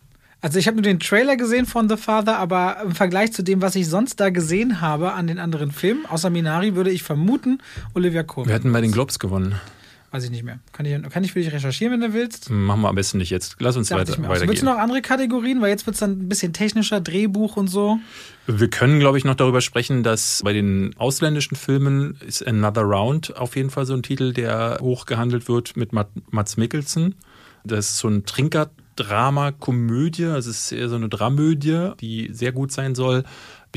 [0.41, 3.61] Also ich habe nur den Trailer gesehen von The Father, aber im Vergleich zu dem,
[3.61, 7.59] was ich sonst da gesehen habe an den anderen Filmen, außer Minari, würde ich vermuten,
[7.95, 8.49] Olivia Colman.
[8.49, 9.55] Wir hatten bei den Globes gewonnen.
[10.11, 10.59] Weiß ich nicht mehr.
[10.71, 12.49] Kann ich, kann ich für dich recherchieren, wenn du willst?
[12.49, 13.57] Machen wir am besten nicht jetzt.
[13.59, 14.17] Lass uns weiter, auch.
[14.17, 14.65] Willst du weitergehen.
[14.65, 15.59] noch andere Kategorien?
[15.59, 17.99] Weil jetzt wird es dann ein bisschen technischer, Drehbuch und so.
[18.49, 23.35] Wir können, glaube ich, noch darüber sprechen, dass bei den ausländischen Filmen ist Another Round
[23.35, 27.15] auf jeden Fall so ein Titel, der hochgehandelt wird mit Mat- Mats Mikkelsen.
[27.65, 32.71] Das ist so ein Trinker-Drama-Komödie, also es ist eher so eine Dramödie, die sehr gut
[32.71, 33.25] sein soll.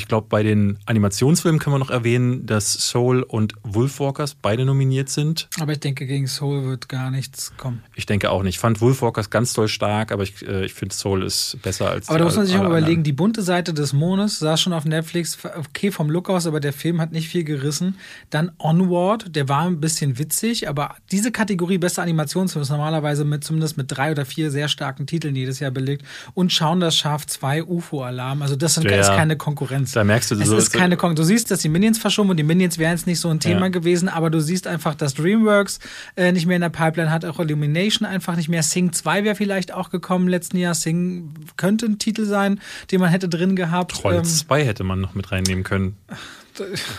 [0.01, 5.11] Ich glaube, bei den Animationsfilmen können wir noch erwähnen, dass Soul und Wolfwalkers beide nominiert
[5.11, 5.49] sind.
[5.61, 7.83] Aber ich denke, gegen Soul wird gar nichts kommen.
[7.95, 8.55] Ich denke auch nicht.
[8.55, 12.09] Ich fand Wolfwalkers ganz toll stark, aber ich, äh, ich finde Soul ist besser als
[12.09, 13.05] Aber da muss man sich auch überlegen, anderen.
[13.05, 16.73] die bunte Seite des Mondes saß schon auf Netflix, okay vom Look aus, aber der
[16.73, 17.97] Film hat nicht viel gerissen.
[18.31, 23.45] Dann Onward, der war ein bisschen witzig, aber diese Kategorie beste Animationsfilm ist normalerweise mit
[23.45, 26.05] zumindest mit drei oder vier sehr starken Titeln jedes Jahr belegt.
[26.35, 29.01] Und Schauen das Schaf 2 UFO-Alarm, also das sind, Ja.
[29.01, 29.90] ist keine Konkurrenz.
[29.93, 31.21] Da merkst du, es so- ist keine Konkurrenz.
[31.21, 33.63] Du siehst, dass die Minions verschoben und die Minions wären jetzt nicht so ein Thema
[33.63, 33.69] Ja.
[33.69, 35.79] gewesen, aber du siehst einfach, dass DreamWorks
[36.17, 38.63] äh, nicht mehr in der Pipeline hat, auch Illumination einfach nicht mehr.
[38.63, 40.75] Sing 2 wäre vielleicht auch gekommen letzten Jahr.
[40.75, 42.61] Sing könnte ein Titel sein,
[42.91, 43.93] den man hätte drin gehabt.
[43.93, 45.97] Troll Ähm, 2 hätte man noch mit reinnehmen können.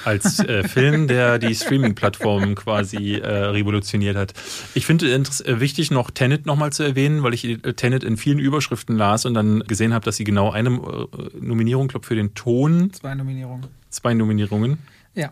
[0.06, 4.34] Als äh, Film, der die Streaming-Plattformen quasi äh, revolutioniert hat.
[4.74, 8.18] Ich finde interess- äh, wichtig, noch Tenet nochmal zu erwähnen, weil ich äh, Tenet in
[8.18, 11.08] vielen Überschriften las und dann gesehen habe, dass sie genau eine äh,
[11.40, 13.68] Nominierung, glaube für den Ton, zwei Nominierungen.
[13.90, 14.78] zwei Nominierungen.
[15.16, 15.32] Ja.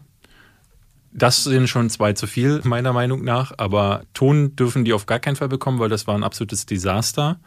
[1.11, 3.53] Das sind schon zwei zu viel, meiner Meinung nach.
[3.57, 7.39] Aber Ton dürfen die auf gar keinen Fall bekommen, weil das war ein absolutes Desaster.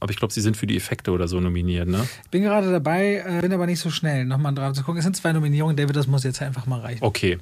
[0.00, 2.06] Aber ich glaube, sie sind für die Effekte oder so nominiert, ne?
[2.24, 4.98] Ich bin gerade dabei, äh, bin aber nicht so schnell, nochmal drauf zu gucken.
[4.98, 5.76] Es sind zwei Nominierungen.
[5.76, 7.02] David, das muss jetzt einfach mal reichen.
[7.02, 7.38] Okay,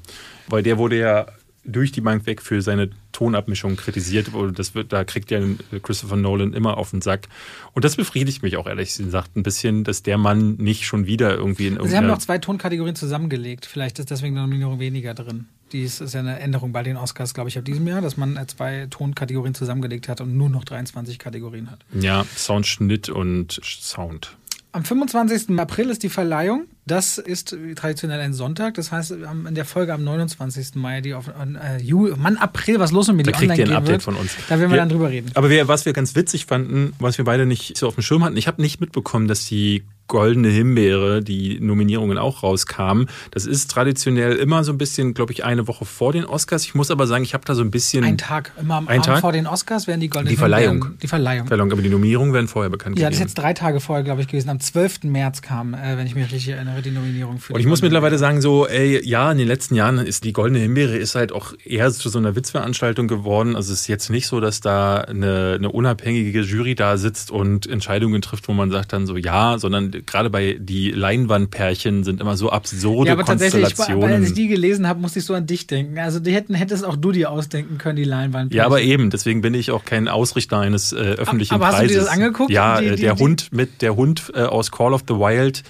[0.46, 1.26] weil der wurde ja
[1.64, 4.30] durch die Bank weg für seine Tonabmischung kritisiert.
[4.54, 5.40] Das wird, da kriegt ja
[5.82, 7.28] Christopher Nolan immer auf den Sack.
[7.72, 11.34] Und das befriedigt mich auch ehrlich gesagt ein bisschen, dass der Mann nicht schon wieder
[11.34, 12.08] irgendwie in Sie haben irgendeiner...
[12.08, 13.66] noch zwei Tonkategorien zusammengelegt.
[13.66, 15.46] Vielleicht ist deswegen eine Nominierung weniger drin.
[15.74, 18.36] Dies ist ja eine Änderung bei den Oscars, glaube ich, ab diesem Jahr, dass man
[18.36, 21.80] äh, zwei Tonkategorien zusammengelegt hat und nur noch 23 Kategorien hat.
[21.92, 24.36] ja, Sound, Schnitt und Sound.
[24.70, 25.58] Am 25.
[25.58, 26.66] April ist die Verleihung.
[26.86, 28.74] Das ist traditionell ein Sonntag.
[28.74, 30.74] Das heißt, in der Folge am 29.
[30.74, 33.66] Mai, die auf äh, Juli, Mann, April, was los mit mir, da die online ihr
[33.66, 34.32] ein Update wird, von uns.
[34.48, 35.30] Da werden wir, wir dann drüber reden.
[35.34, 38.24] Aber wir, was wir ganz witzig fanden, was wir beide nicht so auf dem Schirm
[38.24, 43.08] hatten, ich habe nicht mitbekommen, dass die Goldene Himbeere, die Nominierungen auch rauskamen.
[43.30, 46.64] Das ist traditionell immer so ein bisschen, glaube ich, eine Woche vor den Oscars.
[46.64, 48.04] Ich muss aber sagen, ich habe da so ein bisschen.
[48.04, 49.20] Ein Tag, immer am Abend Tag?
[49.20, 50.74] vor den Oscars werden die Goldenen die Verleihung.
[50.74, 50.98] Himbeeren.
[51.02, 51.46] Die Verleihung.
[51.46, 51.72] Verleihung.
[51.72, 54.28] Aber die Nominierungen werden vorher bekannt Ja, das ist jetzt drei Tage vorher, glaube ich,
[54.28, 54.50] gewesen.
[54.50, 55.04] Am 12.
[55.04, 58.18] März kam, äh, wenn ich mich richtig erinnere, die Nominierung für Und ich muss mittlerweile
[58.18, 61.54] sagen, so, ey, ja, in den letzten Jahren ist die Goldene Himbeere ist halt auch
[61.64, 63.56] eher zu so einer Witzveranstaltung geworden.
[63.56, 67.66] Also es ist jetzt nicht so, dass da eine, eine unabhängige Jury da sitzt und
[67.66, 72.36] Entscheidungen trifft, wo man sagt dann so, ja, sondern gerade bei die Leinwandpärchen sind immer
[72.36, 74.00] so absurde ja, aber Konstellationen.
[74.00, 75.98] Tatsächlich, als ich die gelesen habe, musste ich so an dich denken.
[75.98, 78.56] Also die hätten, hättest auch du dir ausdenken können, die Leinwandpärchen.
[78.56, 81.82] Ja, aber eben, deswegen bin ich auch kein Ausrichter eines äh, öffentlichen aber, aber Preises.
[81.82, 82.50] Hast du dir das angeguckt?
[82.50, 85.62] Ja, die, die, der die, Hund mit der Hund äh, aus Call of the Wild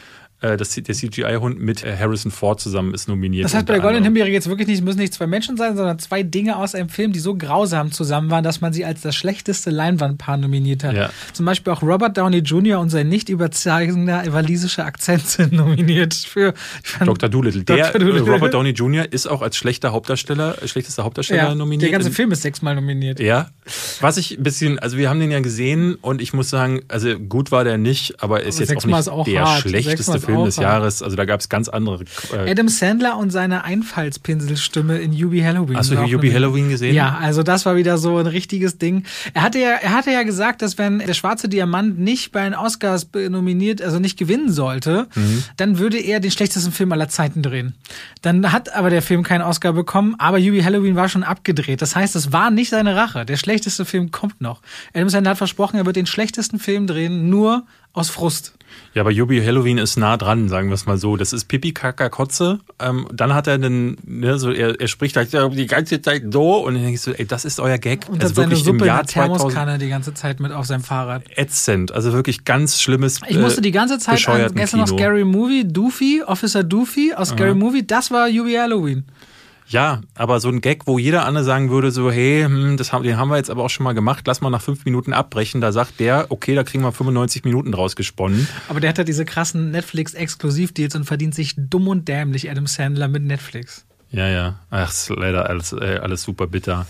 [0.45, 3.47] äh, das, der CGI-Hund mit äh, Harrison Ford zusammen ist nominiert.
[3.47, 5.99] Das heißt, bei der Goldenen Himbeere jetzt wirklich nicht, müssen nicht zwei Menschen sein, sondern
[5.99, 9.17] zwei Dinge aus einem Film, die so grausam zusammen waren, dass man sie als das
[9.17, 10.95] schlechteste Leinwandpaar nominiert hat.
[10.95, 11.11] Ja.
[11.33, 12.79] Zum Beispiel auch Robert Downey Jr.
[12.79, 16.53] und sein nicht überzeugender walisischer Akzent sind nominiert für
[17.05, 17.29] Dr.
[17.29, 17.65] Doolittle.
[17.65, 18.01] Der Dr.
[18.01, 18.33] Doolittle.
[18.33, 19.11] Robert Downey Jr.
[19.11, 21.83] ist auch als schlechter Hauptdarsteller, äh, schlechtester Hauptdarsteller ja, nominiert.
[21.83, 23.19] Der ganze Film ist sechsmal nominiert.
[23.21, 23.51] Ja.
[24.01, 27.19] Was ich ein bisschen, also wir haben den ja gesehen und ich muss sagen, also
[27.19, 29.61] gut war der nicht, aber er ist aber jetzt auch nicht auch der hart.
[29.63, 31.03] schlechteste Film des Jahres.
[31.03, 32.05] Also da gab es ganz andere.
[32.33, 35.77] Äh Adam Sandler und seine Einfallspinselstimme in Yubi Halloween.
[35.77, 36.95] Hast du Yubi Halloween gesehen?
[36.95, 39.05] Ja, also das war wieder so ein richtiges Ding.
[39.33, 42.55] Er hatte ja, er hatte ja gesagt, dass wenn der schwarze Diamant nicht bei den
[42.55, 45.45] Oscars nominiert, also nicht gewinnen sollte, mhm.
[45.57, 47.75] dann würde er den schlechtesten Film aller Zeiten drehen.
[48.21, 51.81] Dann hat aber der Film keinen Oscar bekommen, aber Yubi Halloween war schon abgedreht.
[51.81, 53.25] Das heißt, es war nicht seine Rache.
[53.25, 53.54] Der schlechteste
[53.85, 54.61] Film kommt noch.
[54.93, 58.55] Adam Sandler hat versprochen, er wird den schlechtesten Film drehen, nur aus Frust.
[58.93, 61.17] Ja, aber Yubi Halloween ist nah dran, sagen wir es mal so.
[61.17, 62.59] Das ist Pipi Kaka Kotze.
[62.81, 66.65] Ähm, dann hat er einen, ne, so er, er spricht halt die ganze Zeit so
[66.65, 68.09] und dann ich so, ey, das ist euer Gag.
[68.09, 70.83] Und also wirklich Suppe im Jahr in der Thermoskanne die ganze Zeit mit auf seinem
[70.83, 71.23] Fahrrad.
[71.37, 73.21] Ätzend, also wirklich ganz schlimmes.
[73.29, 77.51] Ich musste die ganze Zeit an, gestern noch Scary Movie, Doofy, Officer Doofy aus Scary
[77.51, 77.59] Aha.
[77.59, 79.05] Movie, das war Yubi Halloween.
[79.67, 83.03] Ja, aber so ein Gag, wo jeder andere sagen würde, so, hey, hm, das haben,
[83.03, 85.61] den haben wir jetzt aber auch schon mal gemacht, lass mal nach fünf Minuten abbrechen.
[85.61, 88.47] Da sagt der, okay, da kriegen wir 95 Minuten draus gesponnen.
[88.69, 93.09] Aber der hat ja diese krassen Netflix-Exklusivdeals und verdient sich dumm und dämlich Adam Sandler
[93.09, 93.87] mit Netflix.
[94.11, 94.61] Ja, ja.
[94.71, 96.87] Ach, ist leider alles, äh, alles super bitter.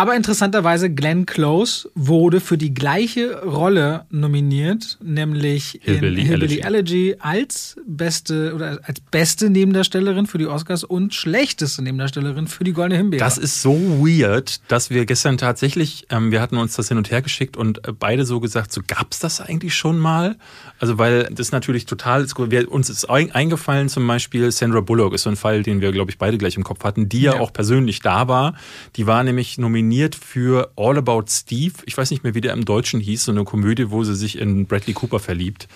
[0.00, 7.16] Aber interessanterweise, Glenn Close wurde für die gleiche Rolle nominiert, nämlich Hillbilly in Hillbilly Elegy
[7.18, 12.96] als beste oder als beste Nebendarstellerin für die Oscars und schlechteste Nebendarstellerin für die Goldene
[12.96, 13.22] Himbeere.
[13.22, 17.10] Das ist so weird, dass wir gestern tatsächlich, ähm, wir hatten uns das hin und
[17.10, 20.36] her geschickt und äh, beide so gesagt, so gab's das eigentlich schon mal?
[20.78, 25.28] Also weil das natürlich total, wir, uns ist eingefallen zum Beispiel Sandra Bullock ist so
[25.28, 27.52] ein Fall, den wir glaube ich beide gleich im Kopf hatten, die ja, ja auch
[27.52, 28.54] persönlich da war.
[28.96, 31.74] Die war nämlich nominiert nominiert für All About Steve.
[31.84, 34.38] Ich weiß nicht mehr, wie der im Deutschen hieß, so eine Komödie, wo sie sich
[34.38, 35.66] in Bradley Cooper verliebt.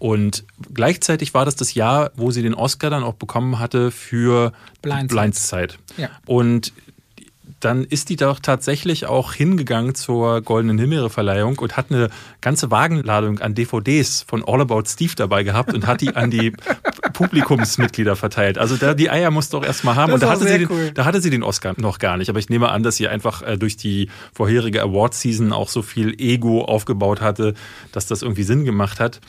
[0.00, 0.44] Und
[0.74, 4.52] gleichzeitig war das das Jahr, wo sie den Oscar dann auch bekommen hatte für
[4.82, 5.08] Blindzeit.
[5.08, 5.78] Blindzeit.
[5.96, 6.10] Ja.
[6.26, 6.74] Und
[7.60, 13.38] dann ist die doch tatsächlich auch hingegangen zur Goldenen Himbeere-Verleihung und hat eine ganze Wagenladung
[13.38, 16.52] an DVDs von All About Steve dabei gehabt und hat die an die
[17.12, 18.58] Publikumsmitglieder verteilt.
[18.58, 20.12] Also da, die Eier musste auch erstmal haben.
[20.12, 20.90] Das und da hatte, sie den, cool.
[20.92, 22.28] da hatte sie den Oscar noch gar nicht.
[22.28, 26.14] Aber ich nehme an, dass sie einfach äh, durch die vorherige Award-Season auch so viel
[26.20, 27.54] Ego aufgebaut hatte,
[27.92, 29.20] dass das irgendwie Sinn gemacht hat.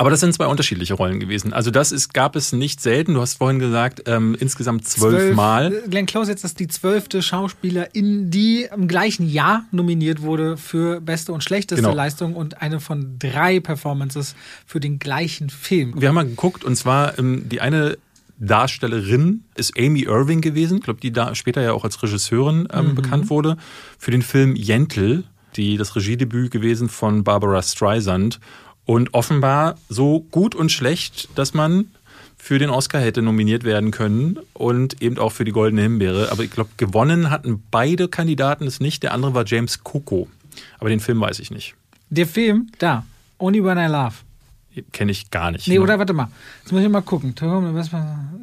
[0.00, 1.52] Aber das sind zwei unterschiedliche Rollen gewesen.
[1.52, 3.12] Also das ist, gab es nicht selten.
[3.12, 5.82] Du hast vorhin gesagt, ähm, insgesamt zwölf, zwölf Mal.
[5.90, 11.34] Glenn Close jetzt ist die zwölfte Schauspielerin, die im gleichen Jahr nominiert wurde für beste
[11.34, 11.94] und schlechteste genau.
[11.94, 15.92] Leistung und eine von drei Performances für den gleichen Film.
[16.00, 17.98] Wir haben mal geguckt und zwar ähm, die eine
[18.38, 22.86] Darstellerin ist Amy Irving gewesen, ich glaube, die da später ja auch als Regisseurin ähm,
[22.86, 22.94] mhm.
[22.94, 23.58] bekannt wurde,
[23.98, 25.24] für den Film Jentel,
[25.56, 28.40] die das Regiedebüt gewesen von Barbara Streisand.
[28.90, 31.92] Und offenbar so gut und schlecht, dass man
[32.36, 36.32] für den Oscar hätte nominiert werden können und eben auch für die Goldene Himbeere.
[36.32, 39.04] Aber ich glaube, gewonnen hatten beide Kandidaten es nicht.
[39.04, 40.26] Der andere war James Coco.
[40.80, 41.76] Aber den Film weiß ich nicht.
[42.08, 43.06] Der Film, da,
[43.38, 44.14] Only When I Love.
[44.92, 45.66] Kenne ich gar nicht.
[45.66, 45.80] Nee, ne?
[45.80, 46.28] oder warte mal.
[46.62, 47.34] Jetzt muss ich mal gucken.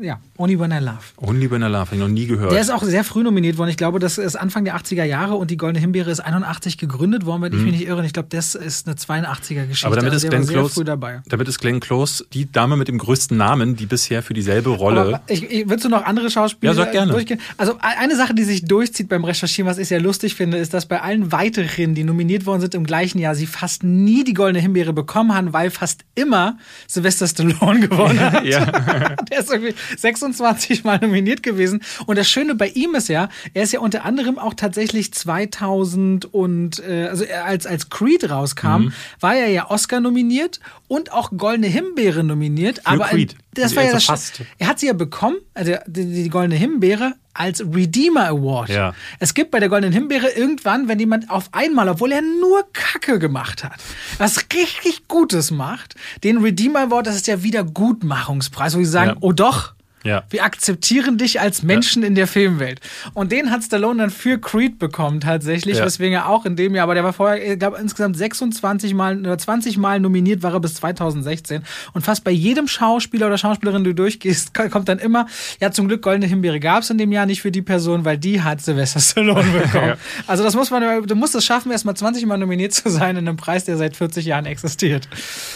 [0.01, 0.97] Ja, Only When I Love.
[1.15, 2.51] Only When I Love, habe ich noch nie gehört.
[2.51, 3.69] Der ist auch sehr früh nominiert worden.
[3.69, 7.25] Ich glaube, das ist Anfang der 80er Jahre und die Goldene Himbeere ist 81 gegründet
[7.25, 7.59] worden, wenn mhm.
[7.59, 8.05] ich mich nicht irre.
[8.05, 9.87] Ich glaube, das ist eine 82er Geschichte.
[9.87, 13.37] Aber damit also ist, Glenn Close, damit ist Glenn Close die Dame mit dem größten
[13.37, 15.01] Namen, die bisher für dieselbe Rolle.
[15.01, 17.13] Aber ich, ich, willst du noch andere Schauspieler ja, sag gerne.
[17.13, 17.39] durchgehen?
[17.55, 20.87] Also eine Sache, die sich durchzieht beim Recherchieren, was ich sehr lustig finde, ist, dass
[20.87, 24.59] bei allen weiteren, die nominiert worden sind im gleichen Jahr, sie fast nie die Goldene
[24.59, 26.57] Himbeere bekommen haben, weil fast immer
[26.87, 28.43] Sylvester Stallone gewonnen hat.
[28.43, 28.65] Ja.
[29.31, 31.81] Der ist irgendwie 26 Mal nominiert gewesen.
[32.05, 36.25] Und das Schöne bei ihm ist ja, er ist ja unter anderem auch tatsächlich 2000
[36.33, 38.93] und, äh, also er- als, als Creed rauskam, Mhm.
[39.19, 42.81] war er ja Oscar nominiert und auch Goldene Himbeere nominiert.
[42.85, 43.35] aber Creed.
[43.53, 44.41] das war ja Also das, fast.
[44.57, 48.69] er hat sie ja bekommen, also die, die Goldene Himbeere, als Redeemer Award.
[48.69, 48.93] Ja.
[49.19, 53.19] Es gibt bei der Goldenen Himbeere irgendwann, wenn jemand auf einmal, obwohl er nur Kacke
[53.19, 53.75] gemacht hat,
[54.17, 59.17] was richtig Gutes macht, den Redeemer Award, das ist der Wiedergutmachungspreis, wo sie sagen, Ja.
[59.21, 59.73] oh doch,
[60.07, 60.23] Ja.
[60.29, 62.79] wir akzeptieren dich als Menschen in der Filmwelt.
[63.13, 65.85] Und den hat Stallone dann für Creed bekommen tatsächlich, Ja.
[65.85, 69.19] weswegen er auch in dem Jahr, aber der war vorher, ich glaube, insgesamt 26 Mal
[69.19, 71.61] oder 20 Mal nominiert war er bis 2016.
[71.93, 75.27] Und fast bei jedem Schauspieler oder Schauspielerin, die du durchgehst, kommt dann immer,
[75.59, 78.17] ja, zum Glück Goldene Himbeere gab es in dem Jahr nicht für die Person, weil
[78.17, 79.87] die hat Sylvester Stallone bekommen.
[79.89, 79.97] Ja.
[80.27, 83.17] Also das muss man, du musst es schaffen, erst mal 20 Mal nominiert zu sein
[83.17, 85.07] in einem Preis, der seit 40 Jahren existiert.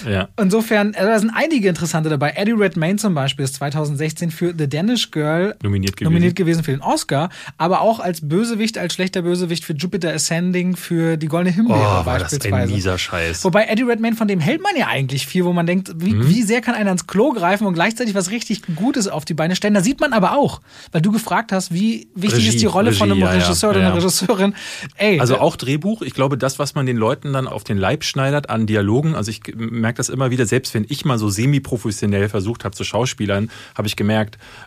[0.10, 0.28] Ja.
[0.40, 2.34] Insofern, also da sind einige interessante dabei.
[2.36, 6.12] Eddie Redmayne zum Beispiel ist 2016 für The Danish Girl Nominiert gewesen.
[6.12, 7.30] nominiert gewesen für den Oscar,
[7.60, 12.06] aber auch als Bösewicht, als schlechter Bösewicht für Jupiter Ascending für die Goldene Himbeere Oh,
[12.08, 12.56] war das beispielsweise.
[12.56, 13.44] ein mieser Scheiß.
[13.44, 16.28] Wobei Eddie Redmayne, von dem hält man ja eigentlich viel, wo man denkt, wie, Mhm.
[16.28, 19.56] wie sehr kann einer ins Klo greifen und gleichzeitig was richtig Gutes auf die Beine
[19.56, 19.76] stellen.
[19.76, 20.60] Da sieht man aber auch,
[20.92, 23.70] weil du gefragt hast, wie wichtig Regie, ist die Rolle von einem Regie, ja, Regisseur
[23.70, 24.02] oder ja, einer ja.
[24.02, 24.56] Regisseurin.
[24.98, 26.02] Ey, Also da- auch Drehbuch.
[26.02, 29.30] Ich glaube, das, was man den Leuten dann auf den Leib schneidert an Dialogen, also
[29.30, 33.50] ich merke das immer wieder, selbst wenn ich mal so semi-professionell versucht habe zu Schauspielern,
[33.76, 34.21] habe ich gemerkt,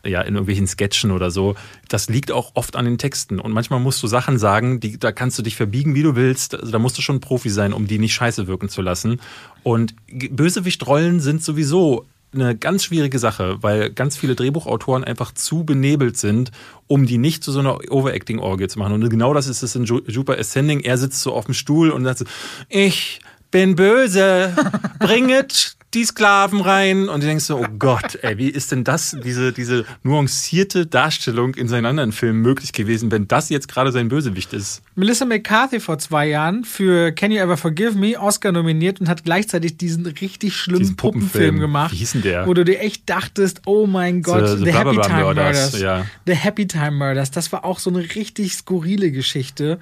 [0.05, 1.55] ja, in irgendwelchen Sketchen oder so,
[1.89, 3.41] das liegt auch oft an den Texten.
[3.41, 6.55] Und manchmal musst du Sachen sagen, die, da kannst du dich verbiegen, wie du willst.
[6.55, 9.21] Also da musst du schon Profi sein, um die nicht scheiße wirken zu lassen.
[9.63, 16.17] Und Bösewichtrollen sind sowieso eine ganz schwierige Sache, weil ganz viele Drehbuchautoren einfach zu benebelt
[16.17, 16.51] sind,
[16.89, 18.93] um die nicht zu so einer Overacting-Orgie zu machen.
[18.93, 20.81] Und genau das ist es in Ju- Jupiter Ascending.
[20.81, 22.25] Er sitzt so auf dem Stuhl und sagt so,
[22.69, 23.21] ich
[23.53, 24.53] bin böse,
[24.99, 27.09] bringet die Sklaven rein.
[27.09, 31.55] Und du denkst so, oh Gott, ey, wie ist denn das, diese, diese nuancierte Darstellung
[31.55, 34.83] in seinen anderen Filmen möglich gewesen, wenn das jetzt gerade sein Bösewicht ist?
[34.97, 39.25] Melissa McCarthy vor zwei Jahren für Can You Ever Forgive Me Oscar nominiert und hat
[39.25, 41.61] gleichzeitig diesen richtig schlimmen Diesen Puppenfilm, Puppenfilm.
[41.61, 41.93] gemacht.
[41.93, 42.47] Wie hieß denn der?
[42.47, 45.81] Wo du dir echt dachtest, oh mein Gott, The- The, The Happy Time Murders, Murders.
[45.81, 46.07] ja.
[46.27, 47.31] The Happy Time Murders.
[47.31, 49.79] Das war auch so eine richtig skurrile Geschichte.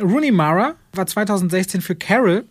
[0.00, 2.44] Rooney Mara war 2016 für Carol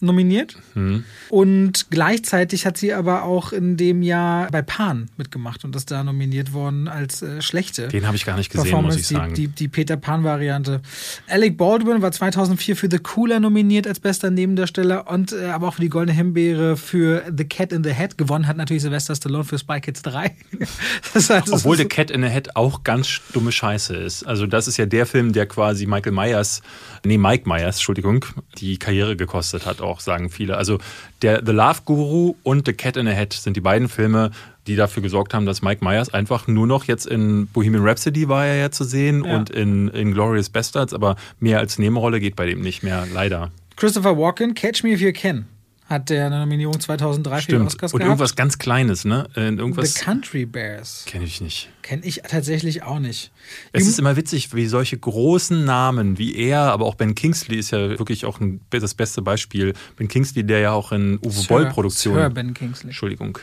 [0.00, 1.04] nominiert Hm.
[1.28, 6.04] und gleichzeitig hat sie aber auch in dem Jahr bei Pan mitgemacht und ist da
[6.04, 7.88] nominiert worden als äh, schlechte.
[7.88, 9.34] Den habe ich gar nicht gesehen, muss ich sagen.
[9.34, 10.80] Die, die, die Peter Pan-Variante.
[11.28, 15.74] Alec Baldwin war 2004 für The Cooler nominiert als bester Nebendarsteller und äh, aber auch
[15.74, 18.18] für die Goldene Himbeere für The Cat in the Hat.
[18.18, 20.34] Gewonnen hat natürlich Sylvester Stallone für Spy Kids 3.
[21.14, 24.24] das heißt, Obwohl The Cat in the Hat auch ganz dumme Scheiße ist.
[24.24, 26.62] Also das ist ja der Film, der quasi Michael Myers,
[27.04, 28.24] nee, Mike Myers, Entschuldigung,
[28.58, 30.56] die Karriere gekostet hat, auch sagen viele.
[30.56, 30.78] Also
[31.22, 34.30] der The Love Guru und The Cat in the Hat sind die beiden Filme,
[34.66, 38.46] die dafür gesorgt haben, dass Mike Myers einfach nur noch jetzt in Bohemian Rhapsody war
[38.46, 39.36] er ja zu sehen Ja.
[39.36, 43.50] und in, in Glorious Bastards, aber mehr als Nebenrolle geht bei dem nicht mehr, leider.
[43.76, 45.46] Christopher Walken, Catch Me If You Can,
[45.88, 47.66] hat der eine Nominierung 2003 für die Stimmt.
[47.66, 48.10] Oscars Und gehabt.
[48.10, 49.26] irgendwas ganz Kleines, ne?
[49.34, 51.04] Äh, The Irgendwas Country Bears.
[51.06, 51.70] kenne ich nicht.
[51.82, 53.30] Kenne ich tatsächlich auch nicht.
[53.72, 57.58] Es Die- ist immer witzig, wie solche großen Namen wie er, aber auch Ben Kingsley
[57.58, 59.72] ist ja wirklich auch ein, das beste Beispiel.
[59.96, 62.88] Ben Kingsley, der ja auch in Uwe Sir- Boll Produktion, Sir Ben Kingsley.
[62.90, 63.38] Entschuldigung,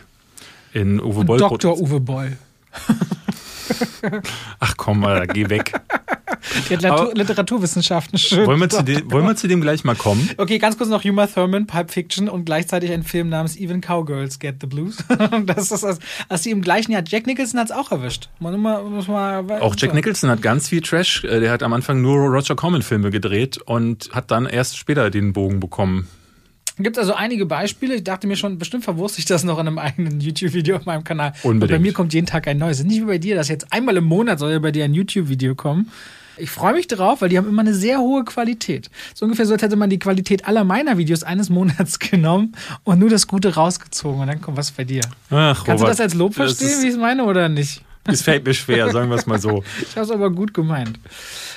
[0.73, 1.79] in Uwe Boll Dr.
[1.79, 2.37] Uwe Boll.
[4.59, 5.73] Ach komm mal, geh weg.
[6.69, 8.45] Literatur, Literaturwissenschaften schön.
[8.45, 10.29] wollen, wir zu dem, wollen wir zu dem gleich mal kommen?
[10.37, 14.39] Okay, ganz kurz noch Uma Thurman, Pulp Fiction und gleichzeitig ein Film namens Even Cowgirls
[14.39, 14.97] Get the Blues.
[15.45, 15.99] das ist das,
[16.29, 18.29] als sie im gleichen Jahr, Jack Nicholson hat es auch erwischt.
[18.39, 21.23] Man, muss man, Auch Jack Nicholson hat ganz viel Trash.
[21.23, 25.09] Äh, Der hat am Anfang nur Roger Corman Filme gedreht und hat dann erst später
[25.09, 26.07] den Bogen bekommen.
[26.77, 27.95] Gibt also einige Beispiele.
[27.95, 31.03] Ich dachte mir schon, bestimmt verwurste ich das noch in einem eigenen YouTube-Video auf meinem
[31.05, 31.33] Kanal.
[31.43, 31.63] Unbedingt.
[31.63, 32.83] Und bei mir kommt jeden Tag ein neues.
[32.83, 35.55] Nicht wie bei dir, dass jetzt einmal im Monat soll ja bei dir ein YouTube-Video
[35.55, 35.89] kommen.
[36.37, 38.89] Ich freue mich drauf, weil die haben immer eine sehr hohe Qualität.
[39.13, 42.99] So ungefähr so, als hätte man die Qualität aller meiner Videos eines Monats genommen und
[42.99, 45.01] nur das Gute rausgezogen und dann kommt was bei dir.
[45.29, 47.81] Ach, Kannst du Robert, das als Lob verstehen, wie ich es meine, oder nicht?
[48.03, 49.63] Es fällt mir schwer, sagen wir es mal so.
[49.81, 50.99] Ich habe es aber gut gemeint.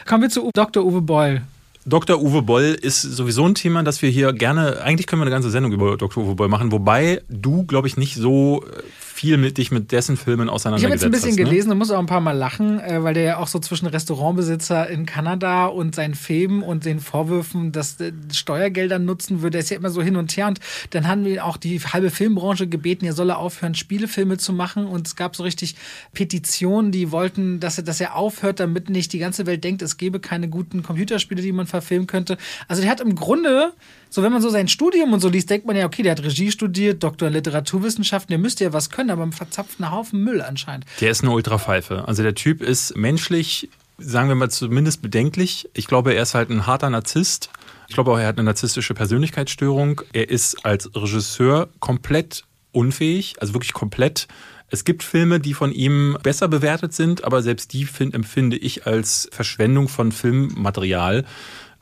[0.06, 0.84] Kommen wir zu Dr.
[0.84, 1.42] Uwe Boll.
[1.88, 2.20] Dr.
[2.20, 5.50] Uwe Boll ist sowieso ein Thema, das wir hier gerne, eigentlich können wir eine ganze
[5.50, 6.22] Sendung über Dr.
[6.22, 8.82] Uwe Boll machen, wobei du, glaube ich, nicht so äh,
[9.18, 11.44] viel mit dich mit dessen Filmen auseinandergesetzt Ich habe jetzt ein bisschen hast, ne?
[11.44, 13.88] gelesen und muss auch ein paar Mal lachen, äh, weil der ja auch so zwischen
[13.88, 19.60] Restaurantbesitzer in Kanada und seinen Filmen und den Vorwürfen, dass äh, Steuergelder nutzen würde, der
[19.62, 20.46] ist ja immer so hin und her.
[20.46, 20.60] Und
[20.90, 24.86] dann haben wir auch die halbe Filmbranche gebeten, er solle aufhören, Spielefilme zu machen.
[24.86, 25.74] Und es gab so richtig
[26.12, 29.96] Petitionen, die wollten, dass er, dass er aufhört, damit nicht die ganze Welt denkt, es
[29.96, 32.38] gäbe keine guten Computerspiele, die man verfilmen könnte.
[32.68, 33.72] Also der hat im Grunde,
[34.10, 36.22] so wenn man so sein Studium und so liest, denkt man ja, okay, der hat
[36.22, 40.40] Regie studiert, Doktor in Literaturwissenschaften, der müsste ja was können, aber verzapft einen Haufen Müll
[40.40, 40.86] anscheinend.
[41.00, 42.06] Der ist eine Ultrapfeife.
[42.06, 45.68] Also der Typ ist menschlich, sagen wir mal zumindest bedenklich.
[45.74, 47.50] Ich glaube, er ist halt ein harter Narzisst.
[47.88, 50.02] Ich glaube auch, er hat eine narzisstische Persönlichkeitsstörung.
[50.12, 54.28] Er ist als Regisseur komplett unfähig, also wirklich komplett.
[54.70, 58.86] Es gibt Filme, die von ihm besser bewertet sind, aber selbst die find, empfinde ich
[58.86, 61.24] als Verschwendung von Filmmaterial.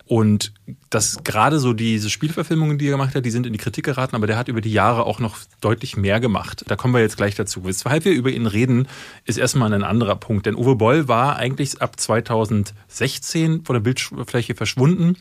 [0.09, 0.53] Und
[0.89, 4.15] das gerade so diese Spielverfilmungen, die er gemacht hat, die sind in die Kritik geraten,
[4.15, 6.65] aber der hat über die Jahre auch noch deutlich mehr gemacht.
[6.69, 7.65] Da kommen wir jetzt gleich dazu.
[7.65, 8.87] Weshalb wir über ihn reden,
[9.25, 10.47] ist erstmal ein anderer Punkt.
[10.47, 15.17] Denn Uwe Boll war eigentlich ab 2016 von der Bildfläche verschwunden.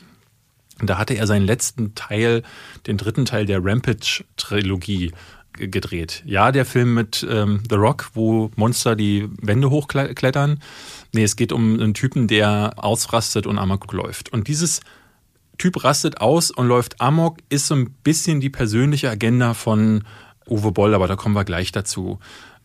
[0.80, 2.44] Da hatte er seinen letzten Teil,
[2.86, 5.10] den dritten Teil der Rampage-Trilogie
[5.56, 6.22] gedreht.
[6.26, 10.60] Ja, der Film mit ähm, The Rock, wo Monster die Wände hochklettern.
[11.12, 14.32] Nee, es geht um einen Typen, der ausrastet und Amok läuft.
[14.32, 14.80] Und dieses
[15.58, 20.04] Typ rastet aus und läuft Amok ist so ein bisschen die persönliche Agenda von
[20.48, 22.18] Uwe Boll, aber da kommen wir gleich dazu.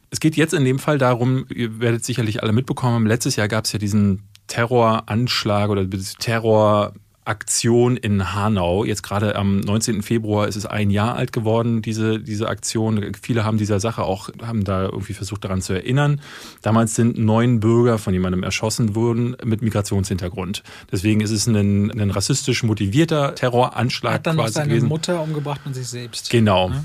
[0.10, 3.66] Es geht jetzt in dem Fall darum, ihr werdet sicherlich alle mitbekommen letztes Jahr gab
[3.66, 5.90] es ja diesen Terroranschlag oder
[6.20, 6.94] Terror
[7.24, 8.84] Aktion in Hanau.
[8.84, 10.02] Jetzt gerade am 19.
[10.02, 13.14] Februar ist es ein Jahr alt geworden, diese, diese Aktion.
[13.22, 16.20] Viele haben dieser Sache auch, haben da irgendwie versucht daran zu erinnern.
[16.62, 20.64] Damals sind neun Bürger von jemandem erschossen worden mit Migrationshintergrund.
[20.92, 24.90] Deswegen ist es ein, ein rassistisch motivierter Terroranschlag Hat dann quasi noch seine gewesen.
[24.90, 26.32] Mutter umgebracht und sich selbst.
[26.32, 26.70] Genau.
[26.70, 26.84] Ja.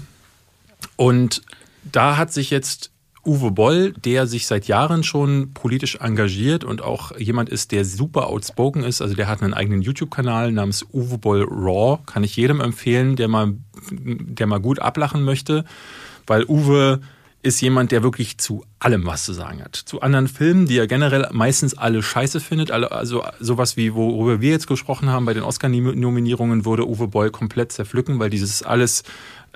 [0.96, 1.42] Und
[1.90, 2.90] da hat sich jetzt
[3.26, 8.28] Uwe Boll, der sich seit Jahren schon politisch engagiert und auch jemand ist, der super
[8.28, 9.02] outspoken ist.
[9.02, 11.98] Also der hat einen eigenen YouTube-Kanal namens Uwe Boll Raw.
[12.06, 13.54] Kann ich jedem empfehlen, der mal,
[13.90, 15.64] der mal gut ablachen möchte.
[16.26, 17.00] Weil Uwe
[17.42, 19.76] ist jemand, der wirklich zu allem was zu sagen hat.
[19.76, 22.72] Zu anderen Filmen, die er generell meistens alle scheiße findet.
[22.72, 27.70] Also sowas wie, worüber wir jetzt gesprochen haben, bei den Oscar-Nominierungen würde Uwe Boll komplett
[27.70, 29.04] zerpflücken, weil dieses alles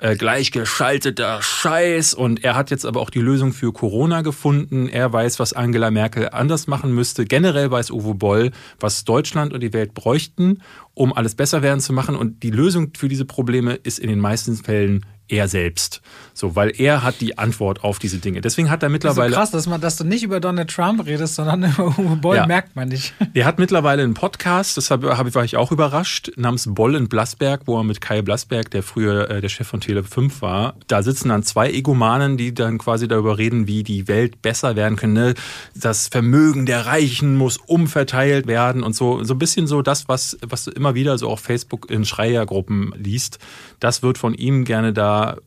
[0.01, 4.89] äh, gleichgeschalteter Scheiß und er hat jetzt aber auch die Lösung für Corona gefunden.
[4.89, 7.25] Er weiß, was Angela Merkel anders machen müsste.
[7.25, 10.63] Generell weiß Uwe Boll, was Deutschland und die Welt bräuchten,
[10.95, 12.15] um alles besser werden zu machen.
[12.15, 16.01] Und die Lösung für diese Probleme ist in den meisten Fällen er selbst.
[16.33, 18.41] So, weil er hat die Antwort auf diese Dinge.
[18.41, 19.33] Deswegen hat er Das mittlerweile.
[19.35, 22.45] krass, dass, man, dass du nicht über Donald Trump redest, sondern über Uwe Boll, Ja.
[22.47, 23.13] merkt man nicht.
[23.35, 27.77] Der hat mittlerweile einen Podcast, deshalb war ich auch überrascht, namens Boll in Blasberg, wo
[27.77, 31.29] er mit Kai Blasberg, der früher äh, der Chef von Tele 5 war, da sitzen
[31.29, 35.19] dann zwei Egomanen, die dann quasi darüber reden, wie die Welt besser werden könnte.
[35.21, 35.33] Ne?
[35.75, 39.23] Das Vermögen der Reichen muss umverteilt werden und so.
[39.23, 42.93] So ein bisschen so das, was, was du immer wieder so auf Facebook in Schreiergruppen
[42.97, 43.39] liest.
[43.79, 45.37] Das wird von ihm gerne da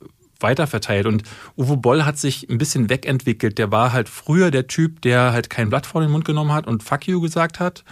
[0.44, 1.06] weiterverteilt.
[1.06, 1.24] Und
[1.56, 3.58] Uwe Boll hat sich ein bisschen wegentwickelt.
[3.58, 6.68] Der war halt früher der Typ, der halt kein Blatt vor den Mund genommen hat
[6.68, 7.82] und Fuck you gesagt hat.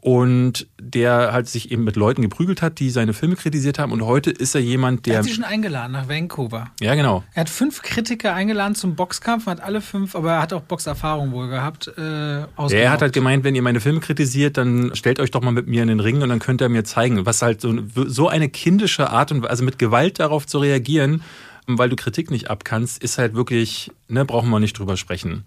[0.00, 3.90] Und der halt sich eben mit Leuten geprügelt hat, die seine Filme kritisiert haben.
[3.90, 5.18] Und heute ist er jemand, Er der.
[5.20, 6.66] hat sie schon eingeladen nach Vancouver.
[6.82, 7.24] Ja, genau.
[7.32, 11.32] Er hat fünf Kritiker eingeladen zum Boxkampf, hat alle fünf, aber er hat auch Boxerfahrung
[11.32, 11.88] wohl gehabt.
[11.96, 12.42] Äh,
[12.74, 15.68] Er hat halt gemeint, wenn ihr meine Filme kritisiert, dann stellt euch doch mal mit
[15.68, 18.50] mir in den Ring und dann könnt ihr mir zeigen, was halt so, so eine
[18.50, 21.22] kindische Art und also mit Gewalt darauf zu reagieren,
[21.66, 25.44] weil du Kritik nicht abkannst, ist halt wirklich, ne, brauchen wir nicht drüber sprechen.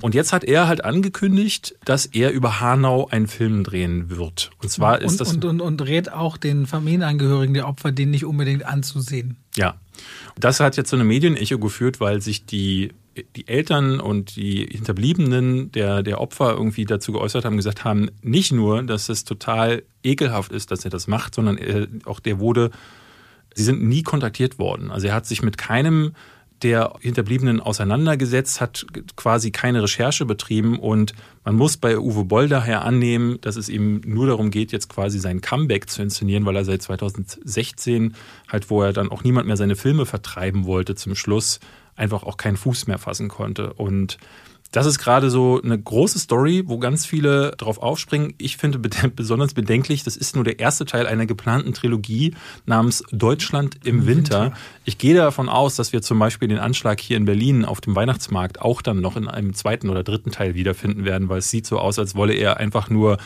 [0.00, 4.50] Und jetzt hat er halt angekündigt, dass er über Hanau einen Film drehen wird.
[4.60, 8.10] Und zwar ist und, das und, und, und rät auch den Familienangehörigen der Opfer, den
[8.10, 9.36] nicht unbedingt anzusehen.
[9.56, 9.76] Ja.
[10.36, 12.90] Das hat jetzt so eine Medienecho geführt, weil sich die,
[13.36, 18.50] die Eltern und die Hinterbliebenen der, der Opfer irgendwie dazu geäußert haben, gesagt haben, nicht
[18.50, 22.72] nur, dass es total ekelhaft ist, dass er das macht, sondern er, auch der wurde,
[23.54, 24.90] sie sind nie kontaktiert worden.
[24.90, 26.12] Also er hat sich mit keinem
[26.62, 28.86] der Hinterbliebenen auseinandergesetzt, hat
[29.16, 31.12] quasi keine Recherche betrieben und
[31.44, 35.18] man muss bei Uwe Boll daher annehmen, dass es ihm nur darum geht, jetzt quasi
[35.18, 38.14] sein Comeback zu inszenieren, weil er seit 2016
[38.48, 41.60] halt, wo er dann auch niemand mehr seine Filme vertreiben wollte zum Schluss,
[41.96, 43.74] einfach auch keinen Fuß mehr fassen konnte.
[43.74, 44.16] Und
[44.74, 48.34] das ist gerade so eine große Story, wo ganz viele drauf aufspringen.
[48.38, 48.78] Ich finde
[49.14, 52.34] besonders bedenklich, das ist nur der erste Teil einer geplanten Trilogie
[52.66, 54.52] namens Deutschland im Winter.
[54.84, 57.94] Ich gehe davon aus, dass wir zum Beispiel den Anschlag hier in Berlin auf dem
[57.94, 61.68] Weihnachtsmarkt auch dann noch in einem zweiten oder dritten Teil wiederfinden werden, weil es sieht
[61.68, 63.18] so aus, als wolle er einfach nur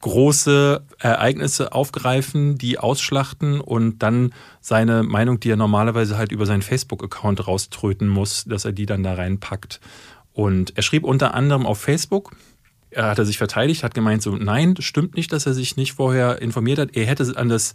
[0.00, 6.62] große Ereignisse aufgreifen, die ausschlachten und dann seine Meinung, die er normalerweise halt über seinen
[6.62, 9.80] Facebook-Account rauströten muss, dass er die dann da reinpackt.
[10.38, 12.36] Und er schrieb unter anderem auf Facebook,
[12.90, 15.94] er hat er sich verteidigt, hat gemeint so, nein, stimmt nicht, dass er sich nicht
[15.94, 16.94] vorher informiert hat.
[16.94, 17.74] Er hätte an das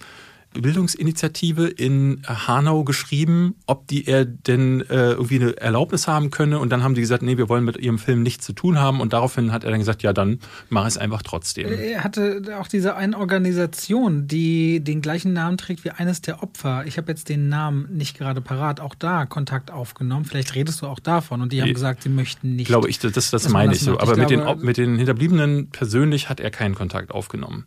[0.53, 6.59] Bildungsinitiative in Hanau geschrieben, ob die er denn äh, irgendwie eine Erlaubnis haben könne.
[6.59, 9.01] Und dann haben die gesagt, nee, wir wollen mit ihrem Film nichts zu tun haben.
[9.01, 10.39] Und daraufhin hat er dann gesagt, ja, dann
[10.69, 11.67] mach es einfach trotzdem.
[11.71, 16.85] Er hatte auch diese eine Organisation, die den gleichen Namen trägt wie eines der Opfer.
[16.85, 18.79] Ich habe jetzt den Namen nicht gerade parat.
[18.79, 20.25] Auch da Kontakt aufgenommen.
[20.25, 21.41] Vielleicht redest du auch davon.
[21.41, 22.67] Und die haben gesagt, sie möchten nicht.
[22.67, 23.99] Glaube ich, das, das meine ich so.
[23.99, 27.65] Aber ich mit, glaube, den, mit den Hinterbliebenen persönlich hat er keinen Kontakt aufgenommen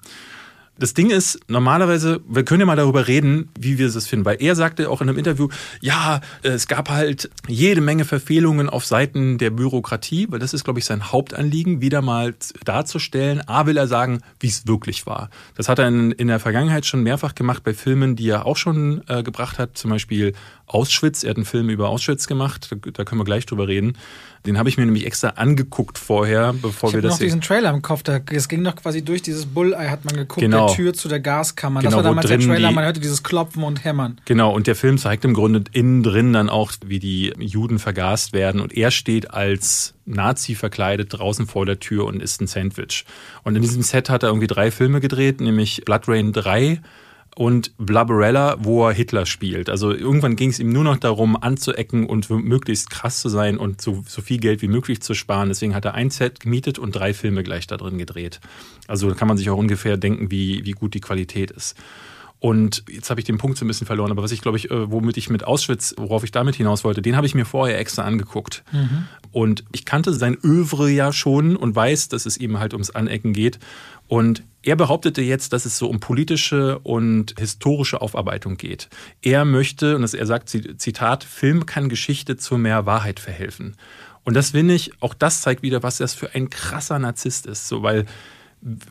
[0.79, 4.37] das Ding ist, normalerweise, wir können ja mal darüber reden, wie wir es finden, weil
[4.41, 5.49] er sagte auch in einem Interview,
[5.81, 10.79] ja, es gab halt jede Menge Verfehlungen auf Seiten der Bürokratie, weil das ist, glaube
[10.79, 13.43] ich, sein Hauptanliegen, wieder mal darzustellen.
[13.49, 15.31] A will er sagen, wie es wirklich war.
[15.55, 18.57] Das hat er in, in, der Vergangenheit schon mehrfach gemacht bei Filmen, die er auch
[18.57, 20.35] schon äh, gebracht hat, zum Beispiel
[20.67, 21.23] Auschwitz.
[21.23, 23.97] Er hat einen Film über Auschwitz gemacht, da, können wir gleich drüber reden.
[24.47, 27.13] Den habe ich mir nämlich extra angeguckt vorher, bevor ich wir das.
[27.13, 28.03] noch diesen Trailer im Kopf.
[28.31, 30.69] Es ging noch quasi durch dieses Bulleye, hat man geguckt, genau.
[30.69, 31.81] der Tür zu der Gaskammer.
[31.81, 34.21] Genau, das war damals der Trailer, man hörte dieses Klopfen und Hämmern.
[34.25, 38.33] Genau, und der Film zeigt im Grunde innen drin dann auch, wie die Juden vergast
[38.33, 38.61] werden.
[38.61, 43.05] Und er steht als Nazi verkleidet draußen vor der Tür und isst ein Sandwich.
[43.43, 46.81] Und in diesem Set hat er irgendwie drei Filme gedreht, nämlich Blood Rain 3
[47.39, 49.69] und Blubberella, wo er Hitler spielt.
[49.69, 53.83] Also irgendwann ging es ihm nur noch darum, anzuecken und möglichst krass zu sein und
[53.83, 55.51] so, so viel Geld wie möglich zu sparen.
[55.51, 58.41] Deswegen hat er ein Set gemietet und drei Filme gleich da drin gedreht.
[58.89, 61.77] Also da kann man sich auch ungefähr denken, wie, wie gut die Qualität ist.
[62.39, 64.71] Und jetzt habe ich den Punkt so ein bisschen verloren, aber was ich glaube ich,
[64.71, 67.79] äh, womit ich mit Auschwitz, worauf ich damit hinaus wollte, den habe ich mir vorher
[67.79, 68.65] extra angeguckt.
[68.73, 69.09] Mhm.
[69.33, 73.35] Und ich kannte sein Övre ja schon und weiß, dass es ihm halt ums Anecken
[73.35, 73.59] geht.
[74.09, 78.89] Und er behauptete jetzt, dass es so um politische und historische Aufarbeitung geht.
[79.23, 83.77] Er möchte, und er sagt, Zitat, Film kann Geschichte zu mehr Wahrheit verhelfen.
[84.25, 87.69] Und das finde ich, auch das zeigt wieder, was das für ein krasser Narzisst ist.
[87.69, 88.07] So, weil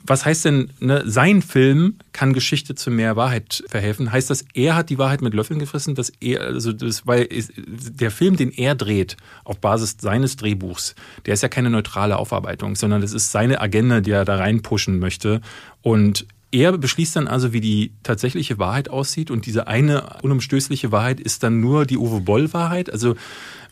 [0.05, 4.11] was heißt denn, ne, sein Film kann Geschichte zu mehr Wahrheit verhelfen?
[4.11, 8.09] Heißt das, er hat die Wahrheit mit Löffeln gefressen, dass er, also das, weil der
[8.09, 10.95] Film, den er dreht, auf Basis seines Drehbuchs,
[11.25, 14.97] der ist ja keine neutrale Aufarbeitung, sondern das ist seine Agenda, die er da reinpushen
[14.99, 15.41] möchte.
[15.81, 21.19] Und er beschließt dann also, wie die tatsächliche Wahrheit aussieht und diese eine unumstößliche Wahrheit
[21.19, 22.89] ist dann nur die Uwe Boll-Wahrheit.
[22.89, 23.15] Also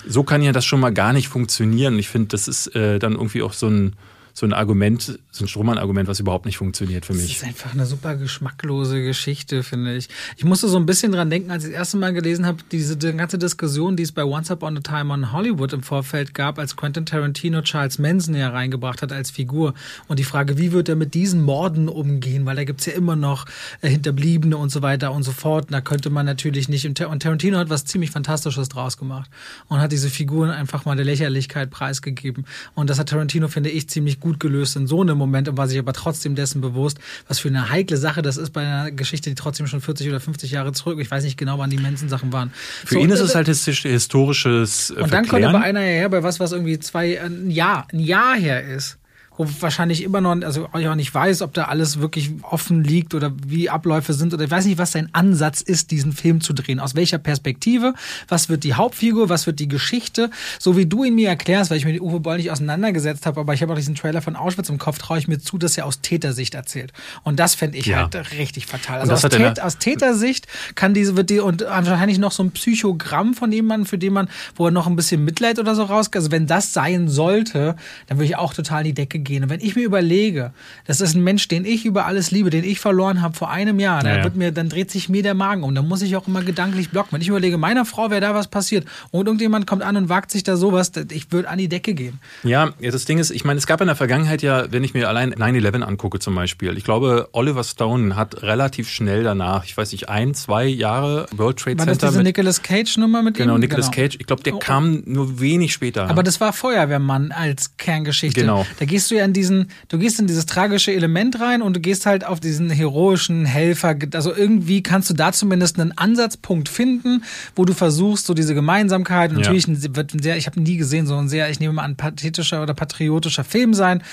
[0.05, 1.97] so kann ja das schon mal gar nicht funktionieren.
[1.97, 3.95] Ich finde, das ist äh, dann irgendwie auch so ein
[4.35, 7.27] so ein Argument, so ein Strohmann-Argument, was überhaupt nicht funktioniert für mich.
[7.27, 10.09] Das ist einfach eine super geschmacklose Geschichte, finde ich.
[10.37, 12.97] Ich musste so ein bisschen dran denken, als ich das erste Mal gelesen habe, diese
[12.97, 16.75] ganze Diskussion, die es bei Once Upon a Time on Hollywood im Vorfeld gab, als
[16.75, 19.75] Quentin Tarantino Charles Manson ja reingebracht hat als Figur.
[20.07, 22.47] Und die Frage, wie wird er mit diesen Morden umgehen?
[22.47, 23.45] Weil da gibt es ja immer noch
[23.81, 25.65] äh, Hinterbliebene und so weiter und so fort.
[25.65, 26.87] Und da könnte man natürlich nicht.
[26.87, 29.29] Und Tarantino hat was ziemlich Fantastisches draus gemacht
[29.67, 32.45] und hat diese Figuren einfach mal der Lächerlichkeit preisgegeben.
[32.73, 35.67] Und das hat Tarantino, finde ich, ziemlich gut gelöst in so einem Moment und war
[35.67, 36.97] sich aber trotzdem dessen bewusst,
[37.27, 40.19] was für eine heikle Sache das ist bei einer Geschichte, die trotzdem schon 40 oder
[40.19, 42.51] 50 Jahre zurück, ich weiß nicht genau, wann die Mensen-Sachen waren.
[42.85, 46.23] Für so, ihn ist es halt historisches äh, Und dann kommt aber einer her bei
[46.23, 48.97] was, was irgendwie zwei, ein Jahr, ein Jahr her ist
[49.37, 53.15] wo wahrscheinlich immer noch, also ich auch nicht weiß, ob da alles wirklich offen liegt
[53.15, 56.53] oder wie Abläufe sind oder ich weiß nicht, was sein Ansatz ist, diesen Film zu
[56.53, 56.79] drehen.
[56.79, 57.95] Aus welcher Perspektive?
[58.27, 59.29] Was wird die Hauptfigur?
[59.29, 60.29] Was wird die Geschichte?
[60.59, 63.39] So wie du ihn mir erklärst, weil ich mir die Uwe Boll nicht auseinandergesetzt habe,
[63.39, 65.77] aber ich habe auch diesen Trailer von Auschwitz im Kopf, traue ich mir zu, dass
[65.77, 66.93] er aus Tätersicht erzählt.
[67.23, 67.97] Und das fände ich ja.
[68.03, 68.99] halt richtig fatal.
[68.99, 73.33] Also aus, Tät, aus, Tätersicht kann diese, wird die, und wahrscheinlich noch so ein Psychogramm
[73.33, 76.17] von jemandem, für den man, wo er noch ein bisschen Mitleid oder so rausgeht.
[76.17, 77.75] Also wenn das sein sollte,
[78.07, 79.43] dann würde ich auch total in die Decke gehen.
[79.43, 80.53] Und wenn ich mir überlege,
[80.85, 83.79] das ist ein Mensch, den ich über alles liebe, den ich verloren habe vor einem
[83.79, 85.73] Jahr, dann, wird mir, dann dreht sich mir der Magen um.
[85.75, 87.13] Dann muss ich auch immer gedanklich blocken.
[87.13, 90.31] Wenn ich überlege, meiner Frau wäre da was passiert und irgendjemand kommt an und wagt
[90.31, 92.19] sich da sowas, ich würde an die Decke gehen.
[92.43, 95.09] Ja, das Ding ist, ich meine, es gab in der Vergangenheit ja, wenn ich mir
[95.09, 99.91] allein 9-11 angucke zum Beispiel, ich glaube, Oliver Stone hat relativ schnell danach, ich weiß
[99.91, 102.07] nicht, ein, zwei Jahre World Trade war Center.
[102.07, 103.61] Das diese Nicolas Cage-Nummer mit genau, ihm?
[103.61, 104.17] Nicolas genau, Nicolas Cage.
[104.19, 104.59] Ich glaube, der oh.
[104.59, 106.09] kam nur wenig später.
[106.09, 108.41] Aber das war Feuerwehrmann als Kerngeschichte.
[108.41, 108.65] Genau.
[108.79, 111.79] Da gehst du ja in diesen du gehst in dieses tragische Element rein und du
[111.79, 113.95] gehst halt auf diesen heroischen Helfer.
[114.13, 117.23] Also irgendwie kannst du da zumindest einen Ansatzpunkt finden,
[117.55, 119.31] wo du versuchst, so diese Gemeinsamkeit.
[119.31, 119.95] Und natürlich ja.
[119.95, 122.61] wird ein sehr, ich habe nie gesehen, so ein sehr, ich nehme mal an, pathetischer
[122.61, 124.03] oder patriotischer Film sein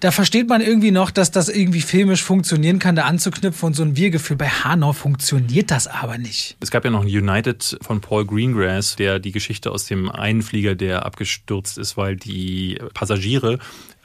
[0.00, 3.82] da versteht man irgendwie noch, dass das irgendwie filmisch funktionieren kann, da anzuknüpfen und so
[3.82, 4.36] ein Wir-Gefühl.
[4.36, 6.56] Bei Hanau funktioniert das aber nicht.
[6.60, 10.42] Es gab ja noch ein United von Paul Greengrass, der die Geschichte aus dem einen
[10.42, 13.58] Flieger, der abgestürzt ist, weil die Passagiere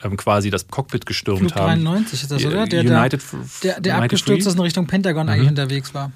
[0.04, 1.84] ähm, quasi das Cockpit gestürmt Flug haben.
[1.84, 2.66] 93 ist das, oder?
[2.66, 3.22] Der, United,
[3.64, 6.12] der, der United abgestürzt ist in Richtung Pentagon eigentlich unterwegs war.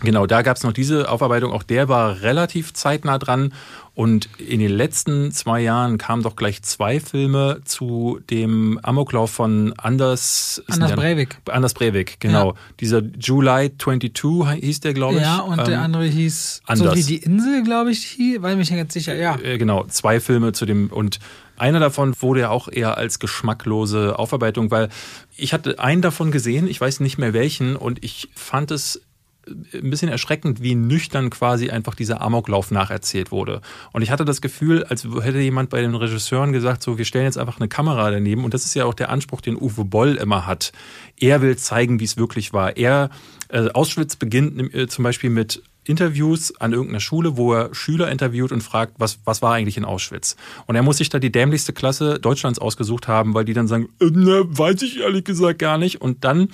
[0.00, 1.52] Genau, da gab es noch diese Aufarbeitung.
[1.52, 3.52] Auch der war relativ zeitnah dran.
[3.96, 9.72] Und in den letzten zwei Jahren kamen doch gleich zwei Filme zu dem Amoklauf von
[9.78, 11.38] Anders, Anders der- Breivik.
[11.50, 12.50] Anders Breivik, genau.
[12.52, 12.54] Ja.
[12.78, 15.22] Dieser July 22 hieß der, glaube ich.
[15.22, 16.94] Ja, und der Ähm, andere hieß so anders.
[16.94, 19.38] wie die Insel, glaube ich, hieß, weil mich nicht ganz sicher, ja.
[19.42, 21.18] Äh, genau, zwei Filme zu dem und
[21.56, 24.90] einer davon wurde ja auch eher als geschmacklose Aufarbeitung, weil
[25.38, 29.00] ich hatte einen davon gesehen, ich weiß nicht mehr welchen und ich fand es
[29.46, 33.60] ein bisschen erschreckend, wie nüchtern quasi einfach dieser Amoklauf nacherzählt wurde.
[33.92, 37.24] Und ich hatte das Gefühl, als hätte jemand bei den Regisseuren gesagt, so, wir stellen
[37.24, 38.44] jetzt einfach eine Kamera daneben.
[38.44, 40.72] Und das ist ja auch der Anspruch, den Uwe Boll immer hat.
[41.18, 42.76] Er will zeigen, wie es wirklich war.
[42.76, 43.10] Er,
[43.48, 48.50] äh, Auschwitz beginnt äh, zum Beispiel mit Interviews an irgendeiner Schule, wo er Schüler interviewt
[48.50, 50.36] und fragt, was, was war eigentlich in Auschwitz?
[50.66, 53.88] Und er muss sich da die dämlichste Klasse Deutschlands ausgesucht haben, weil die dann sagen,
[54.00, 56.00] äh, ne, weiß ich ehrlich gesagt gar nicht.
[56.00, 56.48] Und dann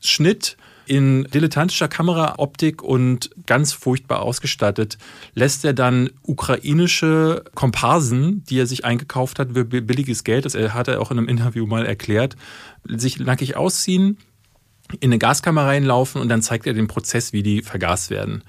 [0.00, 0.56] Schnitt
[0.86, 4.98] in dilettantischer Kameraoptik und ganz furchtbar ausgestattet,
[5.34, 10.88] lässt er dann ukrainische Komparsen, die er sich eingekauft hat für billiges Geld, das hat
[10.88, 12.36] er auch in einem Interview mal erklärt,
[12.86, 14.18] sich nackig ausziehen,
[15.00, 18.42] in eine Gaskammer reinlaufen und dann zeigt er den Prozess, wie die vergast werden.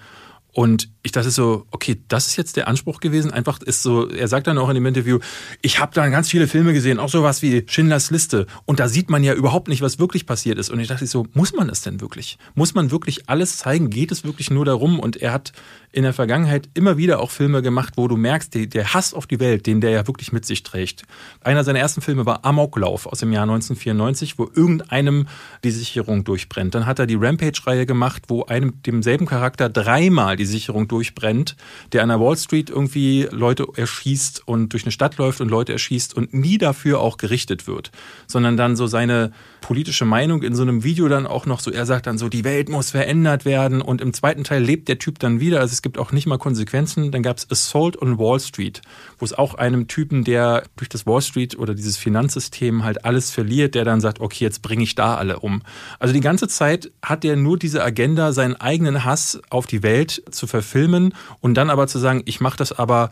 [0.55, 3.29] Und ich dachte so, okay, das ist jetzt der Anspruch gewesen.
[3.29, 5.19] Einfach ist so, er sagt dann auch in dem Interview,
[5.61, 8.47] ich habe da ganz viele Filme gesehen, auch sowas wie Schindlers Liste.
[8.63, 10.69] Und da sieht man ja überhaupt nicht, was wirklich passiert ist.
[10.69, 12.37] Und ich dachte so, muss man das denn wirklich?
[12.53, 13.89] Muss man wirklich alles zeigen?
[13.89, 14.97] Geht es wirklich nur darum?
[14.97, 15.51] Und er hat
[15.95, 19.27] in der Vergangenheit immer wieder auch Filme gemacht, wo du merkst, die, der Hass auf
[19.27, 21.03] die Welt, den der ja wirklich mit sich trägt.
[21.39, 25.27] Einer seiner ersten Filme war Amoklauf aus dem Jahr 1994, wo irgendeinem
[25.63, 26.75] die Sicherung durchbrennt.
[26.75, 31.55] Dann hat er die Rampage-Reihe gemacht, wo einem demselben Charakter dreimal die Sicherung durchbrennt,
[31.93, 35.71] der an der Wall Street irgendwie Leute erschießt und durch eine Stadt läuft und Leute
[35.71, 37.91] erschießt und nie dafür auch gerichtet wird,
[38.27, 39.31] sondern dann so seine
[39.61, 42.43] politische Meinung in so einem Video dann auch noch so, er sagt dann so, die
[42.43, 45.99] Welt muss verändert werden und im zweiten Teil lebt der Typ dann wieder, also gibt
[45.99, 47.11] auch nicht mal Konsequenzen.
[47.11, 48.81] Dann gab es Assault on Wall Street,
[49.19, 53.29] wo es auch einem Typen, der durch das Wall Street oder dieses Finanzsystem halt alles
[53.29, 55.61] verliert, der dann sagt, okay, jetzt bringe ich da alle um.
[55.99, 60.23] Also die ganze Zeit hat er nur diese Agenda, seinen eigenen Hass auf die Welt
[60.31, 63.11] zu verfilmen und dann aber zu sagen, ich mache das aber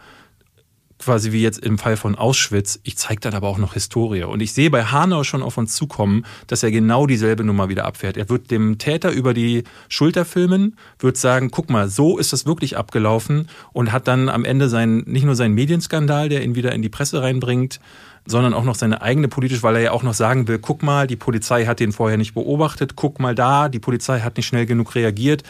[1.04, 4.24] quasi wie jetzt im Fall von Auschwitz, ich zeige dann aber auch noch Historie.
[4.24, 7.86] Und ich sehe bei Hanau schon auf uns zukommen, dass er genau dieselbe Nummer wieder
[7.86, 8.18] abfährt.
[8.18, 12.46] Er wird dem Täter über die Schulter filmen, wird sagen, guck mal, so ist das
[12.46, 16.72] wirklich abgelaufen und hat dann am Ende sein, nicht nur seinen Medienskandal, der ihn wieder
[16.72, 17.80] in die Presse reinbringt,
[18.26, 21.08] sondern auch noch seine eigene politische, weil er ja auch noch sagen will, guck mal,
[21.08, 24.66] die Polizei hat den vorher nicht beobachtet, guck mal da, die Polizei hat nicht schnell
[24.66, 25.44] genug reagiert.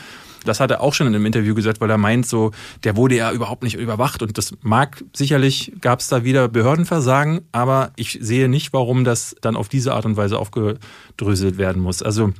[0.45, 2.51] Das hat er auch schon in einem Interview gesagt, weil er meint, so,
[2.83, 4.21] der wurde ja überhaupt nicht überwacht.
[4.21, 9.35] Und das mag sicherlich, gab es da wieder Behördenversagen, aber ich sehe nicht, warum das
[9.41, 12.01] dann auf diese Art und Weise aufgedröselt werden muss.
[12.01, 12.33] Also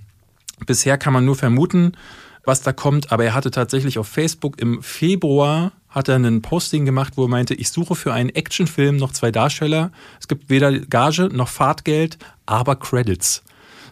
[0.66, 1.94] bisher kann man nur vermuten,
[2.46, 6.86] was da kommt, aber er hatte tatsächlich auf Facebook im Februar hat er einen Posting
[6.86, 9.92] gemacht, wo er meinte, ich suche für einen Actionfilm noch zwei Darsteller.
[10.20, 13.44] Es gibt weder Gage noch Fahrtgeld, aber Credits.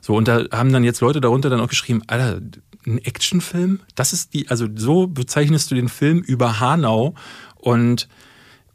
[0.01, 2.41] So, und da haben dann jetzt Leute darunter dann auch geschrieben, Alter,
[2.85, 3.79] ein Actionfilm?
[3.95, 7.15] Das ist die, also so bezeichnest du den Film über Hanau
[7.55, 8.07] und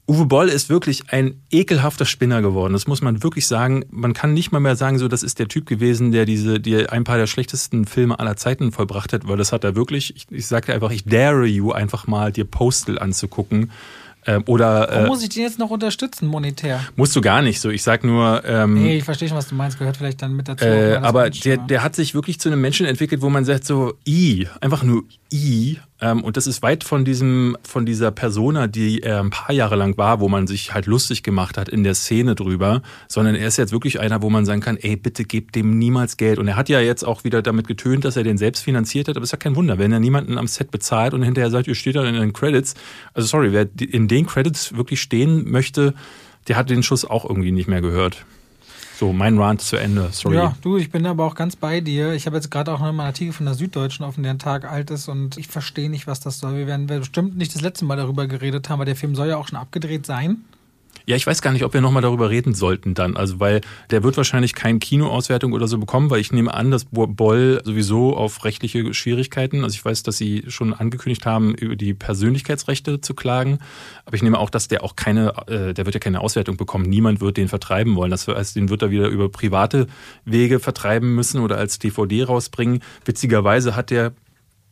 [0.09, 2.73] Uwe Boll ist wirklich ein ekelhafter Spinner geworden.
[2.75, 3.85] Das muss man wirklich sagen.
[3.91, 6.89] Man kann nicht mal mehr sagen, so das ist der Typ gewesen, der diese, die
[6.89, 10.15] ein paar der schlechtesten Filme aller Zeiten vollbracht hat, weil das hat er wirklich.
[10.15, 13.73] Ich, ich sage einfach, ich dare you einfach mal dir Postal anzugucken.
[14.27, 16.81] Ähm, oder Warum äh, muss ich den jetzt noch unterstützen, monetär?
[16.97, 17.71] musst du gar nicht so.
[17.71, 18.43] Ich sag nur.
[18.45, 19.79] Ähm, Nee, ich verstehe schon, was du meinst.
[19.79, 20.65] Gehört vielleicht dann mit dazu.
[20.65, 21.63] äh, aber Mensch, der, ja.
[21.63, 25.05] der hat sich wirklich zu einem Menschen entwickelt, wo man sagt so, i, einfach nur
[25.33, 25.79] i.
[26.01, 29.77] Ähm, und das ist weit von diesem, von dieser Persona, die er ein paar Jahre
[29.77, 33.47] lang war, wo man sich halt lustig gemacht hat in der Szene drüber, sondern er
[33.47, 36.39] ist jetzt wirklich einer, wo man sagen kann, ey, bitte gebt dem niemals Geld.
[36.39, 39.17] Und er hat ja jetzt auch wieder damit getönt, dass er den selbst finanziert hat,
[39.17, 41.75] aber ist ja kein Wunder, wenn er niemanden am Set bezahlt und hinterher sagt, ihr
[41.75, 42.75] steht da in den Credits.
[43.15, 45.95] Also sorry, wer in den Credits wirklich stehen möchte,
[46.49, 48.25] der hat den Schuss auch irgendwie nicht mehr gehört.
[48.99, 50.09] So, mein Rant zu Ende.
[50.11, 50.37] Sorry.
[50.37, 52.15] Ja, du, ich bin aber auch ganz bei dir.
[52.15, 54.39] Ich habe jetzt gerade auch noch mal einen Artikel von der Süddeutschen offen, der ein
[54.39, 56.57] Tag alt ist und ich verstehe nicht, was das soll.
[56.57, 59.37] Wir werden bestimmt nicht das letzte Mal darüber geredet haben, weil der Film soll ja
[59.37, 60.47] auch schon abgedreht sein.
[61.09, 63.17] Ja, ich weiß gar nicht, ob wir nochmal darüber reden sollten dann.
[63.17, 66.87] Also, weil der wird wahrscheinlich keine Kinoauswertung oder so bekommen, weil ich nehme an, dass
[66.91, 71.95] Boll sowieso auf rechtliche Schwierigkeiten, also ich weiß, dass sie schon angekündigt haben, über die
[71.95, 73.61] Persönlichkeitsrechte zu klagen.
[74.05, 76.87] Aber ich nehme auch, dass der auch keine, äh, der wird ja keine Auswertung bekommen.
[76.87, 78.11] Niemand wird den vertreiben wollen.
[78.11, 79.87] Das heißt, den wird er wieder über private
[80.25, 82.83] Wege vertreiben müssen oder als DVD rausbringen.
[83.05, 84.13] Witzigerweise hat der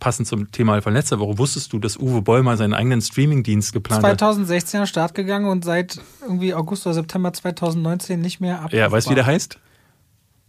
[0.04, 3.72] passend zum Thema von letzter Woche, wusstest du, dass Uwe Boll mal seinen eigenen Streamingdienst
[3.72, 4.18] geplant 2016 hat?
[4.18, 8.70] 2016 Start gegangen und seit irgendwie August oder September 2019 nicht mehr ab.
[8.74, 9.58] Ja, weißt du, wie der heißt?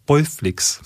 [0.07, 0.81] Bollflix.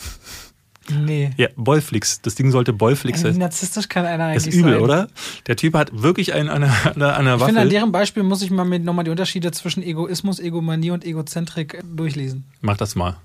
[0.91, 1.31] Nee.
[1.37, 2.21] Ja, Bollflix.
[2.21, 3.39] Das Ding sollte Bollflix heißen.
[3.39, 4.81] Narzisstisch kann einer eigentlich Ist übel, sein.
[4.81, 5.07] oder?
[5.47, 6.71] Der Typ hat wirklich einen an der,
[7.17, 7.45] an der ich Waffe.
[7.45, 11.05] finde, an deren Beispiel muss ich mal mit nochmal die Unterschiede zwischen Egoismus, Egomanie und
[11.05, 12.45] Egozentrik durchlesen.
[12.61, 13.17] Mach das mal.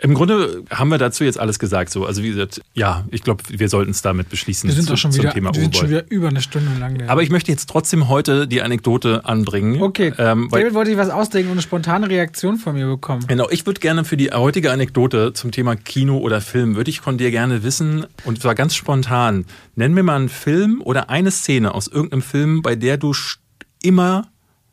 [0.00, 1.90] Im Grunde haben wir dazu jetzt alles gesagt.
[1.90, 4.68] So, also wie gesagt, ja, ich glaube, wir sollten es damit beschließen.
[4.68, 7.00] Wir sind zu, doch schon wieder, Thema wir sind schon wieder über eine Stunde lang.
[7.00, 7.08] Ja.
[7.08, 9.82] Aber ich möchte jetzt trotzdem heute die Anekdote anbringen.
[9.82, 10.12] Okay.
[10.18, 13.26] Ähm, David wollte ich was ausdenken und eine spontane Reaktion von mir bekommen.
[13.26, 17.00] Genau, ich würde gerne für die heutige Anekdote zum Thema Kino oder Film, würde ich
[17.00, 21.32] von dir gerne wissen, und zwar ganz spontan, nenn mir mal einen Film oder eine
[21.32, 23.12] Szene aus irgendeinem Film, bei der du
[23.82, 24.28] immer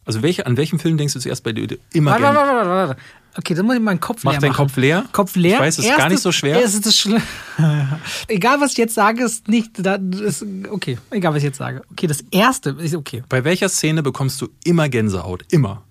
[0.06, 3.02] also welche, an welchem Film denkst du zuerst bei dir immer warte, warte, warte, warte.
[3.38, 5.06] Okay, dann muss ich meinen Kopf Mach leer Mach deinen Kopf leer?
[5.12, 5.56] Kopf leer.
[5.56, 6.62] Ich weiß, es ist gar nicht so schwer.
[6.62, 7.22] Ist schl
[8.28, 9.78] egal, was ich jetzt sage, ist nicht.
[9.80, 11.82] Ist, okay, egal, was ich jetzt sage.
[11.92, 13.24] Okay, das erste ist okay.
[13.28, 15.44] Bei welcher Szene bekommst du immer Gänsehaut?
[15.52, 15.84] Immer.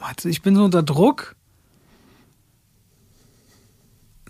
[0.00, 1.36] Warte, ich bin so unter Druck.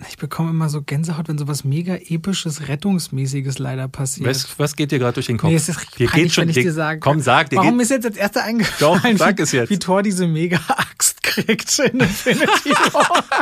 [0.08, 4.28] Ich bekomme immer so Gänsehaut, wenn so was mega episches, rettungsmäßiges leider passiert.
[4.28, 5.50] Was, was geht dir gerade durch den Kopf?
[5.50, 7.00] Nee, es ist dir geht schon, wenn ich dir sage.
[7.00, 7.50] Komm, sag.
[7.50, 9.70] Dir Warum ist jetzt als erster eingefallen, Doch, sag es jetzt.
[9.70, 13.24] wie Thor diese mega Axt kriegt in Infinity War?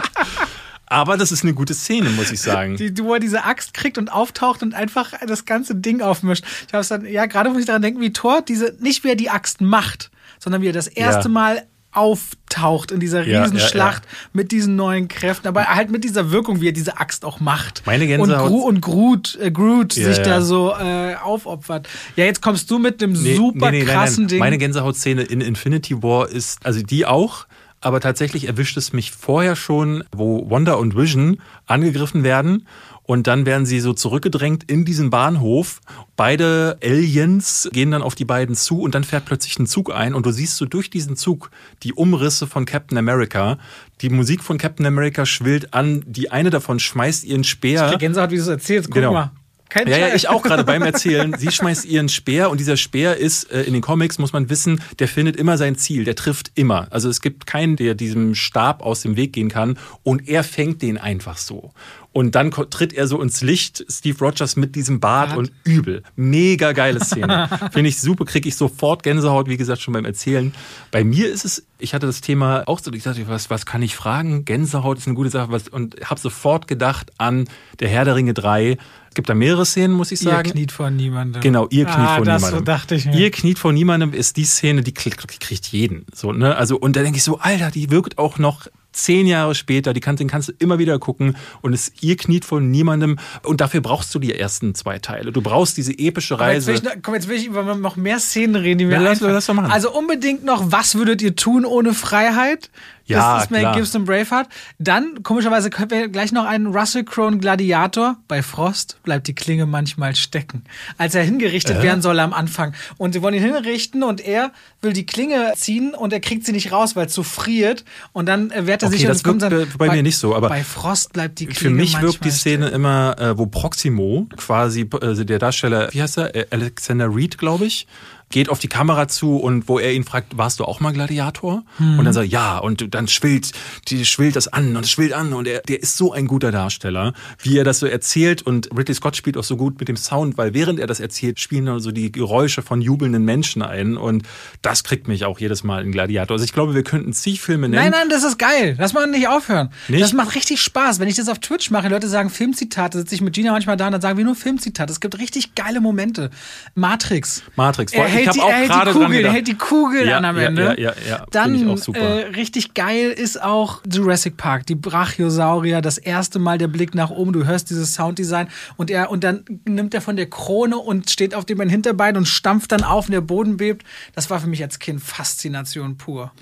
[0.93, 2.76] Aber das ist eine gute Szene, muss ich sagen.
[2.76, 6.44] Die, wo er diese Axt kriegt und auftaucht und einfach das ganze Ding aufmischt.
[6.68, 9.16] Ich habe dann, ja, gerade muss ich daran denken, wie Thor diese, nicht wie er
[9.16, 11.32] die Axt macht, sondern wie er das erste ja.
[11.32, 16.31] Mal auftaucht in dieser Riesenschlacht ja, ja, mit diesen neuen Kräften, aber halt mit dieser
[16.31, 17.82] Wirkung, wie er diese Axt auch macht.
[17.86, 18.43] Meine Gänsehaut.
[18.43, 21.89] Und, Gru und Groot, äh, Groot sich da so äh, aufopfert.
[22.16, 24.28] Ja, jetzt kommst du mit dem nee, super nee, nee, krassen nein, nein.
[24.28, 24.39] Ding.
[24.39, 27.47] Meine Gänsehautszene in Infinity War ist, also die auch,
[27.82, 32.66] aber tatsächlich erwischt es mich vorher schon, wo Wanda und Vision angegriffen werden
[33.12, 35.82] und dann werden sie so zurückgedrängt in diesen Bahnhof.
[36.16, 40.14] Beide Aliens gehen dann auf die beiden zu und dann fährt plötzlich ein Zug ein
[40.14, 41.51] und du siehst so durch diesen Zug
[41.82, 43.59] die Umrisse von Captain America.
[44.01, 46.02] Die Musik von Captain America schwillt an.
[46.06, 47.90] Die eine davon schmeißt ihren Speer.
[47.93, 48.89] Ich Gänsehaut, wie du es erzählst.
[48.89, 49.12] Guck genau.
[49.12, 49.32] mal.
[49.72, 51.34] Kein ja, ja, ich auch gerade beim Erzählen.
[51.39, 54.82] Sie schmeißt ihren Speer und dieser Speer ist äh, in den Comics, muss man wissen,
[54.98, 56.89] der findet immer sein Ziel, der trifft immer.
[56.90, 60.82] Also es gibt keinen, der diesem Stab aus dem Weg gehen kann und er fängt
[60.82, 61.72] den einfach so.
[62.12, 65.39] Und dann tritt er so ins Licht, Steve Rogers mit diesem Bart Bart.
[65.39, 66.02] und übel.
[66.16, 67.48] Mega geile Szene.
[67.72, 70.52] Finde ich super, kriege ich sofort Gänsehaut, wie gesagt, schon beim Erzählen.
[70.90, 73.83] Bei mir ist es, ich hatte das Thema auch so, ich dachte, was, was kann
[73.83, 74.45] ich fragen?
[74.45, 77.49] Gänsehaut ist eine gute Sache was, und habe sofort gedacht an
[77.81, 78.79] der Herr der Ringe 3.
[79.09, 80.49] Es gibt da mehrere Szenen, muss ich sagen.
[80.49, 81.43] Ihr kniet vor niemandem.
[81.43, 82.61] Genau, ihr kniet ah, vor das niemandem.
[82.61, 83.15] So dachte ich mir.
[83.15, 86.07] Ihr kniet vor niemandem ist die Szene, die kriegt jeden.
[86.15, 86.57] So, ne?
[86.57, 90.01] Also, und da denke ich so, Alter, die wirkt auch noch zehn Jahre später, die
[90.01, 93.81] kannst, den kannst du immer wieder gucken und es ihr kniet von niemandem und dafür
[93.81, 95.33] brauchst du die ersten zwei Teile.
[95.33, 96.73] Du brauchst diese epische Reise.
[96.73, 99.03] Jetzt will ich, komm, jetzt will ich über noch mehr Szenen reden, die wir ja,
[99.03, 99.71] lass, lass machen.
[99.71, 102.70] Also unbedingt noch, was würdet ihr tun ohne Freiheit?
[103.07, 104.49] Ja, das ist Mel Gibson Braveheart.
[104.78, 108.16] Dann, komischerweise, können wir gleich noch einen Russell Crowe Gladiator.
[108.28, 110.65] Bei Frost bleibt die Klinge manchmal stecken.
[110.99, 111.82] Als er hingerichtet äh?
[111.82, 112.74] werden soll am Anfang.
[112.99, 116.53] Und sie wollen ihn hinrichten und er will die Klinge ziehen und er kriegt sie
[116.53, 117.85] nicht raus, weil es so friert.
[118.12, 120.19] Und dann äh, wehrt er okay, sich das und kommt dann, bei, bei, mir nicht
[120.19, 122.77] so, aber bei Frost bleibt die Klinge Für mich wirkt die Szene stecken.
[122.77, 126.35] immer, äh, wo Proximo quasi, äh, der Darsteller, wie heißt er?
[126.35, 127.86] Äh, Alexander Reed, glaube ich
[128.33, 131.63] geht auf die Kamera zu und wo er ihn fragt, warst du auch mal Gladiator?
[131.79, 131.99] Mhm.
[131.99, 133.53] Und dann sagt er, ja, und dann schwillt,
[133.89, 137.13] die schwillt das an und schwillt an und er, der ist so ein guter Darsteller,
[137.41, 140.37] wie er das so erzählt und Ridley Scott spielt auch so gut mit dem Sound,
[140.37, 144.25] weil während er das erzählt, spielen dann so die Geräusche von jubelnden Menschen ein und
[144.63, 146.35] das kriegt mich auch jedes Mal in Gladiator.
[146.35, 147.83] Also ich glaube, wir könnten zig Filme nennen.
[147.83, 148.77] Nein, nein, das ist geil.
[148.79, 149.71] Lass mal nicht aufhören.
[149.89, 150.03] Nicht?
[150.03, 150.99] Das macht richtig Spaß.
[150.99, 153.87] Wenn ich das auf Twitch mache, Leute sagen Filmzitate, sitze ich mit Gina manchmal da
[153.87, 154.93] und dann sagen wir nur Filmzitate.
[154.93, 156.31] Es gibt richtig geile Momente.
[156.75, 157.43] Matrix.
[157.57, 157.93] Matrix.
[157.93, 160.74] Er ich habe auch gerade Kugel, der hält die Kugel ja, an am Ende.
[160.78, 162.01] Ja, ja, ja, Dann äh,
[162.35, 167.32] richtig geil ist auch Jurassic Park, die Brachiosaurier, das erste Mal der Blick nach oben,
[167.32, 171.35] du hörst dieses Sounddesign und er und dann nimmt er von der Krone und steht
[171.35, 173.85] auf dem Hinterbein und stampft dann auf und der Boden bebt.
[174.15, 176.32] Das war für mich als Kind Faszination pur.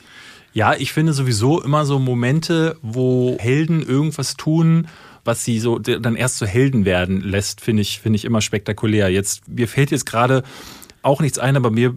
[0.52, 4.88] Ja, ich finde sowieso immer so Momente, wo Helden irgendwas tun,
[5.24, 9.10] was sie so dann erst zu Helden werden lässt, finde ich, finde ich immer spektakulär.
[9.10, 10.42] Jetzt, mir fällt jetzt gerade
[11.02, 11.94] auch nichts ein, aber mir.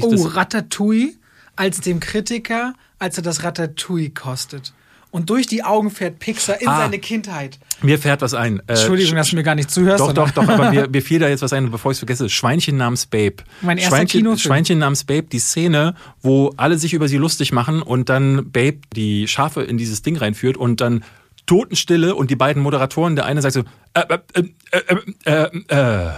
[0.00, 1.12] oh, Ratatouille.
[1.56, 4.72] als dem Kritiker, als er das Ratatouille kostet.
[5.10, 6.80] Und durch die Augen fährt Pixar in Ah.
[6.80, 7.58] seine Kindheit.
[7.80, 8.58] Mir fährt was ein.
[8.66, 10.00] Äh, Entschuldigung, dass du mir gar nicht zuhörst.
[10.00, 12.00] Doch, aber- doch, doch, aber mir, mir fiel da jetzt was ein, bevor ich es
[12.00, 12.28] vergesse.
[12.28, 13.36] Schweinchen namens Babe.
[13.62, 14.38] Mein erster Schweinchen, Kinofilm.
[14.38, 18.80] Schweinchen namens Babe, die Szene, wo alle sich über sie lustig machen und dann Babe
[18.94, 21.02] die Schafe in dieses Ding reinführt und dann
[21.46, 23.60] Totenstille und die beiden Moderatoren, der eine sagt so,
[23.94, 24.02] äh,
[24.34, 24.82] äh, äh,
[25.24, 26.10] äh, äh, äh.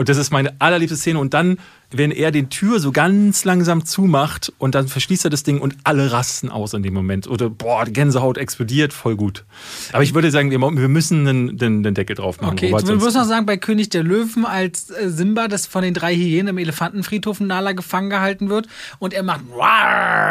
[0.00, 1.18] Und das ist meine allerliebste Szene.
[1.18, 1.58] Und dann,
[1.92, 5.74] wenn er den Tür so ganz langsam zumacht und dann verschließt er das Ding und
[5.84, 7.26] alle rasten aus in dem Moment.
[7.26, 9.44] Oder boah, die Gänsehaut explodiert, voll gut.
[9.92, 12.52] Aber ich würde sagen, wir wir müssen einen, den, den Deckel drauf machen.
[12.52, 15.94] Okay, du musst noch sagen, bei König der Löwen, als äh, Simba, das von den
[15.94, 18.66] drei Hyänen im Elefantenfriedhof in Nala gefangen gehalten wird
[18.98, 19.40] und er macht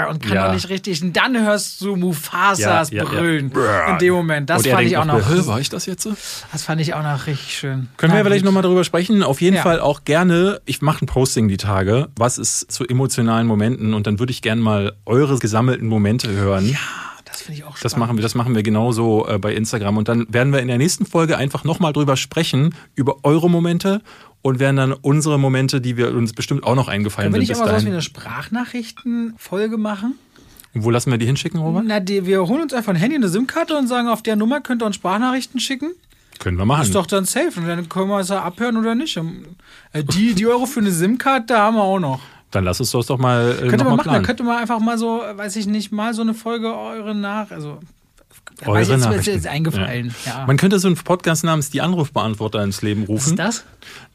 [0.09, 0.45] und kann Ja.
[0.47, 1.01] noch nicht richtig.
[1.03, 3.09] Und dann hörst du Mufasas Ja, ja.
[3.09, 3.51] Brüllen
[3.89, 4.49] in dem Moment.
[4.49, 5.29] Das fand ich auch noch.
[5.29, 6.07] "Hä, war ich das jetzt?
[6.51, 7.87] Das fand ich auch noch richtig schön.
[7.97, 9.23] Können wir Na vielleicht nochmal darüber sprechen?
[9.23, 9.57] Auf jeden.
[9.59, 14.07] Fall auch gerne, ich mache ein Posting die Tage, was ist zu emotionalen Momenten und
[14.07, 16.75] dann würde ich gerne mal eure gesammelten Momente hören.
[17.25, 17.85] Das finde ich auch spannend.
[17.85, 19.97] Das machen wir, das machen wir genauso äh, bei Instagram.
[19.97, 24.01] Und dann werden wir in der nächsten Folge einfach nochmal drüber sprechen, über eure Momente
[24.41, 27.51] und werden dann unsere Momente, die wir uns bestimmt auch noch eingefallen Können wir sind
[27.51, 27.93] nicht immer sowas wie dahin.
[27.93, 30.15] eine Sprachnachrichtenfolge machen?
[30.73, 31.83] Und wo lassen wir die hinschicken, Robert?
[31.85, 34.61] Na, die, wir holen uns einfach ein Handy, eine SIM-Karte und sagen, auf der Nummer
[34.61, 35.91] könnt ihr uns Sprachnachrichten schicken.
[36.39, 36.83] Können wir machen.
[36.83, 37.51] Ist doch dann safe.
[37.59, 39.17] Und dann können wir es ja abhören oder nicht.
[39.93, 42.19] Äh, Die, die Euro für eine SIM-Karte haben wir auch noch.
[42.51, 44.97] Dann lass uns das doch mal, äh, Könnte man machen, dann könnte man einfach mal
[44.97, 47.77] so, weiß ich nicht, mal so eine Folge eure nach, also
[48.61, 49.33] ja, Eure weiß ich, jetzt, ist Nachrichten.
[49.35, 50.15] jetzt eingefallen.
[50.25, 50.45] Ja.
[50.47, 53.29] Man könnte so einen Podcast namens Die Anrufbeantworter ins Leben Was rufen.
[53.33, 53.65] ist das?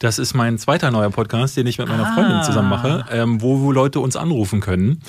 [0.00, 2.14] Das ist mein zweiter neuer Podcast, den ich mit meiner Ah.
[2.14, 5.00] Freundin zusammen mache, ähm, wo, wo Leute uns anrufen können.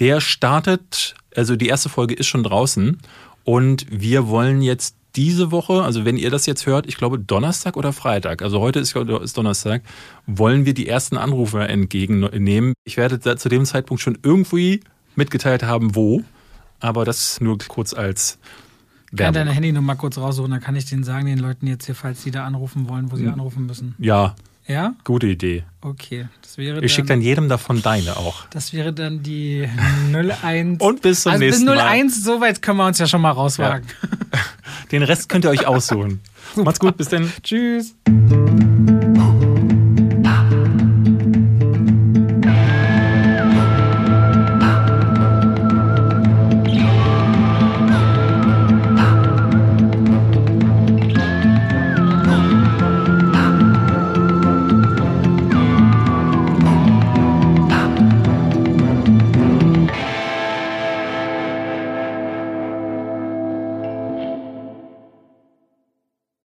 [0.00, 2.98] Der startet, also die erste Folge ist schon draußen
[3.44, 7.76] und wir wollen jetzt diese Woche, also wenn ihr das jetzt hört, ich glaube Donnerstag
[7.76, 9.82] oder Freitag, also heute ist, ist Donnerstag,
[10.26, 12.74] wollen wir die ersten Anrufe entgegennehmen.
[12.84, 14.80] Ich werde da zu dem Zeitpunkt schon irgendwie
[15.16, 16.22] mitgeteilt haben, wo,
[16.80, 18.38] aber das nur kurz als
[19.10, 19.34] Kann Werbung.
[19.34, 22.30] deine Handynummer kurz raussuchen, dann kann ich denen sagen, den Leuten jetzt hier, falls sie
[22.30, 23.34] da anrufen wollen, wo sie Hm.
[23.34, 23.94] anrufen müssen.
[23.98, 24.34] Ja,
[24.66, 24.94] Ja?
[25.04, 25.64] gute Idee.
[25.80, 26.28] Okay.
[26.42, 28.46] Das wäre Ich schicke dann jedem davon deine auch.
[28.50, 29.68] Das wäre dann die
[30.12, 30.80] 01.
[30.80, 31.98] Und bis zum also nächsten bis Mal.
[31.98, 33.86] 01, so weit können wir uns ja schon mal rauswagen.
[34.92, 36.20] Den Rest könnt ihr euch aussuchen.
[36.56, 37.32] Macht's gut, bis dann.
[37.42, 37.94] Tschüss.